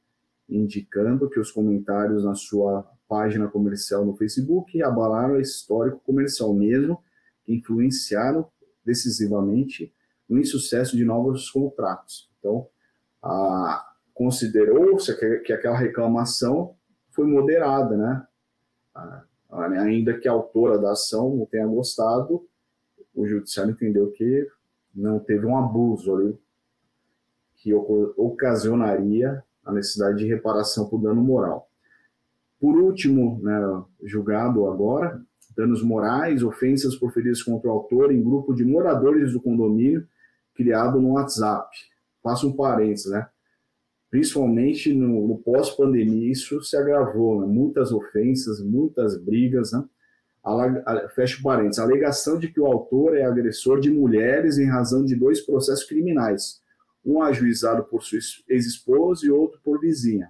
indicando 0.48 1.28
que 1.28 1.40
os 1.40 1.50
comentários 1.50 2.24
na 2.24 2.36
sua 2.36 2.88
página 3.10 3.48
comercial 3.48 4.06
no 4.06 4.16
Facebook 4.16 4.80
abalaram 4.84 5.40
esse 5.40 5.54
histórico 5.54 6.00
comercial 6.06 6.54
mesmo, 6.54 7.04
que 7.44 7.56
influenciaram 7.56 8.48
decisivamente 8.86 9.92
no 10.30 10.38
insucesso 10.38 10.96
de 10.96 11.04
novos 11.04 11.50
contratos. 11.50 12.30
Então, 12.38 12.68
considerou-se 14.14 15.12
que, 15.18 15.40
que 15.40 15.54
aquela 15.54 15.80
reclamação 15.80 16.76
foi 17.10 17.26
moderada, 17.26 17.98
né? 17.98 18.28
Ainda 19.52 20.18
que 20.18 20.28
a 20.28 20.32
autora 20.32 20.78
da 20.78 20.92
ação 20.92 21.36
não 21.36 21.46
tenha 21.46 21.68
gostado, 21.68 22.46
o 23.14 23.28
judiciário 23.28 23.72
entendeu 23.72 24.12
que 24.12 24.48
não 24.96 25.20
teve 25.20 25.46
um 25.46 25.58
abuso 25.58 26.16
ali 26.16 26.38
que 27.58 27.74
ocasionaria 27.74 29.44
a 29.64 29.72
necessidade 29.72 30.18
de 30.18 30.26
reparação 30.26 30.90
por 30.90 31.00
dano 31.00 31.22
moral. 31.22 31.70
Por 32.60 32.76
último, 32.78 33.40
né, 33.42 33.84
julgado 34.04 34.68
agora, 34.68 35.22
danos 35.56 35.84
morais, 35.84 36.42
ofensas 36.42 36.96
proferidas 36.96 37.44
contra 37.44 37.70
o 37.70 37.74
autor 37.74 38.12
em 38.12 38.24
grupo 38.24 38.54
de 38.54 38.64
moradores 38.64 39.34
do 39.34 39.42
condomínio 39.42 40.08
criado 40.56 41.00
no 41.00 41.14
WhatsApp. 41.14 41.70
Faço 42.24 42.48
um 42.48 42.54
parênteses, 42.56 43.12
né? 43.12 43.28
Principalmente 44.12 44.94
no, 44.94 45.26
no 45.26 45.38
pós-pandemia, 45.38 46.30
isso 46.30 46.62
se 46.62 46.76
agravou, 46.76 47.40
né? 47.40 47.48
muitas 47.48 47.94
ofensas, 47.94 48.62
muitas 48.62 49.18
brigas, 49.18 49.72
né? 49.72 49.86
fecha 51.16 51.42
parênteses, 51.42 51.80
a 51.80 51.84
alegação 51.84 52.38
de 52.38 52.52
que 52.52 52.60
o 52.60 52.66
autor 52.66 53.16
é 53.16 53.24
agressor 53.24 53.80
de 53.80 53.90
mulheres 53.90 54.58
em 54.58 54.68
razão 54.68 55.06
de 55.06 55.16
dois 55.16 55.40
processos 55.40 55.86
criminais, 55.86 56.62
um 57.06 57.22
ajuizado 57.22 57.86
por 57.86 58.04
sua 58.04 58.20
ex-esposa 58.50 59.26
e 59.26 59.32
outro 59.32 59.60
por 59.64 59.80
vizinha. 59.80 60.30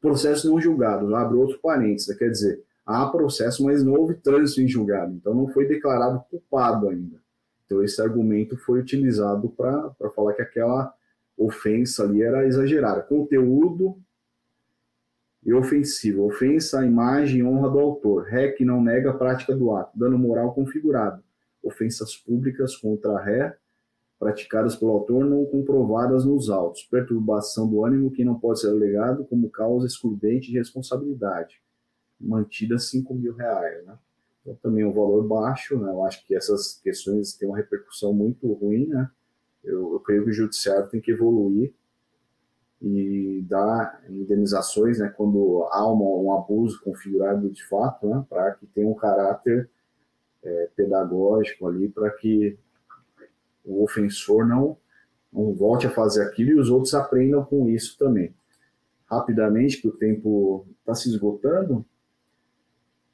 Processo 0.00 0.48
não 0.48 0.60
julgado, 0.60 1.14
abre 1.14 1.36
outro 1.36 1.58
parênteses, 1.60 2.16
quer 2.16 2.30
dizer, 2.30 2.64
há 2.86 3.06
processo, 3.06 3.62
mas 3.64 3.84
não 3.84 3.92
houve 3.92 4.14
trânsito 4.14 4.62
em 4.62 4.68
julgado, 4.68 5.14
então 5.14 5.34
não 5.34 5.48
foi 5.48 5.66
declarado 5.66 6.24
culpado 6.30 6.88
ainda. 6.88 7.20
Então 7.66 7.82
esse 7.82 8.00
argumento 8.00 8.56
foi 8.56 8.80
utilizado 8.80 9.50
para 9.50 10.10
falar 10.14 10.32
que 10.32 10.42
aquela 10.42 10.92
ofensa 11.44 12.04
ali 12.04 12.22
era 12.22 12.46
exagerada. 12.46 13.02
Conteúdo 13.02 13.96
e 15.44 15.52
ofensivo. 15.52 16.24
Ofensa 16.26 16.80
à 16.80 16.86
imagem 16.86 17.40
e 17.40 17.44
honra 17.44 17.70
do 17.70 17.78
autor. 17.78 18.24
Ré 18.24 18.52
que 18.52 18.64
não 18.64 18.82
nega 18.82 19.10
a 19.10 19.14
prática 19.14 19.54
do 19.54 19.74
ato. 19.74 19.98
Dano 19.98 20.18
moral 20.18 20.54
configurado. 20.54 21.22
Ofensas 21.62 22.16
públicas 22.16 22.76
contra 22.76 23.20
ré 23.20 23.56
praticadas 24.18 24.76
pelo 24.76 24.92
autor 24.92 25.24
não 25.24 25.44
comprovadas 25.46 26.24
nos 26.24 26.48
autos. 26.48 26.84
Perturbação 26.84 27.68
do 27.68 27.84
ânimo 27.84 28.12
que 28.12 28.24
não 28.24 28.38
pode 28.38 28.60
ser 28.60 28.68
alegado 28.68 29.24
como 29.24 29.50
causa 29.50 29.86
excludente 29.86 30.52
de 30.52 30.58
responsabilidade. 30.58 31.60
Mantida 32.20 32.78
5 32.78 33.12
mil 33.14 33.34
reais. 33.34 33.84
Né? 33.84 33.98
Então, 34.40 34.54
também 34.62 34.84
um 34.84 34.92
valor 34.92 35.26
baixo, 35.26 35.76
né? 35.76 35.90
Eu 35.90 36.04
acho 36.04 36.24
que 36.24 36.36
essas 36.36 36.80
questões 36.80 37.34
têm 37.34 37.48
uma 37.48 37.56
repercussão 37.56 38.12
muito 38.12 38.52
ruim, 38.52 38.86
né? 38.86 39.10
Eu, 39.64 39.92
eu 39.92 40.00
creio 40.00 40.24
que 40.24 40.30
o 40.30 40.34
judiciário 40.34 40.88
tem 40.88 41.00
que 41.00 41.12
evoluir 41.12 41.72
e 42.80 43.44
dar 43.48 44.02
indenizações, 44.08 44.98
né, 44.98 45.08
quando 45.16 45.68
há 45.70 45.88
um, 45.92 46.26
um 46.26 46.34
abuso 46.34 46.80
configurado 46.82 47.48
de 47.48 47.64
fato, 47.68 48.08
né, 48.08 48.24
para 48.28 48.52
que 48.52 48.66
tenha 48.66 48.88
um 48.88 48.94
caráter 48.94 49.70
é, 50.42 50.68
pedagógico 50.74 51.68
ali, 51.68 51.88
para 51.88 52.10
que 52.10 52.58
o 53.64 53.84
ofensor 53.84 54.46
não, 54.46 54.76
não 55.32 55.54
volte 55.54 55.86
a 55.86 55.90
fazer 55.90 56.24
aquilo 56.24 56.50
e 56.50 56.58
os 56.58 56.68
outros 56.68 56.92
aprendam 56.94 57.44
com 57.44 57.68
isso 57.68 57.96
também. 57.96 58.34
Rapidamente, 59.06 59.80
que 59.80 59.86
o 59.86 59.96
tempo 59.96 60.66
está 60.80 60.94
se 60.94 61.08
esgotando, 61.08 61.84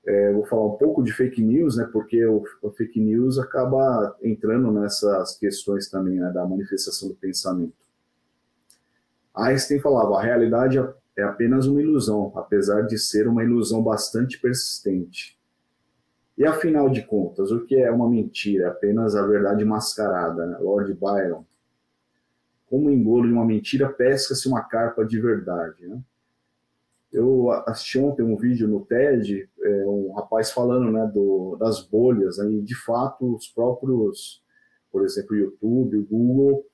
é, 0.09 0.33
vou 0.33 0.47
falar 0.47 0.65
um 0.65 0.77
pouco 0.79 1.03
de 1.03 1.13
fake 1.13 1.43
news, 1.43 1.77
né, 1.77 1.87
porque 1.93 2.25
o, 2.25 2.43
o 2.63 2.71
fake 2.71 2.99
news 2.99 3.39
acaba 3.39 4.17
entrando 4.23 4.73
nessas 4.73 5.37
questões 5.37 5.91
também 5.91 6.19
né, 6.19 6.31
da 6.33 6.47
manifestação 6.47 7.11
do 7.11 7.15
pensamento. 7.15 7.75
Einstein 9.35 9.81
falava: 9.81 10.17
a 10.17 10.23
realidade 10.23 10.79
é 11.15 11.23
apenas 11.23 11.67
uma 11.67 11.83
ilusão, 11.83 12.33
apesar 12.35 12.87
de 12.87 12.99
ser 12.99 13.29
uma 13.29 13.45
ilusão 13.45 13.83
bastante 13.83 14.41
persistente. 14.41 15.39
E 16.39 16.47
afinal 16.47 16.89
de 16.89 17.03
contas, 17.03 17.51
o 17.51 17.67
que 17.67 17.77
é 17.77 17.91
uma 17.91 18.09
mentira? 18.09 18.65
É 18.65 18.69
apenas 18.69 19.15
a 19.15 19.27
verdade 19.27 19.63
mascarada, 19.63 20.47
né? 20.47 20.57
Lord 20.59 20.91
Byron. 20.95 21.45
Como 22.71 22.91
engolo 22.91 23.27
de 23.27 23.33
uma 23.33 23.45
mentira, 23.45 23.91
pesca-se 23.91 24.49
uma 24.49 24.63
carpa 24.63 25.05
de 25.05 25.21
verdade. 25.21 25.87
Né? 25.87 26.01
Eu 27.13 27.51
assisti 27.67 27.99
ontem 27.99 28.23
um 28.23 28.37
vídeo 28.37 28.69
no 28.69 28.85
TED, 28.85 29.49
é, 29.63 29.87
um 29.87 30.13
rapaz 30.13 30.51
falando 30.51 30.91
né, 30.91 31.11
do, 31.13 31.57
das 31.57 31.81
bolhas, 31.81 32.39
né, 32.39 32.51
e 32.51 32.61
de 32.61 32.75
fato 32.75 33.35
os 33.35 33.49
próprios, 33.49 34.43
por 34.93 35.05
exemplo, 35.05 35.35
YouTube, 35.35 36.07
Google, 36.11 36.67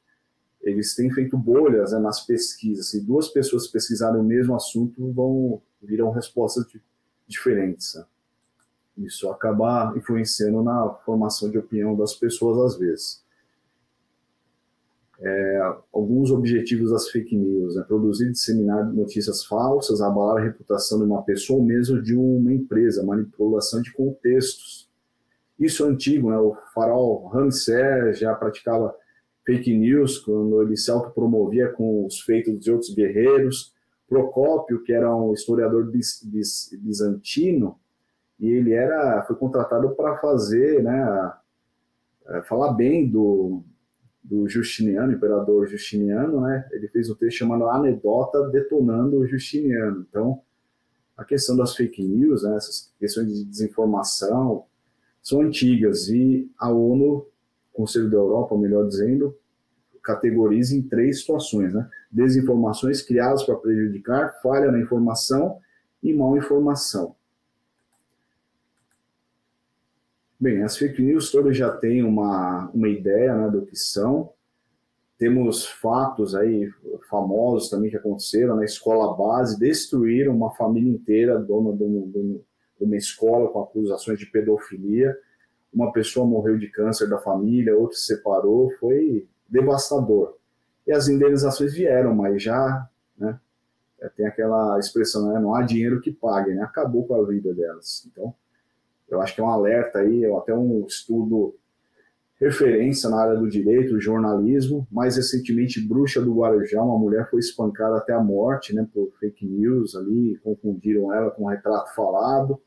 eles 0.61 0.95
têm 0.95 1.11
feito 1.11 1.37
bolhas 1.37 1.93
né, 1.93 1.99
nas 1.99 2.24
pesquisas. 2.26 2.91
Se 2.91 3.05
duas 3.05 3.28
pessoas 3.28 3.68
pesquisarem 3.68 4.20
o 4.20 4.24
mesmo 4.24 4.55
assunto, 4.55 5.12
vão 5.12 5.62
viram 5.80 6.11
respostas 6.11 6.66
diferentes. 7.28 7.95
Né? 7.95 8.05
Isso 8.99 9.28
acaba 9.28 9.93
influenciando 9.97 10.62
na 10.62 10.89
formação 11.05 11.51
de 11.51 11.59
opinião 11.59 11.97
das 11.97 12.14
pessoas 12.14 12.72
às 12.72 12.78
vezes. 12.78 13.24
É, 15.21 15.73
alguns 15.93 16.31
objetivos 16.31 16.91
das 16.91 17.09
fake 17.09 17.37
news, 17.37 17.77
né? 17.77 17.85
produzir 17.87 18.29
e 18.29 18.33
disseminar 18.33 18.85
notícias 18.93 19.45
falsas, 19.45 20.01
abalar 20.01 20.39
a 20.39 20.45
reputação 20.45 20.99
de 20.99 21.05
uma 21.05 21.23
pessoa 21.23 21.61
ou 21.61 21.65
mesmo 21.65 22.03
de 22.03 22.17
uma 22.17 22.53
empresa, 22.53 23.05
manipulação 23.05 23.81
de 23.81 23.93
contextos. 23.93 24.91
Isso 25.59 25.85
é 25.85 25.89
antigo, 25.89 26.31
né? 26.31 26.37
o 26.37 26.57
farol 26.75 27.29
Ramsés 27.29 28.19
já 28.19 28.35
praticava 28.35 28.95
fake 29.47 29.77
news, 29.77 30.19
quando 30.19 30.62
ele 30.62 30.77
se 30.77 30.91
autopromovia 30.91 31.69
com 31.69 32.07
os 32.07 32.21
feitos 32.21 32.59
de 32.59 32.73
outros 32.73 32.93
guerreiros. 32.93 33.73
Procópio, 34.09 34.83
que 34.83 34.93
era 34.93 35.15
um 35.15 35.33
historiador 35.33 35.91
bizantino, 36.83 37.79
e 38.41 38.49
ele 38.49 38.73
era 38.73 39.23
foi 39.23 39.37
contratado 39.37 39.91
para 39.91 40.17
fazer, 40.19 40.83
né, 40.83 41.33
falar 42.49 42.73
bem 42.73 43.09
do, 43.09 43.62
do 44.25 44.49
Justiniano, 44.49 45.12
imperador 45.12 45.68
Justiniano, 45.68 46.41
né? 46.41 46.66
Ele 46.72 46.89
fez 46.89 47.11
um 47.11 47.14
texto 47.14 47.39
chamado 47.39 47.68
Anedota 47.68 48.49
detonando 48.49 49.18
o 49.18 49.27
Justiniano. 49.27 50.07
Então, 50.09 50.41
a 51.16 51.25
questão 51.25 51.55
das 51.55 51.77
fake 51.77 52.03
news, 52.03 52.43
né, 52.43 52.57
essas 52.57 52.91
questões 52.99 53.33
de 53.33 53.45
desinformação, 53.45 54.64
são 55.22 55.43
antigas 55.43 56.09
e 56.09 56.51
a 56.59 56.72
ONU 56.72 57.27
Conselho 57.75 58.09
da 58.09 58.16
Europa, 58.16 58.57
melhor 58.57 58.87
dizendo, 58.87 59.37
categoriza 60.01 60.77
em 60.77 60.83
três 60.83 61.20
situações, 61.20 61.75
né? 61.75 61.89
Desinformações 62.11 63.03
criadas 63.03 63.43
para 63.43 63.57
prejudicar, 63.57 64.41
falha 64.41 64.70
na 64.70 64.79
informação 64.79 65.59
e 66.01 66.14
mal 66.14 66.37
informação. 66.37 67.16
Bem, 70.39 70.62
as 70.62 70.76
fake 70.76 71.01
news 71.01 71.30
todas 71.30 71.57
já 71.57 71.70
têm 71.70 72.03
uma, 72.03 72.70
uma 72.74 72.89
ideia 72.89 73.35
né, 73.35 73.51
do 73.51 73.64
que 73.64 73.76
são. 73.76 74.32
Temos 75.16 75.66
fatos 75.66 76.35
aí 76.35 76.70
famosos 77.09 77.70
também 77.70 77.91
que 77.91 77.97
aconteceram 77.97 78.57
na 78.57 78.64
escola 78.64 79.16
base, 79.16 79.59
destruíram 79.59 80.35
uma 80.37 80.51
família 80.55 80.93
inteira, 80.93 81.39
dona 81.39 81.74
de, 81.76 81.85
um, 81.85 82.11
de 82.78 82.85
uma 82.85 82.97
escola 82.97 83.49
com 83.49 83.62
acusações 83.62 84.18
de 84.18 84.26
pedofilia 84.26 85.16
uma 85.74 85.93
pessoa 85.93 86.24
morreu 86.24 86.57
de 86.57 86.68
câncer 86.68 87.09
da 87.09 87.18
família, 87.18 87.76
outra 87.76 87.97
se 87.97 88.07
separou, 88.07 88.70
foi 88.78 89.26
devastador. 89.49 90.37
E 90.87 90.93
as 90.93 91.09
indenizações 91.09 91.74
vieram, 91.74 92.14
mas 92.14 92.43
já, 92.43 92.89
né, 93.18 93.39
tem 94.16 94.26
aquela 94.26 94.78
expressão, 94.78 95.32
né, 95.32 95.41
não 95.41 95.55
há 95.55 95.62
dinheiro 95.62 96.01
que 96.01 96.12
pague, 96.12 96.55
né, 96.55 96.62
acabou 96.62 97.07
com 97.07 97.14
a 97.20 97.26
vida 97.26 97.53
delas. 97.53 98.07
Então, 98.11 98.32
eu 99.09 99.21
acho 99.21 99.35
que 99.35 99.41
é 99.41 99.45
um 99.45 99.51
alerta 99.51 99.99
aí, 99.99 100.25
até 100.33 100.55
um 100.55 100.85
estudo 100.87 101.55
referência 102.41 103.09
na 103.09 103.21
área 103.21 103.37
do 103.37 103.49
direito, 103.49 104.01
jornalismo, 104.01 104.87
mais 104.91 105.17
recentemente 105.17 105.81
Bruxa 105.81 106.21
do 106.21 106.35
Guarujá, 106.35 106.83
uma 106.83 106.99
mulher 106.99 107.29
foi 107.31 107.39
espancada 107.39 107.97
até 107.97 108.13
a 108.13 108.21
morte, 108.21 108.75
né, 108.75 108.87
por 108.93 109.11
fake 109.19 109.47
news 109.47 109.95
ali, 109.95 110.39
confundiram 110.43 111.13
ela 111.13 111.31
com 111.31 111.45
um 111.45 111.49
retrato 111.49 111.95
falado, 111.95 112.61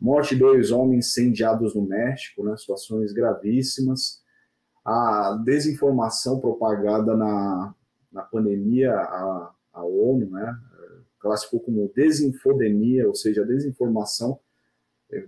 morte 0.00 0.34
de 0.34 0.40
dois 0.40 0.70
homens 0.70 1.08
incendiados 1.08 1.74
no 1.74 1.82
México, 1.82 2.42
né, 2.42 2.56
situações 2.56 3.12
gravíssimas, 3.12 4.22
a 4.84 5.40
desinformação 5.44 6.40
propagada 6.40 7.16
na, 7.16 7.74
na 8.12 8.22
pandemia, 8.22 8.92
a, 8.92 9.50
a 9.72 9.84
ONU 9.84 10.30
né, 10.30 10.56
classificou 11.20 11.60
como 11.60 11.90
desinfodemia, 11.94 13.06
ou 13.06 13.14
seja, 13.14 13.42
a 13.42 13.46
desinformação 13.46 14.38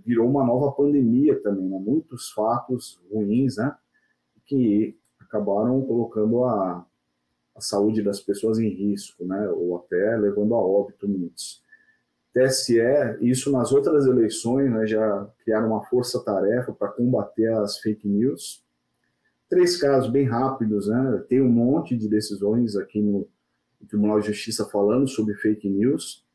virou 0.05 0.29
uma 0.29 0.45
nova 0.45 0.71
pandemia 0.71 1.39
também, 1.41 1.67
né, 1.67 1.79
muitos 1.79 2.31
fatos 2.31 2.99
ruins, 3.11 3.57
né, 3.57 3.75
que 4.45 4.97
acabaram 5.19 5.81
colocando 5.81 6.43
a, 6.45 6.85
a 7.55 7.61
saúde 7.61 8.01
das 8.01 8.19
pessoas 8.19 8.59
em 8.59 8.69
risco, 8.69 9.25
né, 9.25 9.49
ou 9.49 9.77
até 9.77 10.15
levando 10.17 10.55
a 10.55 10.59
óbito 10.59 11.07
muitos. 11.07 11.61
TSE, 12.33 12.79
isso 13.21 13.51
nas 13.51 13.71
outras 13.71 14.05
eleições, 14.05 14.71
né, 14.71 14.85
já 14.85 15.27
criaram 15.43 15.67
uma 15.69 15.83
força-tarefa 15.85 16.71
para 16.71 16.89
combater 16.89 17.51
as 17.53 17.79
fake 17.79 18.07
news. 18.07 18.63
Três 19.49 19.77
casos 19.77 20.11
bem 20.11 20.25
rápidos, 20.25 20.87
né? 20.87 21.23
Tem 21.29 21.41
um 21.41 21.49
monte 21.49 21.95
de 21.95 22.09
decisões 22.09 22.75
aqui 22.75 23.01
no, 23.01 23.27
Tribunal 23.85 24.19
de 24.19 24.27
Justiça 24.27 24.65
falando 24.65 25.07
sobre 25.07 25.35
fake 25.35 25.69
news. 25.69 26.25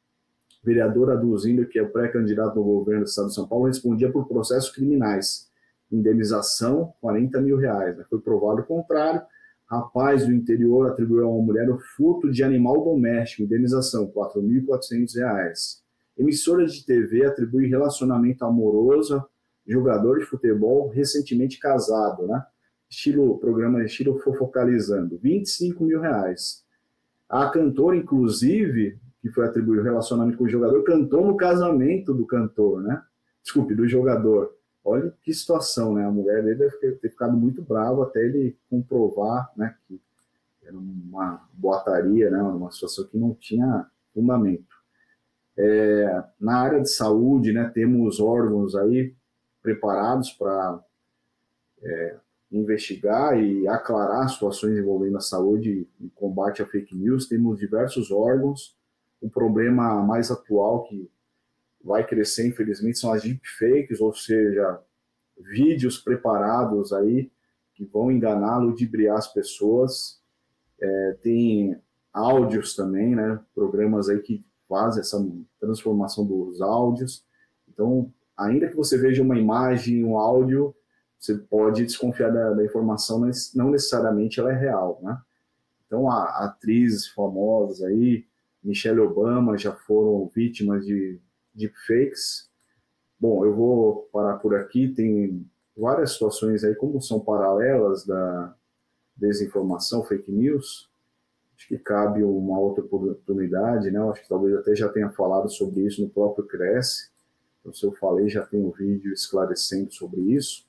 Vereador 0.62 1.10
aduzindo 1.10 1.66
que 1.66 1.78
é 1.78 1.82
o 1.82 1.90
pré-candidato 1.90 2.54
do 2.54 2.62
governo 2.62 3.02
do 3.02 3.08
Estado 3.08 3.28
de 3.28 3.34
São 3.34 3.48
Paulo 3.48 3.66
respondia 3.66 4.10
por 4.12 4.28
processos 4.28 4.70
criminais. 4.70 5.50
Indenização, 5.90 6.94
40 7.00 7.40
mil 7.40 7.56
reais. 7.56 7.96
Né? 7.96 8.04
Foi 8.08 8.20
provado 8.20 8.62
o 8.62 8.64
contrário. 8.64 9.22
Rapaz 9.66 10.26
do 10.26 10.32
interior 10.32 10.86
atribuiu 10.86 11.24
a 11.24 11.30
uma 11.30 11.42
mulher 11.42 11.68
o 11.70 11.78
furto 11.96 12.30
de 12.30 12.44
animal 12.44 12.84
doméstico, 12.84 13.42
indenização, 13.42 14.06
4.400 14.06 15.16
reais. 15.16 15.82
Emissora 16.16 16.66
de 16.66 16.84
TV 16.84 17.24
atribui 17.24 17.66
relacionamento 17.66 18.44
amoroso, 18.44 19.24
jogador 19.66 20.18
de 20.18 20.26
futebol 20.26 20.88
recentemente 20.90 21.58
casado, 21.58 22.26
né? 22.26 22.44
Estilo, 22.88 23.38
programa 23.38 23.82
estilo 23.82 24.18
fofocalizando, 24.18 25.18
25 25.18 25.82
mil 25.84 26.00
reais. 26.00 26.62
A 27.26 27.48
cantora, 27.48 27.96
inclusive, 27.96 29.00
que 29.22 29.30
foi 29.30 29.46
atribuído 29.46 29.82
relacionamento 29.82 30.36
com 30.36 30.44
o 30.44 30.48
jogador, 30.48 30.82
cantou 30.82 31.24
no 31.24 31.36
casamento 31.36 32.12
do 32.12 32.26
cantor, 32.26 32.82
né? 32.82 33.02
Desculpe, 33.42 33.74
do 33.74 33.88
jogador. 33.88 34.54
Olha 34.84 35.14
que 35.22 35.32
situação, 35.32 35.94
né? 35.94 36.04
A 36.04 36.10
mulher 36.10 36.42
dele 36.42 36.56
deve 36.56 36.76
ter 36.76 37.10
ficado 37.10 37.36
muito 37.36 37.62
brava 37.62 38.02
até 38.02 38.20
ele 38.20 38.56
comprovar, 38.68 39.50
né, 39.56 39.74
que 39.86 40.00
era 40.64 40.76
uma 40.76 41.48
boataria, 41.52 42.30
né, 42.30 42.42
uma 42.42 42.70
situação 42.70 43.06
que 43.06 43.16
não 43.16 43.34
tinha 43.34 43.86
fundamento. 44.12 44.74
É, 45.56 46.24
na 46.40 46.58
área 46.58 46.80
de 46.80 46.90
saúde, 46.90 47.52
né, 47.52 47.70
temos 47.72 48.20
órgãos 48.20 48.74
aí 48.74 49.14
preparados 49.62 50.30
para 50.32 50.80
é, 51.82 52.16
investigar 52.50 53.38
e 53.38 53.66
aclarar 53.68 54.28
situações 54.28 54.78
envolvendo 54.78 55.16
a 55.16 55.20
saúde 55.20 55.86
e 56.00 56.10
combate 56.10 56.62
à 56.62 56.66
fake 56.66 56.94
news. 56.94 57.26
Temos 57.26 57.58
diversos 57.58 58.10
órgãos. 58.10 58.76
O 59.22 59.30
problema 59.30 60.02
mais 60.02 60.30
atual 60.30 60.82
que 60.82 61.10
vai 61.82 62.06
crescer, 62.06 62.46
infelizmente, 62.46 62.98
são 62.98 63.12
as 63.12 63.22
deepfakes, 63.22 64.00
ou 64.00 64.12
seja, 64.12 64.80
vídeos 65.38 65.98
preparados 65.98 66.92
aí 66.92 67.30
que 67.74 67.84
vão 67.84 68.12
enganar, 68.12 68.58
ludibriar 68.58 69.16
as 69.16 69.32
pessoas. 69.32 70.20
É, 70.80 71.16
tem 71.22 71.80
áudios 72.12 72.76
também, 72.76 73.14
né? 73.14 73.40
Programas 73.54 74.08
aí 74.08 74.20
que 74.20 74.44
faz 74.68 74.98
essa 74.98 75.24
transformação 75.60 76.26
dos 76.26 76.60
áudios. 76.60 77.24
Então, 77.68 78.12
ainda 78.36 78.68
que 78.68 78.76
você 78.76 78.98
veja 78.98 79.22
uma 79.22 79.38
imagem, 79.38 80.04
um 80.04 80.18
áudio, 80.18 80.74
você 81.18 81.34
pode 81.38 81.84
desconfiar 81.84 82.30
da, 82.30 82.52
da 82.52 82.64
informação, 82.64 83.20
mas 83.20 83.54
não 83.54 83.70
necessariamente 83.70 84.40
ela 84.40 84.52
é 84.52 84.58
real, 84.58 85.00
né? 85.02 85.18
Então, 85.86 86.10
a, 86.10 86.44
atrizes 86.44 87.06
famosas 87.08 87.82
aí, 87.82 88.26
Michelle 88.62 89.00
Obama, 89.00 89.58
já 89.58 89.72
foram 89.72 90.30
vítimas 90.34 90.84
de 90.86 91.20
deepfakes. 91.54 92.50
Bom, 93.18 93.44
eu 93.44 93.54
vou 93.54 94.08
parar 94.12 94.38
por 94.38 94.54
aqui, 94.54 94.88
tem 94.88 95.46
várias 95.76 96.12
situações 96.12 96.64
aí, 96.64 96.74
como 96.74 97.00
são 97.00 97.20
paralelas 97.20 98.04
da 98.06 98.54
desinformação, 99.16 100.04
fake 100.04 100.30
news, 100.30 100.90
acho 101.56 101.68
que 101.68 101.78
cabe 101.78 102.24
uma 102.24 102.58
outra 102.58 102.84
oportunidade, 102.84 103.90
né? 103.90 103.98
Eu 103.98 104.10
acho 104.10 104.22
que 104.22 104.28
talvez 104.28 104.54
até 104.56 104.74
já 104.74 104.88
tenha 104.88 105.10
falado 105.10 105.48
sobre 105.48 105.82
isso 105.82 106.02
no 106.02 106.08
próprio 106.08 106.46
Cresce. 106.46 107.10
Então, 107.60 107.72
se 107.72 107.86
eu 107.86 107.92
falei, 107.92 108.28
já 108.28 108.44
tem 108.44 108.60
um 108.60 108.72
vídeo 108.72 109.12
esclarecendo 109.12 109.92
sobre 109.92 110.20
isso. 110.20 110.66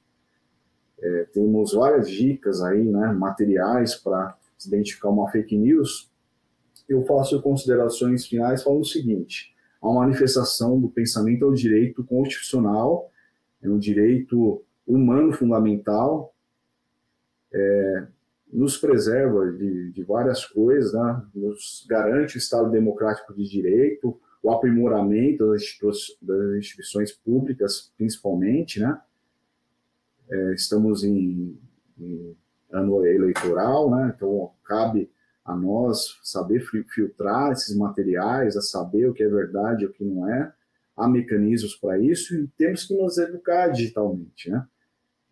É, 1.00 1.24
temos 1.34 1.74
várias 1.74 2.10
dicas 2.10 2.62
aí, 2.62 2.84
né? 2.84 3.12
Materiais 3.12 3.96
para 3.96 4.38
identificar 4.66 5.10
uma 5.10 5.30
fake 5.32 5.58
news. 5.58 6.13
Eu 6.94 7.04
faço 7.06 7.42
considerações 7.42 8.26
finais 8.26 8.64
falando 8.64 8.82
o 8.82 8.86
seguinte: 8.86 9.54
a 9.82 9.92
manifestação 9.92 10.80
do 10.80 10.90
pensamento 10.90 11.46
é 11.46 11.48
um 11.48 11.54
direito 11.54 12.04
constitucional, 12.04 13.10
é 13.62 13.70
um 13.70 13.80
direito 13.80 14.64
humano 14.86 15.34
fundamental. 15.34 16.34
É, 17.52 18.08
nos 18.52 18.78
preserva 18.78 19.52
de, 19.52 19.92
de 19.92 20.04
várias 20.04 20.46
coisas, 20.46 20.94
né? 20.94 21.24
nos 21.34 21.86
garante 21.90 22.36
o 22.36 22.38
Estado 22.38 22.70
democrático 22.70 23.34
de 23.34 23.50
direito, 23.50 24.20
o 24.44 24.52
aprimoramento 24.52 25.50
das, 25.50 25.64
das 26.22 26.58
instituições 26.58 27.12
públicas, 27.12 27.92
principalmente, 27.98 28.80
né? 28.80 29.00
É, 30.30 30.54
estamos 30.54 31.04
em, 31.04 31.58
em, 31.98 32.36
ano 32.72 33.06
eleitoral, 33.06 33.90
né? 33.90 34.14
Então 34.16 34.52
cabe 34.64 35.10
a 35.46 35.56
nós 35.56 36.20
saber 36.24 36.66
filtrar 36.94 37.52
esses 37.52 37.76
materiais, 37.76 38.56
a 38.56 38.62
saber 38.62 39.10
o 39.10 39.14
que 39.14 39.24
é 39.24 39.28
verdade 39.28 39.84
e 39.84 39.88
o 39.88 39.92
que 39.92 40.04
não 40.04 40.28
é. 40.30 40.54
Há 40.96 41.08
mecanismos 41.08 41.76
para 41.76 41.98
isso 42.00 42.36
e 42.36 42.48
temos 42.58 42.86
que 42.86 42.96
nos 42.96 43.18
educar 43.18 43.70
digitalmente, 43.70 44.50
né? 44.50 44.66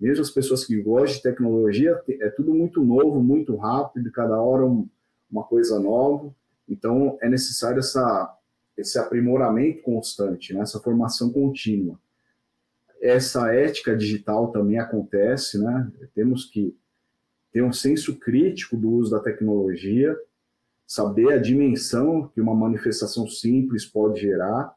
mesmo 0.01 0.23
as 0.23 0.31
pessoas 0.31 0.65
que 0.65 0.81
gostam 0.81 1.17
de 1.17 1.21
tecnologia, 1.21 2.01
é 2.09 2.29
tudo 2.29 2.55
muito 2.55 2.83
novo, 2.83 3.21
muito 3.21 3.55
rápido, 3.55 4.11
cada 4.11 4.41
hora 4.41 4.65
um, 4.65 4.89
uma 5.31 5.43
coisa 5.43 5.79
nova. 5.79 6.33
Então, 6.67 7.19
é 7.21 7.29
necessário 7.29 7.77
essa, 7.77 8.35
esse 8.75 8.97
aprimoramento 8.97 9.83
constante, 9.83 10.55
né? 10.55 10.61
essa 10.61 10.79
formação 10.79 11.31
contínua. 11.31 11.99
Essa 12.99 13.53
ética 13.53 13.95
digital 13.95 14.51
também 14.51 14.79
acontece, 14.79 15.59
né? 15.59 15.91
Temos 16.15 16.45
que 16.45 16.75
ter 17.51 17.61
um 17.61 17.73
senso 17.73 18.17
crítico 18.17 18.77
do 18.77 18.89
uso 18.89 19.11
da 19.11 19.19
tecnologia, 19.19 20.17
saber 20.87 21.33
a 21.33 21.37
dimensão 21.37 22.27
que 22.27 22.41
uma 22.41 22.55
manifestação 22.55 23.27
simples 23.27 23.85
pode 23.85 24.21
gerar. 24.21 24.75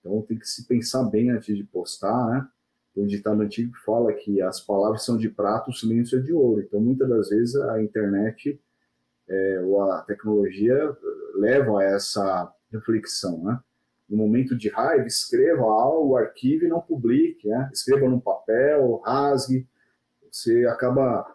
Então, 0.00 0.22
tem 0.22 0.38
que 0.38 0.46
se 0.46 0.66
pensar 0.66 1.04
bem 1.04 1.30
antes 1.30 1.56
de 1.56 1.64
postar, 1.64 2.26
né? 2.28 2.48
o 2.94 3.06
ditado 3.06 3.40
antigo 3.40 3.72
fala 3.86 4.12
que 4.12 4.42
as 4.42 4.60
palavras 4.60 5.04
são 5.04 5.16
de 5.16 5.28
prata, 5.28 5.70
o 5.70 5.72
silêncio 5.72 6.18
é 6.18 6.22
de 6.22 6.32
ouro. 6.32 6.60
Então, 6.60 6.80
muitas 6.80 7.08
das 7.08 7.30
vezes, 7.30 7.56
a 7.56 7.82
internet 7.82 8.60
é, 9.28 9.60
ou 9.60 9.90
a 9.90 10.02
tecnologia 10.02 10.94
leva 11.34 11.80
a 11.80 11.84
essa 11.84 12.52
reflexão, 12.70 13.42
né? 13.44 13.58
No 14.08 14.18
momento 14.18 14.54
de 14.54 14.68
raiva, 14.68 15.06
escreva 15.06 15.62
algo, 15.62 16.16
arquive 16.16 16.66
e 16.66 16.68
não 16.68 16.80
publique, 16.80 17.48
né? 17.48 17.70
Escreva 17.72 18.08
num 18.08 18.20
papel, 18.20 19.00
rasgue. 19.04 19.66
Você 20.30 20.66
acaba 20.66 21.34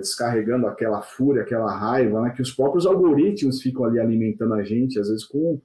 descarregando 0.00 0.66
aquela 0.66 1.02
fúria, 1.02 1.42
aquela 1.42 1.70
raiva, 1.76 2.22
né? 2.22 2.30
Que 2.30 2.42
os 2.42 2.52
próprios 2.52 2.86
algoritmos 2.86 3.60
ficam 3.60 3.84
ali 3.84 3.98
alimentando 3.98 4.54
a 4.54 4.62
gente, 4.62 4.98
às 4.98 5.08
vezes 5.08 5.24
com 5.24 5.60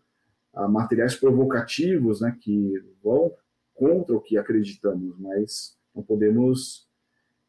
ah, 0.54 0.68
materiais 0.68 1.16
provocativos, 1.16 2.22
né? 2.22 2.36
Que 2.42 2.74
vão 3.04 3.32
contra 3.74 4.16
o 4.16 4.22
que 4.22 4.38
acreditamos, 4.38 5.16
mas 5.20 5.78
não 5.96 6.04
podemos 6.04 6.88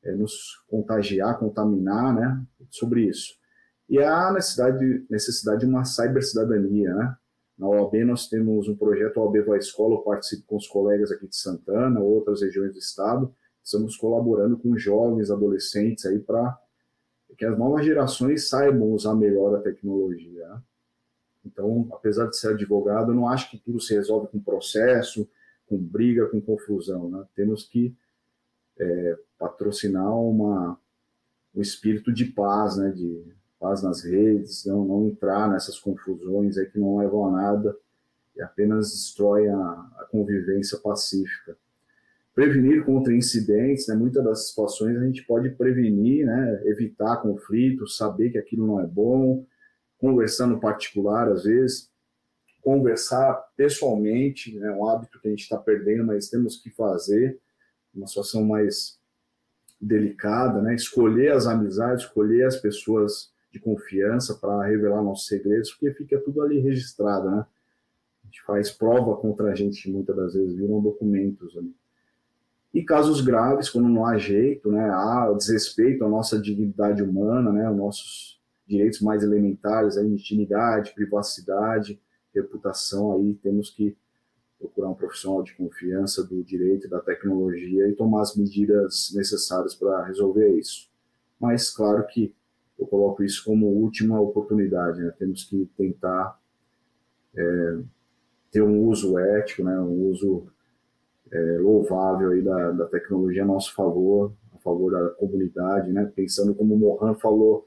é, 0.05 0.13
nos 0.13 0.63
contagiar, 0.69 1.39
contaminar, 1.39 2.15
né, 2.15 2.47
sobre 2.71 3.09
isso. 3.09 3.35
E 3.89 3.99
há 3.99 4.31
necessidade, 4.33 5.07
necessidade 5.09 5.61
de 5.61 5.67
uma 5.67 5.85
cybercidadania, 5.85 6.95
né? 6.95 7.17
Na 7.59 7.67
OAB 7.67 8.05
nós 8.05 8.29
temos 8.29 8.69
um 8.69 8.77
projeto 8.77 9.17
OAB 9.17 9.45
Vai 9.47 9.59
Escola, 9.59 9.95
eu 9.95 10.03
participo 10.03 10.45
com 10.47 10.57
os 10.57 10.69
colegas 10.69 11.11
aqui 11.11 11.27
de 11.27 11.35
Santana, 11.35 11.99
outras 11.99 12.43
regiões 12.43 12.73
do 12.73 12.79
estado, 12.79 13.35
estamos 13.65 13.97
colaborando 13.97 14.57
com 14.59 14.79
jovens, 14.79 15.31
adolescentes 15.31 16.07
aí 16.07 16.21
para 16.21 16.57
que 17.39 17.45
as 17.45 17.57
novas 17.57 17.87
gerações 17.87 18.49
saibam 18.49 18.91
usar 18.91 19.15
melhor 19.15 19.55
a 19.55 19.63
tecnologia. 19.63 20.61
Então, 21.47 21.89
apesar 21.93 22.27
de 22.27 22.37
ser 22.37 22.49
advogado, 22.49 23.13
eu 23.13 23.15
não 23.15 23.29
acho 23.29 23.49
que 23.51 23.59
tudo 23.59 23.81
se 23.81 23.95
resolve 23.95 24.27
com 24.27 24.41
processo, 24.41 25.27
com 25.69 25.79
briga, 25.79 26.27
com 26.27 26.41
confusão. 26.41 27.09
Né? 27.09 27.25
Temos 27.37 27.63
que 27.63 27.97
é, 28.77 29.19
patrocinar 29.39 30.13
uma, 30.13 30.79
um 31.55 31.61
espírito 31.61 32.13
de 32.13 32.25
paz, 32.25 32.77
né? 32.77 32.91
de 32.91 33.25
paz 33.61 33.83
nas 33.85 34.03
redes, 34.03 34.65
não, 34.65 34.85
não 34.85 35.07
entrar 35.07 35.49
nessas 35.49 35.79
confusões 35.79 36.59
aí 36.59 36.67
que 36.67 36.79
não 36.79 36.99
levam 36.99 37.27
a 37.27 37.31
nada 37.31 37.77
e 38.37 38.43
apenas 38.43 38.91
destrói 38.91 39.49
a, 39.49 39.61
a 39.99 40.09
convivência 40.11 40.77
pacífica. 40.79 41.57
Prevenir 42.39 42.85
contra 42.85 43.13
incidentes, 43.13 43.89
né? 43.89 43.97
muitas 43.97 44.23
das 44.23 44.51
situações 44.51 44.97
a 44.97 45.05
gente 45.05 45.25
pode 45.25 45.51
prevenir, 45.51 46.25
né? 46.25 46.63
evitar 46.67 47.17
conflitos, 47.17 47.97
saber 47.97 48.31
que 48.31 48.39
aquilo 48.39 48.65
não 48.65 48.81
é 48.81 48.87
bom, 48.87 49.45
conversar 49.99 50.47
no 50.47 50.61
particular 50.61 51.29
às 51.33 51.43
vezes, 51.43 51.91
conversar 52.63 53.35
pessoalmente, 53.57 54.57
é 54.57 54.61
né, 54.61 54.71
um 54.71 54.89
hábito 54.89 55.21
que 55.21 55.27
a 55.27 55.31
gente 55.33 55.41
está 55.41 55.59
perdendo, 55.59 56.07
mas 56.07 56.31
temos 56.31 56.57
que 56.63 56.71
fazer, 56.71 57.41
uma 57.93 58.07
situação 58.07 58.45
mais 58.45 59.01
delicada, 59.81 60.63
né, 60.63 60.77
escolher 60.77 61.33
as 61.33 61.49
amizades, 61.49 62.05
escolher 62.05 62.45
as 62.45 62.57
pessoas 62.57 63.33
de 63.51 63.59
confiança 63.59 64.37
para 64.37 64.65
revelar 64.65 65.03
nossos 65.03 65.27
segredos, 65.27 65.73
porque 65.73 65.93
fica 65.93 66.21
tudo 66.21 66.41
ali 66.41 66.61
registrado, 66.61 67.33
né? 67.33 67.45
A 68.23 68.27
gente 68.27 68.41
faz 68.43 68.71
prova 68.71 69.17
contra 69.17 69.51
a 69.51 69.55
gente, 69.57 69.91
muitas 69.91 70.15
das 70.15 70.35
vezes 70.35 70.55
viram 70.55 70.81
documentos 70.81 71.57
ali. 71.57 71.75
E 72.73 72.83
casos 72.83 73.21
graves, 73.21 73.71
quando 73.71 73.89
não 73.89 74.05
há 74.05 74.19
jeito, 74.19 74.71
né, 74.71 74.91
há 74.91 75.33
desrespeito 75.37 76.05
à 76.05 76.09
nossa 76.09 76.39
dignidade 76.39 77.03
humana, 77.03 77.53
né, 77.53 77.67
aos 77.67 77.77
nossos 77.77 78.41
direitos 78.67 79.01
mais 79.01 79.23
elementares, 79.23 79.97
a 79.97 80.05
intimidade, 80.05 80.93
privacidade, 80.95 82.01
reputação, 82.35 83.15
aí 83.15 83.35
temos 83.35 83.71
que 83.71 83.97
procurar 84.59 84.91
um 84.91 84.95
profissional 84.95 85.43
de 85.43 85.55
confiança 85.55 86.23
do 86.23 86.43
direito 86.43 86.89
da 86.89 87.01
tecnologia 87.01 87.89
e 87.89 87.95
tomar 87.95 88.23
as 88.23 88.37
medidas 88.37 89.13
necessárias 89.15 89.75
para 89.75 90.05
resolver 90.05 90.59
isso. 90.59 90.91
Mas, 91.41 91.71
claro 91.71 92.05
que 92.07 92.35
eu 92.79 92.87
coloco 92.87 93.23
isso 93.23 93.45
como 93.45 93.67
última 93.67 94.21
oportunidade, 94.21 95.01
né? 95.01 95.13
temos 95.19 95.45
que 95.45 95.69
tentar 95.77 96.39
é, 97.35 97.79
ter 98.51 98.63
um 98.63 98.85
uso 98.87 99.19
ético, 99.19 99.65
né? 99.65 99.79
um 99.81 100.11
uso 100.11 100.49
é, 101.31 101.59
louvável 101.59 102.31
aí 102.31 102.43
da, 102.43 102.71
da 102.73 102.87
tecnologia 102.87 103.43
a 103.43 103.47
nosso 103.47 103.75
favor, 103.75 104.33
a 104.55 104.59
favor 104.59 104.93
da 104.93 105.11
comunidade, 105.11 105.93
né? 105.93 106.11
pensando 106.15 106.55
como 106.55 106.75
o 106.75 106.79
Mohan 106.79 107.15
falou, 107.15 107.67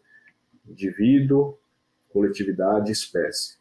indivíduo, 0.67 1.57
coletividade, 2.09 2.91
espécie. 2.91 3.57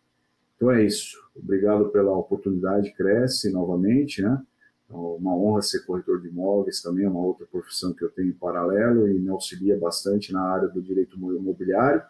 Então 0.56 0.70
é 0.70 0.84
isso. 0.84 1.16
Obrigado 1.34 1.88
pela 1.88 2.16
oportunidade, 2.16 2.92
cresce 2.92 3.50
novamente, 3.50 4.20
né? 4.20 4.42
É 4.90 4.92
uma 4.92 5.36
honra 5.36 5.62
ser 5.62 5.86
corretor 5.86 6.20
de 6.20 6.28
imóveis 6.28 6.82
também, 6.82 7.04
é 7.04 7.08
uma 7.08 7.24
outra 7.24 7.46
profissão 7.46 7.94
que 7.94 8.04
eu 8.04 8.10
tenho 8.10 8.30
em 8.30 8.32
paralelo 8.32 9.08
e 9.08 9.18
me 9.20 9.30
auxilia 9.30 9.78
bastante 9.78 10.32
na 10.32 10.42
área 10.42 10.68
do 10.68 10.82
direito 10.82 11.16
imobiliário 11.16 12.02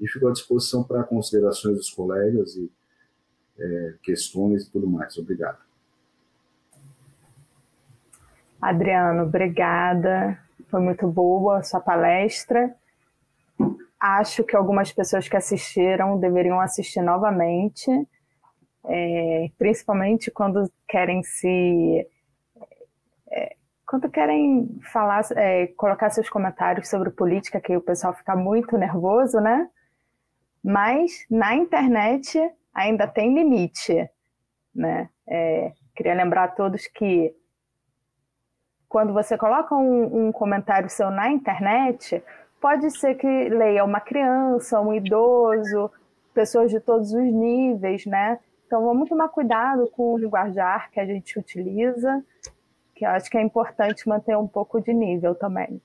e 0.00 0.08
fico 0.08 0.26
à 0.26 0.32
disposição 0.32 0.82
para 0.82 1.04
considerações 1.04 1.76
dos 1.76 1.90
colegas 1.90 2.56
e 2.56 2.70
é, 3.56 3.94
questões 4.02 4.64
e 4.64 4.70
tudo 4.70 4.88
mais. 4.88 5.16
Obrigado. 5.16 5.58
Adriano, 8.68 9.24
obrigada. 9.24 10.38
Foi 10.70 10.80
muito 10.80 11.06
boa 11.06 11.58
a 11.58 11.62
sua 11.62 11.80
palestra 11.80 12.74
acho 14.04 14.44
que 14.44 14.54
algumas 14.54 14.92
pessoas 14.92 15.28
que 15.28 15.36
assistiram 15.36 16.18
deveriam 16.18 16.60
assistir 16.60 17.00
novamente, 17.00 17.90
é, 18.84 19.50
principalmente 19.56 20.30
quando 20.30 20.70
querem 20.86 21.22
se. 21.22 22.06
É, 23.30 23.56
quando 23.86 24.10
querem 24.10 24.68
falar, 24.92 25.22
é, 25.36 25.68
colocar 25.68 26.10
seus 26.10 26.28
comentários 26.28 26.88
sobre 26.88 27.10
política, 27.10 27.60
que 27.60 27.76
o 27.76 27.80
pessoal 27.80 28.12
fica 28.12 28.36
muito 28.36 28.76
nervoso, 28.76 29.40
né? 29.40 29.68
Mas 30.62 31.24
na 31.30 31.54
internet 31.54 32.38
ainda 32.74 33.06
tem 33.06 33.34
limite, 33.34 34.08
né? 34.74 35.08
É, 35.26 35.72
queria 35.96 36.14
lembrar 36.14 36.44
a 36.44 36.48
todos 36.48 36.86
que 36.88 37.34
quando 38.94 39.12
você 39.12 39.36
coloca 39.36 39.74
um, 39.74 40.28
um 40.28 40.30
comentário 40.30 40.88
seu 40.88 41.10
na 41.10 41.28
internet, 41.28 42.22
pode 42.60 42.96
ser 42.96 43.16
que 43.16 43.26
leia 43.26 43.84
uma 43.84 43.98
criança, 43.98 44.80
um 44.80 44.94
idoso, 44.94 45.90
pessoas 46.32 46.70
de 46.70 46.78
todos 46.78 47.12
os 47.12 47.24
níveis, 47.24 48.06
né? 48.06 48.38
Então 48.64 48.84
vamos 48.84 49.08
tomar 49.08 49.30
cuidado 49.30 49.88
com 49.88 50.14
o 50.14 50.16
linguajar 50.16 50.92
que 50.92 51.00
a 51.00 51.04
gente 51.04 51.36
utiliza, 51.36 52.24
que 52.94 53.04
eu 53.04 53.10
acho 53.10 53.28
que 53.28 53.36
é 53.36 53.42
importante 53.42 54.08
manter 54.08 54.38
um 54.38 54.46
pouco 54.46 54.80
de 54.80 54.94
nível 54.94 55.34
também. 55.34 55.82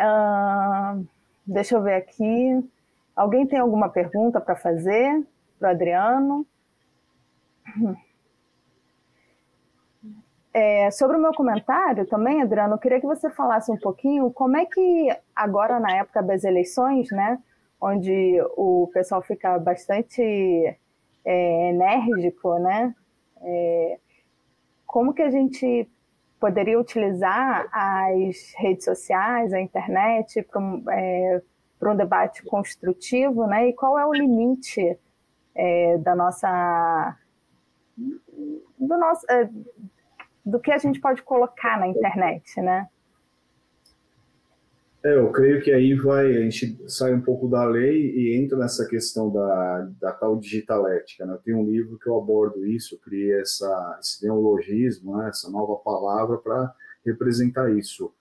Uh, 0.00 1.06
deixa 1.46 1.74
eu 1.74 1.82
ver 1.82 1.96
aqui. 1.96 2.66
Alguém 3.14 3.46
tem 3.46 3.58
alguma 3.58 3.90
pergunta 3.90 4.40
para 4.40 4.56
fazer 4.56 5.26
para 5.58 5.68
o 5.68 5.70
Adriano? 5.72 6.46
É, 10.52 10.90
sobre 10.90 11.16
o 11.16 11.20
meu 11.20 11.32
comentário 11.32 12.06
também, 12.06 12.42
Adriano, 12.42 12.74
eu 12.74 12.78
queria 12.78 13.00
que 13.00 13.06
você 13.06 13.28
falasse 13.30 13.70
um 13.70 13.76
pouquinho 13.76 14.30
como 14.30 14.56
é 14.56 14.64
que 14.64 15.08
agora 15.36 15.78
na 15.78 15.96
época 15.96 16.22
das 16.22 16.42
eleições, 16.42 17.10
né, 17.10 17.38
onde 17.80 18.40
o 18.56 18.90
pessoal 18.92 19.22
fica 19.22 19.58
bastante 19.58 20.22
é, 21.24 21.70
enérgico, 21.70 22.58
né, 22.58 22.94
é, 23.42 23.98
como 24.86 25.12
que 25.12 25.22
a 25.22 25.30
gente 25.30 25.88
poderia 26.40 26.80
utilizar 26.80 27.68
as 27.70 28.54
redes 28.56 28.84
sociais, 28.84 29.52
a 29.52 29.60
internet 29.60 30.42
para 30.42 30.60
um, 30.60 30.82
é, 30.90 31.42
um 31.82 31.96
debate 31.96 32.42
construtivo, 32.44 33.46
né, 33.46 33.68
e 33.68 33.72
qual 33.74 33.98
é 33.98 34.06
o 34.06 34.14
limite 34.14 34.98
é, 35.54 35.98
da 35.98 36.14
nossa 36.14 37.16
do 38.78 38.96
nosso 38.96 39.26
é, 39.30 39.50
do 40.48 40.58
que 40.58 40.72
a 40.72 40.78
gente 40.78 41.00
pode 41.00 41.22
colocar 41.22 41.78
na 41.78 41.86
internet, 41.86 42.60
né? 42.60 42.88
É, 45.04 45.14
eu 45.14 45.30
creio 45.30 45.62
que 45.62 45.70
aí 45.70 45.94
vai, 45.94 46.36
a 46.36 46.40
gente 46.40 46.76
sai 46.88 47.14
um 47.14 47.20
pouco 47.20 47.48
da 47.48 47.64
lei 47.64 48.10
e 48.16 48.36
entra 48.36 48.58
nessa 48.58 48.84
questão 48.88 49.30
da, 49.30 49.88
da 50.00 50.12
tal 50.12 50.36
digitalética. 50.36 51.24
Né? 51.24 51.38
Um 51.48 51.64
livro 51.64 51.98
que 51.98 52.08
eu 52.08 52.18
abordo 52.18 52.66
isso, 52.66 52.94
eu 52.94 52.98
criei 52.98 53.40
essa, 53.40 53.98
esse 54.00 54.24
neologismo, 54.24 55.16
né? 55.18 55.28
essa 55.28 55.48
nova 55.50 55.76
palavra 55.76 56.38
para 56.38 56.74
representar 57.04 57.70
isso. 57.70 58.12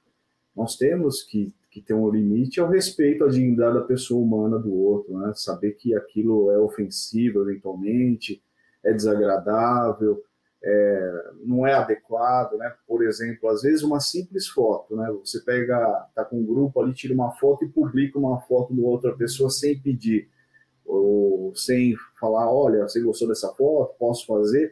Nós 0.55 0.75
temos 0.75 1.23
que, 1.23 1.55
que 1.71 1.81
ter 1.81 1.95
um 1.95 2.09
limite 2.09 2.59
ao 2.59 2.69
respeito 2.69 3.23
à 3.23 3.27
dignidade 3.27 3.73
da 3.73 3.85
pessoa 3.85 4.23
humana 4.23 4.59
do 4.59 4.71
outro, 4.71 5.17
né? 5.17 5.31
saber 5.33 5.71
que 5.71 5.95
aquilo 5.95 6.51
é 6.51 6.59
ofensivo 6.59 7.41
eventualmente, 7.41 8.43
é 8.85 8.93
desagradável, 8.93 10.23
é, 10.63 11.31
não 11.43 11.65
é 11.65 11.73
adequado, 11.73 12.57
né? 12.57 12.73
Por 12.87 13.03
exemplo, 13.03 13.49
às 13.49 13.61
vezes 13.61 13.83
uma 13.83 13.99
simples 13.99 14.47
foto, 14.47 14.95
né? 14.95 15.09
Você 15.23 15.39
pega, 15.41 15.77
tá 16.15 16.25
com 16.25 16.39
um 16.39 16.45
grupo 16.45 16.81
ali, 16.81 16.93
tira 16.93 17.13
uma 17.13 17.31
foto 17.31 17.63
e 17.63 17.69
publica 17.69 18.17
uma 18.17 18.41
foto 18.41 18.73
de 18.73 18.81
outra 18.81 19.15
pessoa 19.15 19.49
sem 19.49 19.79
pedir 19.79 20.29
ou 20.85 21.53
sem 21.55 21.95
falar, 22.19 22.51
olha, 22.51 22.83
você 22.83 23.01
gostou 23.01 23.27
dessa 23.27 23.49
foto, 23.53 23.95
posso 23.99 24.25
fazer. 24.25 24.71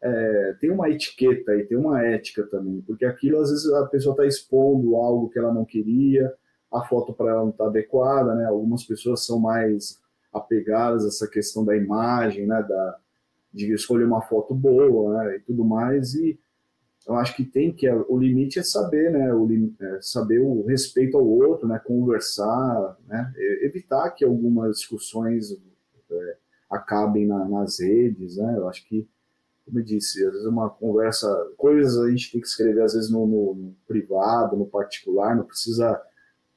É, 0.00 0.56
tem 0.60 0.70
uma 0.70 0.90
etiqueta 0.90 1.54
e 1.54 1.64
tem 1.64 1.78
uma 1.78 2.04
ética 2.04 2.42
também, 2.48 2.80
porque 2.82 3.04
aquilo 3.04 3.40
às 3.40 3.50
vezes 3.50 3.72
a 3.72 3.86
pessoa 3.86 4.14
está 4.14 4.26
expondo 4.26 4.96
algo 4.96 5.28
que 5.30 5.38
ela 5.38 5.54
não 5.54 5.64
queria, 5.64 6.34
a 6.72 6.82
foto 6.82 7.12
para 7.12 7.30
ela 7.30 7.42
não 7.42 7.50
está 7.50 7.66
adequada, 7.66 8.34
né? 8.34 8.46
Algumas 8.46 8.84
pessoas 8.84 9.24
são 9.24 9.38
mais 9.38 10.00
apegadas 10.32 11.04
a 11.04 11.08
essa 11.08 11.28
questão 11.28 11.64
da 11.64 11.76
imagem, 11.76 12.46
né? 12.46 12.62
Da, 12.68 12.98
de 13.52 13.72
escolher 13.72 14.04
uma 14.04 14.22
foto 14.22 14.54
boa 14.54 15.24
né, 15.24 15.36
e 15.36 15.40
tudo 15.40 15.64
mais. 15.64 16.14
E 16.14 16.38
eu 17.06 17.16
acho 17.16 17.34
que 17.34 17.44
tem 17.44 17.72
que 17.72 17.88
o 17.90 18.16
limite 18.16 18.58
é 18.58 18.62
saber, 18.62 19.10
né, 19.10 19.32
o 19.34 19.48
é 19.80 20.00
saber 20.00 20.38
o 20.38 20.64
respeito 20.66 21.16
ao 21.16 21.26
outro, 21.26 21.66
né, 21.66 21.78
conversar, 21.84 22.96
né, 23.06 23.32
evitar 23.62 24.10
que 24.10 24.24
algumas 24.24 24.78
discussões 24.78 25.52
é, 26.10 26.36
acabem 26.70 27.26
na, 27.26 27.44
nas 27.44 27.80
redes, 27.80 28.36
né. 28.36 28.54
Eu 28.56 28.68
acho 28.68 28.86
que, 28.88 29.06
como 29.66 29.80
eu 29.80 29.84
disse, 29.84 30.24
às 30.24 30.32
vezes 30.32 30.46
uma 30.46 30.70
conversa, 30.70 31.28
coisas 31.56 31.98
a 31.98 32.10
gente 32.10 32.30
tem 32.32 32.40
que 32.40 32.46
escrever 32.46 32.82
às 32.82 32.94
vezes 32.94 33.10
no, 33.10 33.26
no, 33.26 33.54
no 33.54 33.76
privado, 33.86 34.56
no 34.56 34.66
particular, 34.66 35.36
não 35.36 35.44
precisa 35.44 36.00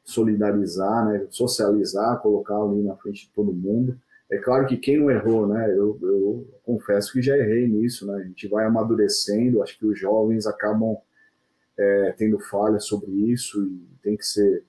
solidarizar, 0.04 1.08
né, 1.08 1.26
socializar, 1.32 2.22
colocar 2.22 2.62
ali 2.62 2.84
na 2.84 2.96
frente 2.96 3.26
de 3.26 3.34
todo 3.34 3.52
mundo. 3.52 4.00
É 4.30 4.38
claro 4.38 4.66
que 4.66 4.78
quem 4.78 4.98
não 4.98 5.12
errou, 5.12 5.48
né? 5.48 5.70
Eu, 5.72 6.00
eu 6.02 6.48
confesso 6.64 7.14
que 7.14 7.22
já 7.22 7.38
errei 7.38 7.68
nisso, 7.68 8.08
né? 8.08 8.16
A 8.16 8.24
gente 8.24 8.48
vai 8.48 8.66
amadurecendo, 8.66 9.62
acho 9.62 9.78
que 9.78 9.86
os 9.86 10.00
jovens 10.00 10.48
acabam 10.48 10.98
é, 11.78 12.16
tendo 12.18 12.40
falhas 12.40 12.86
sobre 12.86 13.12
isso 13.12 13.64
e 13.64 13.88
tem 14.02 14.18
que 14.18 14.26
ser 14.26 14.64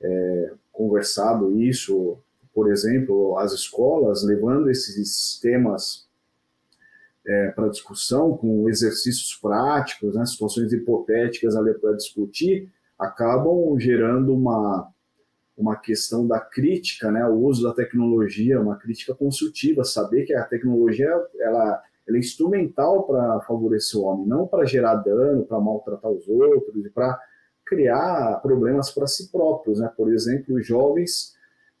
é, 0.00 0.52
conversado 0.72 1.60
isso. 1.60 2.18
Por 2.54 2.70
exemplo, 2.70 3.36
as 3.38 3.52
escolas 3.52 4.22
levando 4.22 4.70
esses 4.70 5.40
temas 5.40 6.06
é, 7.26 7.48
para 7.48 7.68
discussão, 7.68 8.36
com 8.36 8.68
exercícios 8.68 9.34
práticos, 9.34 10.14
né, 10.14 10.24
situações 10.26 10.72
hipotéticas 10.72 11.56
ali 11.56 11.74
para 11.74 11.94
discutir, 11.94 12.70
acabam 12.98 13.78
gerando 13.80 14.34
uma 14.34 14.93
uma 15.56 15.76
questão 15.76 16.26
da 16.26 16.40
crítica, 16.40 17.10
né, 17.10 17.24
o 17.26 17.34
uso 17.34 17.62
da 17.62 17.72
tecnologia, 17.72 18.60
uma 18.60 18.76
crítica 18.76 19.14
construtiva, 19.14 19.84
saber 19.84 20.24
que 20.24 20.34
a 20.34 20.44
tecnologia 20.44 21.06
ela, 21.06 21.82
ela 22.06 22.16
é 22.16 22.18
instrumental 22.18 23.04
para 23.04 23.40
favorecer 23.42 24.00
o 24.00 24.04
homem, 24.04 24.26
não 24.26 24.46
para 24.46 24.64
gerar 24.64 24.96
dano, 24.96 25.44
para 25.44 25.60
maltratar 25.60 26.10
os 26.10 26.26
outros 26.28 26.84
e 26.84 26.90
para 26.90 27.18
criar 27.64 28.40
problemas 28.42 28.90
para 28.90 29.06
si 29.06 29.30
próprios, 29.30 29.78
né? 29.78 29.90
Por 29.96 30.12
exemplo, 30.12 30.56
os 30.56 30.66
jovens 30.66 31.34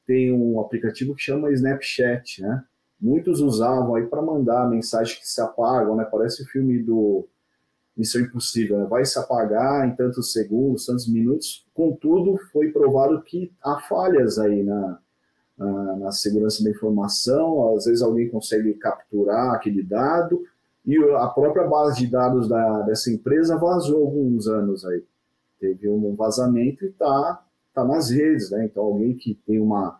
têm 0.06 0.32
um 0.32 0.60
aplicativo 0.60 1.14
que 1.14 1.22
chama 1.22 1.52
Snapchat, 1.52 2.42
né? 2.42 2.64
Muitos 3.00 3.40
usavam 3.40 3.96
aí 3.96 4.06
para 4.06 4.22
mandar 4.22 4.68
mensagens 4.70 5.18
que 5.18 5.28
se 5.28 5.40
apagam, 5.40 5.96
né? 5.96 6.06
Parece 6.10 6.42
o 6.42 6.46
filme 6.46 6.82
do 6.82 7.28
Missão 7.96 8.20
Impossível, 8.20 8.78
né? 8.78 8.86
vai 8.86 9.04
se 9.04 9.18
apagar 9.18 9.88
em 9.88 9.94
tantos 9.94 10.32
segundos, 10.32 10.86
tantos 10.86 11.08
minutos. 11.08 11.64
Contudo, 11.72 12.36
foi 12.52 12.70
provado 12.70 13.22
que 13.22 13.52
há 13.62 13.78
falhas 13.80 14.38
aí 14.38 14.64
na, 14.64 14.98
na, 15.56 15.96
na, 15.96 16.12
segurança 16.12 16.64
da 16.64 16.70
informação. 16.70 17.76
Às 17.76 17.84
vezes 17.84 18.02
alguém 18.02 18.28
consegue 18.28 18.74
capturar 18.74 19.54
aquele 19.54 19.82
dado 19.82 20.42
e 20.84 20.98
a 21.16 21.28
própria 21.28 21.66
base 21.66 22.00
de 22.00 22.08
dados 22.08 22.48
da, 22.48 22.82
dessa 22.82 23.10
empresa 23.10 23.56
vazou 23.56 24.04
alguns 24.04 24.48
anos 24.48 24.84
aí. 24.84 25.04
Teve 25.60 25.88
um 25.88 26.14
vazamento 26.14 26.84
e 26.84 26.88
está 26.88 27.42
tá 27.72 27.84
nas 27.84 28.10
redes, 28.10 28.50
né? 28.50 28.64
Então 28.64 28.82
alguém 28.82 29.14
que 29.14 29.34
tem 29.46 29.60
uma 29.60 29.98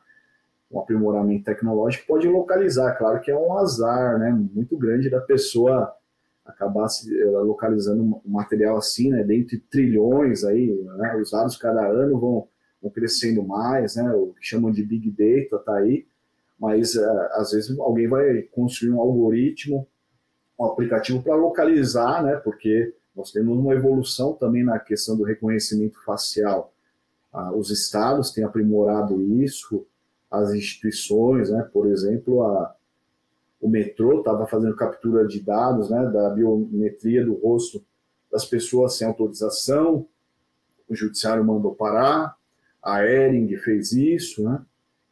um 0.70 0.80
aprimoramento 0.80 1.44
tecnológico 1.44 2.06
pode 2.06 2.26
localizar. 2.26 2.96
Claro 2.96 3.20
que 3.20 3.30
é 3.30 3.38
um 3.38 3.56
azar, 3.56 4.18
né? 4.18 4.30
Muito 4.32 4.76
grande 4.76 5.08
da 5.08 5.20
pessoa 5.20 5.94
acabar 6.44 6.88
se 6.88 7.10
eh, 7.18 7.24
localizando 7.24 8.02
um 8.02 8.30
material 8.30 8.76
assim, 8.76 9.10
né, 9.10 9.24
dentro 9.24 9.56
de 9.56 9.58
trilhões 9.58 10.44
aí, 10.44 10.70
né, 10.96 11.16
os 11.16 11.30
dados 11.30 11.56
cada 11.56 11.86
ano 11.86 12.20
vão, 12.20 12.48
vão 12.82 12.90
crescendo 12.90 13.42
mais, 13.42 13.96
né, 13.96 14.12
o 14.12 14.34
que 14.38 14.46
chamam 14.46 14.70
de 14.70 14.82
Big 14.84 15.10
Data 15.10 15.62
tá 15.64 15.76
aí, 15.76 16.06
mas 16.58 16.94
uh, 16.94 17.02
às 17.32 17.52
vezes 17.52 17.76
alguém 17.78 18.08
vai 18.08 18.42
construir 18.42 18.92
um 18.92 19.00
algoritmo, 19.00 19.86
um 20.58 20.66
aplicativo 20.66 21.22
para 21.22 21.34
localizar, 21.34 22.22
né, 22.22 22.36
porque 22.36 22.94
nós 23.16 23.32
temos 23.32 23.56
uma 23.56 23.74
evolução 23.74 24.34
também 24.34 24.64
na 24.64 24.78
questão 24.78 25.16
do 25.16 25.24
reconhecimento 25.24 26.02
facial. 26.04 26.72
Uh, 27.32 27.56
os 27.56 27.70
estados 27.70 28.30
têm 28.30 28.44
aprimorado 28.44 29.20
isso, 29.42 29.86
as 30.30 30.52
instituições, 30.52 31.50
né, 31.50 31.68
por 31.72 31.86
exemplo, 31.86 32.42
a, 32.42 32.74
o 33.64 33.68
metrô 33.68 34.18
estava 34.18 34.46
fazendo 34.46 34.76
captura 34.76 35.26
de 35.26 35.40
dados, 35.40 35.88
né, 35.88 36.04
da 36.10 36.28
biometria 36.28 37.24
do 37.24 37.32
rosto 37.32 37.82
das 38.30 38.44
pessoas 38.44 38.98
sem 38.98 39.06
autorização, 39.06 40.06
o 40.86 40.94
judiciário 40.94 41.42
mandou 41.42 41.74
parar, 41.74 42.36
a 42.82 43.02
Ering 43.02 43.56
fez 43.56 43.92
isso, 43.92 44.44
né? 44.44 44.60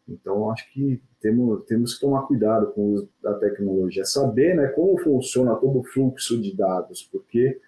Então 0.06 0.50
acho 0.50 0.70
que 0.70 1.00
temos, 1.18 1.64
temos 1.64 1.94
que 1.94 2.00
tomar 2.02 2.26
cuidado 2.26 2.72
com 2.72 2.82
o 2.82 2.92
uso 2.92 3.08
da 3.22 3.32
tecnologia, 3.38 4.04
saber, 4.04 4.54
né, 4.54 4.66
como 4.66 4.98
funciona 4.98 5.54
todo 5.54 5.78
o 5.78 5.84
fluxo 5.84 6.38
de 6.38 6.54
dados, 6.54 7.08
porque 7.10 7.58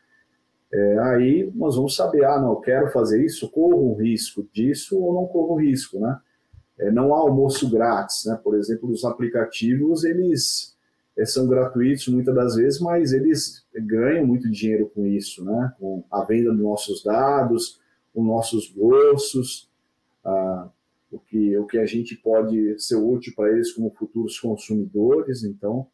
é, 0.70 0.98
aí 0.98 1.50
nós 1.54 1.76
vamos 1.76 1.96
saber, 1.96 2.26
ah, 2.26 2.38
não, 2.38 2.60
quero 2.60 2.90
fazer 2.90 3.24
isso, 3.24 3.50
corro 3.50 3.92
o 3.92 3.94
risco 3.94 4.46
disso 4.52 5.00
ou 5.00 5.14
não 5.14 5.26
corro 5.28 5.54
risco, 5.54 5.98
né? 5.98 6.20
É, 6.78 6.90
não 6.90 7.14
há 7.14 7.18
almoço 7.20 7.70
grátis, 7.70 8.26
né? 8.26 8.38
Por 8.44 8.54
exemplo, 8.54 8.90
os 8.90 9.02
aplicativos, 9.02 10.04
eles 10.04 10.73
são 11.24 11.46
gratuitos 11.46 12.08
muitas 12.08 12.34
das 12.34 12.56
vezes, 12.56 12.80
mas 12.80 13.12
eles 13.12 13.64
ganham 13.74 14.26
muito 14.26 14.50
dinheiro 14.50 14.90
com 14.94 15.06
isso, 15.06 15.44
né? 15.44 15.72
com 15.78 16.04
a 16.10 16.24
venda 16.24 16.50
dos 16.50 16.60
nossos 16.60 17.04
dados, 17.04 17.80
os 18.14 18.24
nossos 18.24 18.68
gostos, 18.70 19.70
ah, 20.24 20.68
o, 21.10 21.18
que, 21.18 21.56
o 21.56 21.66
que 21.66 21.78
a 21.78 21.86
gente 21.86 22.16
pode 22.16 22.80
ser 22.82 22.96
útil 22.96 23.32
para 23.36 23.52
eles 23.52 23.72
como 23.72 23.90
futuros 23.90 24.38
consumidores. 24.40 25.44
Então, 25.44 25.86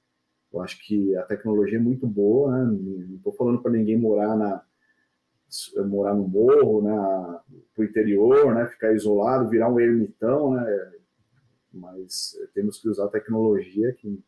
Eu 0.53 0.61
acho 0.63 0.85
que 0.85 1.15
a 1.17 1.23
tecnologia 1.23 1.79
é 1.79 1.83
muito 1.83 2.07
boa, 2.07 2.51
né? 2.53 2.79
Não 3.09 3.17
estou 3.17 3.33
falando 3.33 3.63
para 3.63 3.73
ninguém 3.73 3.99
morar 3.99 4.37
na 4.37 4.63
morar 5.89 6.15
no 6.15 6.29
morro, 6.29 6.81
né, 6.81 7.41
pro 7.75 7.85
interior, 7.85 8.55
né, 8.55 8.67
ficar 8.69 8.93
isolado, 8.95 9.49
virar 9.49 9.69
um 9.69 9.81
ermitão, 9.81 10.55
né? 10.55 10.93
Mas 11.73 12.37
temos 12.55 12.81
que 12.81 12.89
usar 12.89 13.07
a 13.07 13.11
tecnologia 13.11 13.93
que, 13.95 14.23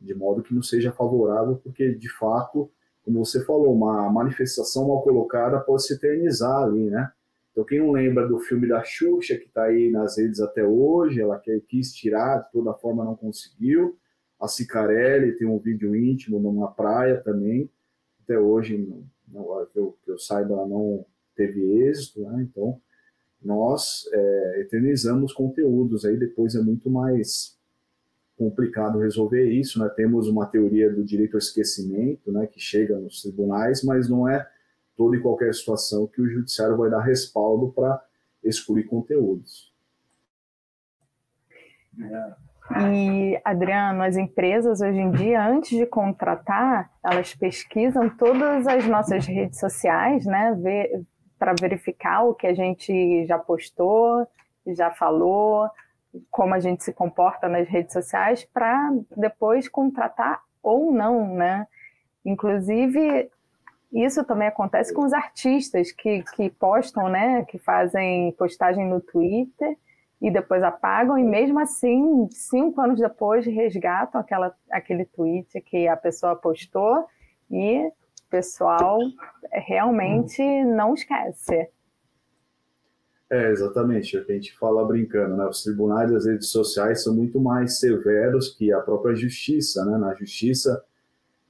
de 0.00 0.14
modo 0.14 0.42
que 0.42 0.54
não 0.54 0.62
seja 0.62 0.92
favorável, 0.92 1.56
porque 1.56 1.94
de 1.94 2.08
fato, 2.08 2.70
como 3.02 3.24
você 3.24 3.44
falou, 3.44 3.74
uma 3.74 4.10
manifestação 4.10 4.88
mal 4.88 5.02
colocada 5.02 5.58
pode 5.60 5.86
se 5.86 5.94
eternizar 5.94 6.62
ali, 6.62 6.90
né? 6.90 7.10
Então, 7.58 7.66
quem 7.66 7.80
não 7.80 7.90
lembra 7.90 8.28
do 8.28 8.38
filme 8.38 8.68
da 8.68 8.84
Xuxa, 8.84 9.36
que 9.36 9.46
está 9.46 9.64
aí 9.64 9.90
nas 9.90 10.16
redes 10.16 10.38
até 10.38 10.64
hoje, 10.64 11.20
ela 11.20 11.42
quis 11.66 11.92
tirar, 11.92 12.44
de 12.44 12.52
toda 12.52 12.72
forma 12.74 13.04
não 13.04 13.16
conseguiu. 13.16 13.98
A 14.40 14.46
Cicarelli 14.46 15.36
tem 15.36 15.44
um 15.44 15.58
vídeo 15.58 15.96
íntimo 15.96 16.38
numa 16.38 16.70
praia 16.70 17.20
também. 17.20 17.68
Até 18.22 18.38
hoje, 18.38 18.78
não, 19.26 19.66
que, 19.72 19.76
eu, 19.76 19.98
que 20.04 20.10
eu 20.12 20.18
saiba, 20.20 20.54
ela 20.54 20.68
não 20.68 21.04
teve 21.34 21.60
êxito. 21.82 22.20
Né? 22.20 22.46
Então, 22.48 22.80
nós 23.42 24.08
é, 24.12 24.60
eternizamos 24.60 25.32
conteúdos. 25.32 26.04
Aí 26.04 26.16
depois 26.16 26.54
é 26.54 26.60
muito 26.60 26.88
mais 26.88 27.57
complicado 28.38 29.00
resolver 29.00 29.50
isso. 29.50 29.78
Né? 29.80 29.88
Temos 29.90 30.28
uma 30.28 30.46
teoria 30.46 30.90
do 30.90 31.04
direito 31.04 31.34
ao 31.34 31.38
esquecimento, 31.38 32.30
né, 32.30 32.46
que 32.46 32.60
chega 32.60 32.96
nos 32.96 33.20
tribunais, 33.20 33.82
mas 33.82 34.08
não 34.08 34.28
é 34.28 34.48
toda 34.96 35.16
e 35.16 35.20
qualquer 35.20 35.52
situação 35.54 36.06
que 36.06 36.22
o 36.22 36.28
judiciário 36.28 36.76
vai 36.76 36.88
dar 36.88 37.00
respaldo 37.00 37.72
para 37.72 38.02
excluir 38.42 38.84
conteúdos. 38.84 39.72
E, 42.92 43.40
Adriano, 43.44 44.02
as 44.02 44.16
empresas 44.16 44.80
hoje 44.80 44.98
em 44.98 45.10
dia, 45.10 45.46
antes 45.46 45.76
de 45.76 45.86
contratar, 45.86 46.90
elas 47.02 47.34
pesquisam 47.34 48.08
todas 48.10 48.66
as 48.66 48.86
nossas 48.86 49.26
redes 49.26 49.58
sociais, 49.58 50.24
né, 50.26 50.56
para 51.38 51.54
verificar 51.58 52.24
o 52.24 52.34
que 52.34 52.46
a 52.46 52.54
gente 52.54 53.24
já 53.26 53.38
postou, 53.38 54.26
já 54.66 54.90
falou, 54.90 55.68
como 56.30 56.54
a 56.54 56.60
gente 56.60 56.84
se 56.84 56.92
comporta 56.92 57.48
nas 57.48 57.68
redes 57.68 57.92
sociais, 57.92 58.44
para 58.44 58.92
depois 59.16 59.68
contratar 59.68 60.42
ou 60.62 60.92
não, 60.92 61.34
né? 61.34 61.66
Inclusive, 62.24 63.30
isso 63.92 64.22
também 64.24 64.48
acontece 64.48 64.92
com 64.92 65.04
os 65.04 65.12
artistas 65.12 65.90
que, 65.92 66.22
que 66.34 66.50
postam, 66.50 67.08
né, 67.08 67.44
que 67.46 67.58
fazem 67.58 68.32
postagem 68.32 68.86
no 68.86 69.00
Twitter 69.00 69.76
e 70.20 70.30
depois 70.30 70.62
apagam, 70.62 71.16
e 71.16 71.22
mesmo 71.22 71.60
assim, 71.60 72.28
cinco 72.30 72.80
anos 72.80 72.98
depois, 73.00 73.46
resgatam 73.46 74.20
aquela, 74.20 74.54
aquele 74.70 75.04
tweet 75.04 75.60
que 75.60 75.86
a 75.86 75.96
pessoa 75.96 76.34
postou 76.34 77.06
e 77.50 77.86
o 77.86 77.92
pessoal 78.28 78.98
realmente 79.52 80.42
não 80.64 80.94
esquece. 80.94 81.70
É, 83.30 83.50
exatamente, 83.50 84.16
a 84.16 84.22
gente 84.22 84.56
fala 84.56 84.86
brincando, 84.86 85.36
né? 85.36 85.46
Os 85.46 85.62
tribunais 85.62 86.10
das 86.10 86.24
redes 86.24 86.48
sociais 86.48 87.02
são 87.02 87.14
muito 87.14 87.38
mais 87.38 87.78
severos 87.78 88.54
que 88.56 88.72
a 88.72 88.80
própria 88.80 89.14
justiça, 89.14 89.84
né? 89.84 89.98
Na 89.98 90.14
justiça, 90.14 90.82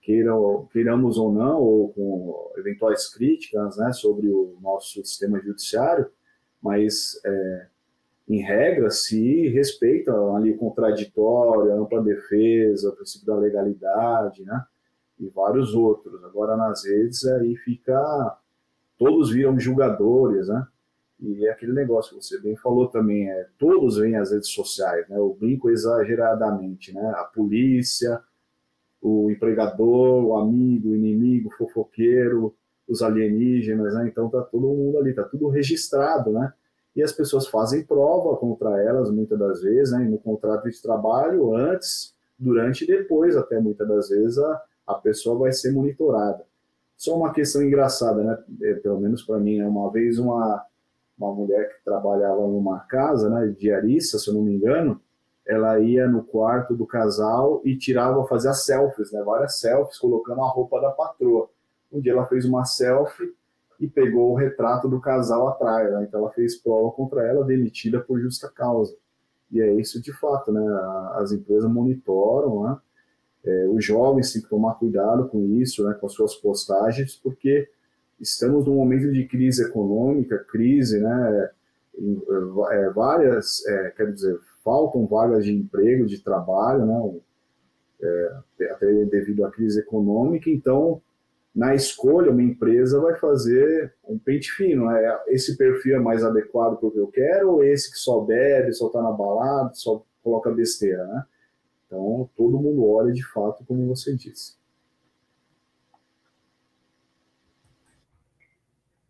queiram, 0.09 0.67
queiramos 0.73 1.19
ou 1.19 1.31
não, 1.31 1.61
ou 1.61 1.93
com 1.93 2.53
eventuais 2.57 3.13
críticas 3.13 3.77
né, 3.77 3.93
sobre 3.93 4.27
o 4.29 4.57
nosso 4.61 5.05
sistema 5.05 5.39
judiciário, 5.39 6.11
mas, 6.63 7.21
é, 7.27 7.67
em 8.27 8.41
regra, 8.43 8.91
se 8.91 9.49
respeita 9.49 10.11
ali 10.35 10.53
o 10.53 10.57
contraditório, 10.57 11.73
a 11.73 11.77
ampla 11.77 12.03
defesa, 12.03 12.89
o 12.89 12.97
princípio 12.97 13.27
da 13.27 13.37
legalidade, 13.37 14.43
né, 14.45 14.65
e 15.21 15.29
vários 15.29 15.75
outros. 15.75 16.25
Agora, 16.25 16.57
nas 16.57 16.85
redes, 16.87 17.27
aí 17.27 17.55
fica... 17.57 18.39
Todos 18.97 19.31
viram 19.31 19.61
julgadores, 19.61 20.49
né? 20.49 20.67
E 21.21 21.47
é 21.47 21.51
aquele 21.51 21.73
negócio 21.73 22.17
que 22.17 22.25
você 22.25 22.41
bem 22.41 22.57
falou 22.57 22.89
também, 22.89 23.29
é, 23.29 23.49
todos 23.59 23.97
veem 23.97 24.17
as 24.17 24.31
redes 24.31 24.51
sociais, 24.51 25.09
né? 25.09 25.17
Eu 25.17 25.37
brinco 25.39 25.69
exageradamente, 25.69 26.93
né? 26.95 27.13
A 27.17 27.25
polícia, 27.25 28.23
o 29.03 29.31
empregador, 29.31 30.25
o 30.25 30.37
amigo, 30.37 30.91
o 30.91 30.97
inimigo, 30.97 31.49
o 31.49 31.57
fofoqueiro, 31.57 32.55
os 32.89 33.03
alienígenas, 33.03 33.95
né? 33.95 34.09
Então 34.09 34.31
tá 34.31 34.43
todo 34.43 34.69
mundo 34.69 34.99
ali, 34.99 35.13
tá 35.13 35.25
tudo 35.25 35.49
registrado, 35.49 36.31
né? 36.33 36.53
E 36.95 37.03
as 37.03 37.13
pessoas 37.13 37.47
fazem 37.47 37.85
prova 37.85 38.37
contra 38.37 38.81
elas 38.83 39.11
muitas 39.11 39.39
das 39.39 39.63
vezes, 39.63 39.93
né? 39.93 40.01
no 40.05 40.19
contrato 40.19 40.69
de 40.69 40.83
trabalho, 40.83 41.55
antes, 41.55 42.15
durante 42.39 42.85
e 42.85 42.87
depois, 42.87 43.37
até 43.37 43.61
muitas 43.61 43.87
das 43.87 44.09
vezes, 44.09 44.39
a, 44.39 44.63
a 44.87 44.95
pessoa 44.95 45.39
vai 45.39 45.53
ser 45.53 45.73
monitorada. 45.73 46.45
Só 46.97 47.17
uma 47.17 47.33
questão 47.33 47.63
engraçada, 47.63 48.23
né? 48.25 48.39
É, 48.63 48.75
pelo 48.75 49.01
menos 49.01 49.23
para 49.23 49.39
mim, 49.39 49.59
né? 49.59 49.67
uma 49.67 49.93
vez 49.93 50.19
uma, 50.19 50.65
uma 51.19 51.35
mulher 51.35 51.69
que 51.69 51.85
trabalhava 51.85 52.41
numa 52.47 52.81
casa, 52.81 53.29
né, 53.29 53.55
diarista, 53.59 54.19
se 54.19 54.31
eu 54.31 54.35
não 54.35 54.43
me 54.43 54.55
engano, 54.55 55.01
ela 55.49 55.81
ia 55.81 56.07
no 56.07 56.23
quarto 56.23 56.77
do 56.77 56.87
casal 56.87 57.63
e 57.65 57.77
tirava, 57.77 58.27
fazia 58.27 58.53
selfies, 58.53 59.11
né? 59.11 59.23
Várias 59.23 59.59
selfies, 59.59 59.99
colocando 59.99 60.43
a 60.43 60.49
roupa 60.49 60.79
da 60.79 60.91
patroa. 60.91 61.49
Um 61.91 62.01
dia 62.01 62.13
ela 62.13 62.27
fez 62.27 62.45
uma 62.45 62.67
selfie 62.67 63.35
e 63.81 63.89
pegou 63.89 64.33
o 64.33 64.35
retrato 64.35 64.87
do 64.87 65.01
casal 65.01 65.49
atrás, 65.49 65.91
né? 65.91 66.05
Então 66.07 66.21
ela 66.21 66.31
fez 66.33 66.57
prova 66.57 66.93
contra 66.93 67.27
ela, 67.27 67.47
demitida 67.47 67.99
por 67.99 68.21
justa 68.21 68.51
causa. 68.51 68.95
E 69.51 69.59
é 69.59 69.73
isso 69.73 70.03
de 70.03 70.13
fato, 70.13 70.53
né? 70.53 70.63
As 71.15 71.33
empresas 71.33 71.71
monitoram, 71.71 72.65
né? 72.65 72.77
É, 73.47 73.69
os 73.69 73.83
jovens 73.83 74.31
têm 74.31 74.43
que 74.43 74.51
tomar 74.51 74.75
cuidado 74.75 75.29
com 75.29 75.43
isso, 75.57 75.83
né? 75.89 75.95
Com 75.95 76.07
as 76.07 76.13
suas 76.13 76.35
postagens, 76.35 77.17
porque 77.17 77.71
estamos 78.21 78.67
num 78.67 78.75
momento 78.75 79.11
de 79.13 79.27
crise 79.27 79.65
econômica, 79.65 80.45
crise, 80.51 81.01
né? 81.01 81.51
É, 82.71 82.91
várias, 82.91 83.67
é, 83.67 83.91
quer 83.91 84.13
dizer, 84.13 84.39
faltam 84.65 85.07
vagas 85.07 85.45
de 85.45 85.53
emprego, 85.53 86.07
de 86.07 86.23
trabalho, 86.23 86.87
né? 86.87 87.21
É, 88.01 88.65
até 88.71 89.05
devido 89.07 89.45
à 89.45 89.51
crise 89.51 89.81
econômica, 89.81 90.49
então 90.49 91.03
na 91.55 91.75
escolha 91.75 92.31
uma 92.31 92.43
empresa 92.43 93.01
vai 93.01 93.17
fazer 93.17 93.93
um 94.09 94.17
pente 94.17 94.53
fino, 94.53 94.87
né? 94.87 95.19
esse 95.27 95.57
perfil 95.57 95.97
é 95.97 95.99
mais 95.99 96.23
adequado 96.23 96.79
para 96.79 96.87
o 96.87 96.91
que 96.93 96.99
eu 96.99 97.09
quero 97.09 97.55
ou 97.55 97.65
esse 97.65 97.91
que 97.91 97.99
só 97.99 98.21
bebe, 98.21 98.73
só 98.73 98.87
está 98.87 99.03
na 99.03 99.11
balada, 99.11 99.73
só 99.75 100.05
coloca 100.23 100.53
besteira, 100.53 101.05
né? 101.09 101.25
Então 101.87 102.31
todo 102.37 102.61
mundo 102.61 102.87
olha 102.87 103.13
de 103.13 103.27
fato 103.27 103.65
como 103.65 103.89
você 103.89 104.15
disse. 104.15 104.57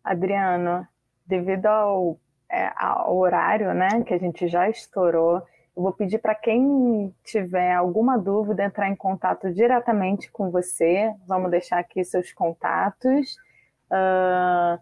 Adriano, 0.09 0.87
devido 1.25 1.67
ao 1.67 2.19
é, 2.51 2.71
ao 2.75 3.15
horário, 3.15 3.73
né, 3.75 4.03
que 4.03 4.13
a 4.13 4.17
gente 4.17 4.47
já 4.47 4.67
estourou, 4.67 5.37
eu 5.77 5.83
vou 5.83 5.93
pedir 5.93 6.17
para 6.17 6.33
quem 6.33 7.13
tiver 7.23 7.73
alguma 7.73 8.17
dúvida 8.17 8.65
entrar 8.65 8.89
em 8.89 8.95
contato 8.95 9.53
diretamente 9.53 10.31
com 10.31 10.49
você. 10.49 11.13
Vamos 11.27 11.51
deixar 11.51 11.77
aqui 11.77 12.03
seus 12.03 12.33
contatos. 12.33 13.37
Uh, 13.85 14.81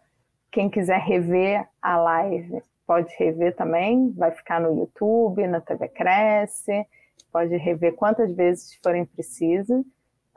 quem 0.49 0.69
quiser 0.69 0.99
rever 0.99 1.67
a 1.82 1.97
live, 1.97 2.63
pode 2.88 3.13
rever 3.19 3.55
também. 3.55 4.11
Vai 4.13 4.32
ficar 4.32 4.61
no 4.61 4.75
YouTube, 4.75 5.45
na 5.45 5.61
TV 5.61 5.89
Cresce. 5.89 6.88
Pode 7.32 7.55
rever 7.57 7.93
quantas 7.93 8.34
vezes 8.34 8.80
forem 8.82 9.05
precisas. 9.05 9.86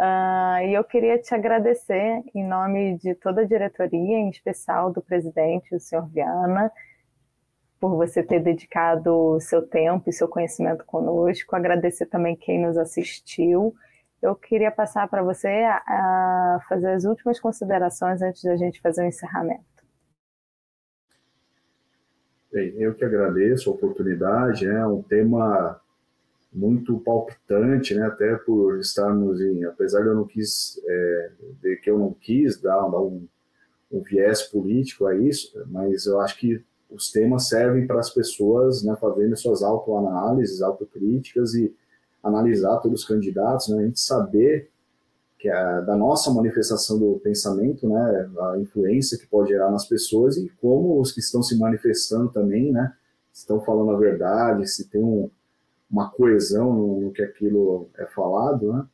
Uh, 0.01 0.65
e 0.67 0.73
eu 0.73 0.83
queria 0.83 1.19
te 1.19 1.35
agradecer 1.35 2.23
em 2.35 2.43
nome 2.43 2.97
de 2.97 3.15
toda 3.15 3.43
a 3.43 3.45
diretoria, 3.45 4.17
em 4.17 4.31
especial 4.31 4.91
do 4.91 5.03
presidente, 5.03 5.75
o 5.75 5.79
senhor 5.79 6.09
Viana, 6.09 6.73
por 7.79 7.95
você 7.97 8.23
ter 8.23 8.41
dedicado 8.41 9.39
seu 9.41 9.61
tempo 9.61 10.09
e 10.09 10.13
seu 10.15 10.27
conhecimento 10.27 10.87
conosco. 10.87 11.55
Agradecer 11.55 12.07
também 12.07 12.35
quem 12.35 12.65
nos 12.65 12.79
assistiu. 12.79 13.75
Eu 14.23 14.35
queria 14.35 14.71
passar 14.71 15.07
para 15.07 15.23
você 15.23 15.49
a, 15.49 15.83
a 15.87 16.61
fazer 16.67 16.93
as 16.93 17.05
últimas 17.05 17.39
considerações 17.39 18.23
antes 18.23 18.43
da 18.43 18.57
gente 18.57 18.81
fazer 18.81 19.03
o 19.03 19.07
encerramento. 19.07 19.65
Bem, 22.51 22.73
eu 22.79 22.95
que 22.95 23.05
agradeço 23.05 23.69
a 23.69 23.75
oportunidade, 23.75 24.67
é 24.67 24.87
um 24.87 25.03
tema 25.03 25.79
muito 26.53 26.99
palpitante, 27.01 27.95
né, 27.95 28.07
até 28.07 28.35
por 28.37 28.79
estarmos 28.79 29.41
em, 29.41 29.65
apesar 29.65 30.03
de 30.03 30.09
eu 30.09 30.15
não 30.15 30.27
quis, 30.27 30.81
é, 30.85 31.31
de 31.63 31.77
que 31.77 31.91
eu 31.91 31.99
não 31.99 32.13
quis 32.13 32.61
dar, 32.61 32.85
um, 32.87 33.27
um 33.91 34.01
viés 34.03 34.43
político 34.43 35.07
a 35.07 35.17
isso, 35.17 35.53
mas 35.69 36.07
eu 36.07 36.21
acho 36.21 36.39
que 36.39 36.63
os 36.91 37.11
temas 37.13 37.49
servem 37.49 37.87
para 37.87 38.01
as 38.01 38.11
pessoas 38.11 38.83
né, 38.83 38.97
fazerem 39.01 39.35
suas 39.37 39.63
autoanálises, 39.63 40.61
autocríticas 40.61 41.55
e 41.55 41.73
analisar 42.23 42.79
todos 42.79 43.03
os 43.03 43.07
candidatos, 43.07 43.69
né, 43.69 43.79
a 43.79 43.87
gente 43.87 44.01
saber 44.01 44.69
que 45.39 45.49
é 45.49 45.83
da 45.83 45.97
nossa 45.97 46.31
manifestação 46.31 46.99
do 46.99 47.19
pensamento, 47.21 47.89
né, 47.89 48.31
a 48.41 48.59
influência 48.59 49.17
que 49.17 49.27
pode 49.27 49.49
gerar 49.51 49.71
nas 49.71 49.87
pessoas 49.87 50.37
e 50.37 50.51
como 50.61 51.01
os 51.01 51.13
que 51.13 51.21
estão 51.21 51.43
se 51.43 51.57
manifestando 51.57 52.31
também, 52.31 52.73
né, 52.73 52.93
estão 53.33 53.61
falando 53.61 53.93
a 53.93 53.99
verdade, 53.99 54.67
se 54.67 54.91
tem 54.91 55.03
um, 55.03 55.31
uma 55.91 56.11
coesão 56.11 56.72
no, 56.72 57.11
que 57.12 57.22
aquilo 57.22 57.88
é 57.99 58.07
falado, 58.07 58.72
né, 58.72 58.86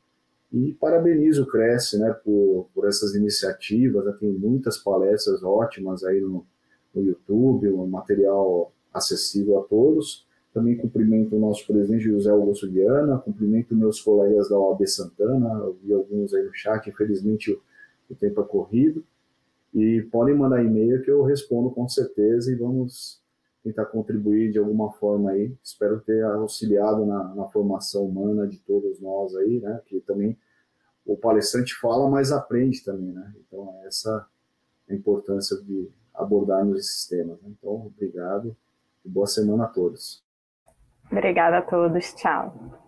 E 0.53 0.73
parabenizo 0.75 1.43
o 1.43 1.47
Cresce 1.47 1.99
né, 1.99 2.13
por, 2.25 2.69
por 2.75 2.89
essas 2.89 3.15
iniciativas, 3.15 4.05
né, 4.05 4.17
tem 4.19 4.33
muitas 4.33 4.79
palestras 4.79 5.43
ótimas 5.43 6.03
aí 6.05 6.21
no, 6.21 6.47
no 6.95 7.03
YouTube, 7.03 7.69
um 7.69 7.87
material 7.87 8.73
acessível 8.93 9.59
a 9.59 9.65
todos. 9.65 10.25
Também 10.55 10.75
cumprimento 10.75 11.37
o 11.37 11.39
nosso 11.39 11.67
presidente 11.67 12.05
José 12.05 12.31
Augusto 12.31 12.67
Guiana, 12.67 13.19
cumprimento 13.19 13.77
meus 13.77 14.01
colegas 14.01 14.49
da 14.49 14.59
OAB 14.59 14.87
Santana, 14.87 15.71
vi 15.83 15.93
alguns 15.93 16.33
aí 16.33 16.43
no 16.45 16.55
chat, 16.55 16.89
infelizmente 16.89 17.53
o, 17.53 17.61
o 18.09 18.15
tempo 18.15 18.41
é 18.41 18.45
corrido. 18.45 19.05
E 19.75 20.01
podem 20.11 20.35
mandar 20.35 20.65
e-mail 20.65 21.03
que 21.03 21.11
eu 21.11 21.23
respondo 21.23 21.71
com 21.71 21.87
certeza 21.87 22.51
e 22.51 22.55
vamos 22.55 23.21
tentar 23.67 23.87
contribuir 23.87 24.53
de 24.53 24.59
alguma 24.59 24.93
forma 24.93 25.33
aí. 25.33 25.53
Espero 25.63 26.01
ter 26.01 26.23
auxiliado 26.25 27.05
na, 27.05 27.35
na 27.35 27.49
formação 27.49 28.05
humana 28.05 28.47
de 28.47 28.59
todos 28.59 29.01
nós 29.01 29.35
aí, 29.35 29.61
né? 29.61 29.81
Que 29.87 30.01
também 30.01 30.39
o 31.05 31.17
palestrante 31.17 31.75
fala, 31.75 32.09
mas 32.09 32.31
aprende 32.31 32.85
também, 32.85 33.13
né? 33.13 33.35
Então, 33.41 33.75
essa 33.85 34.25
é 34.89 34.93
a 34.93 34.97
importância 34.97 35.57
de 35.63 35.91
abordarmos 36.15 36.79
esses 36.79 37.09
temas. 37.09 37.41
Né? 37.43 37.49
Então, 37.59 37.87
obrigado 37.87 38.57
e 39.05 39.09
boa 39.09 39.27
semana 39.27 39.65
a 39.65 39.69
todos. 39.69 40.25
Obrigada 41.11 41.59
a 41.59 41.63
todos. 41.63 42.15
Tchau. 42.15 42.86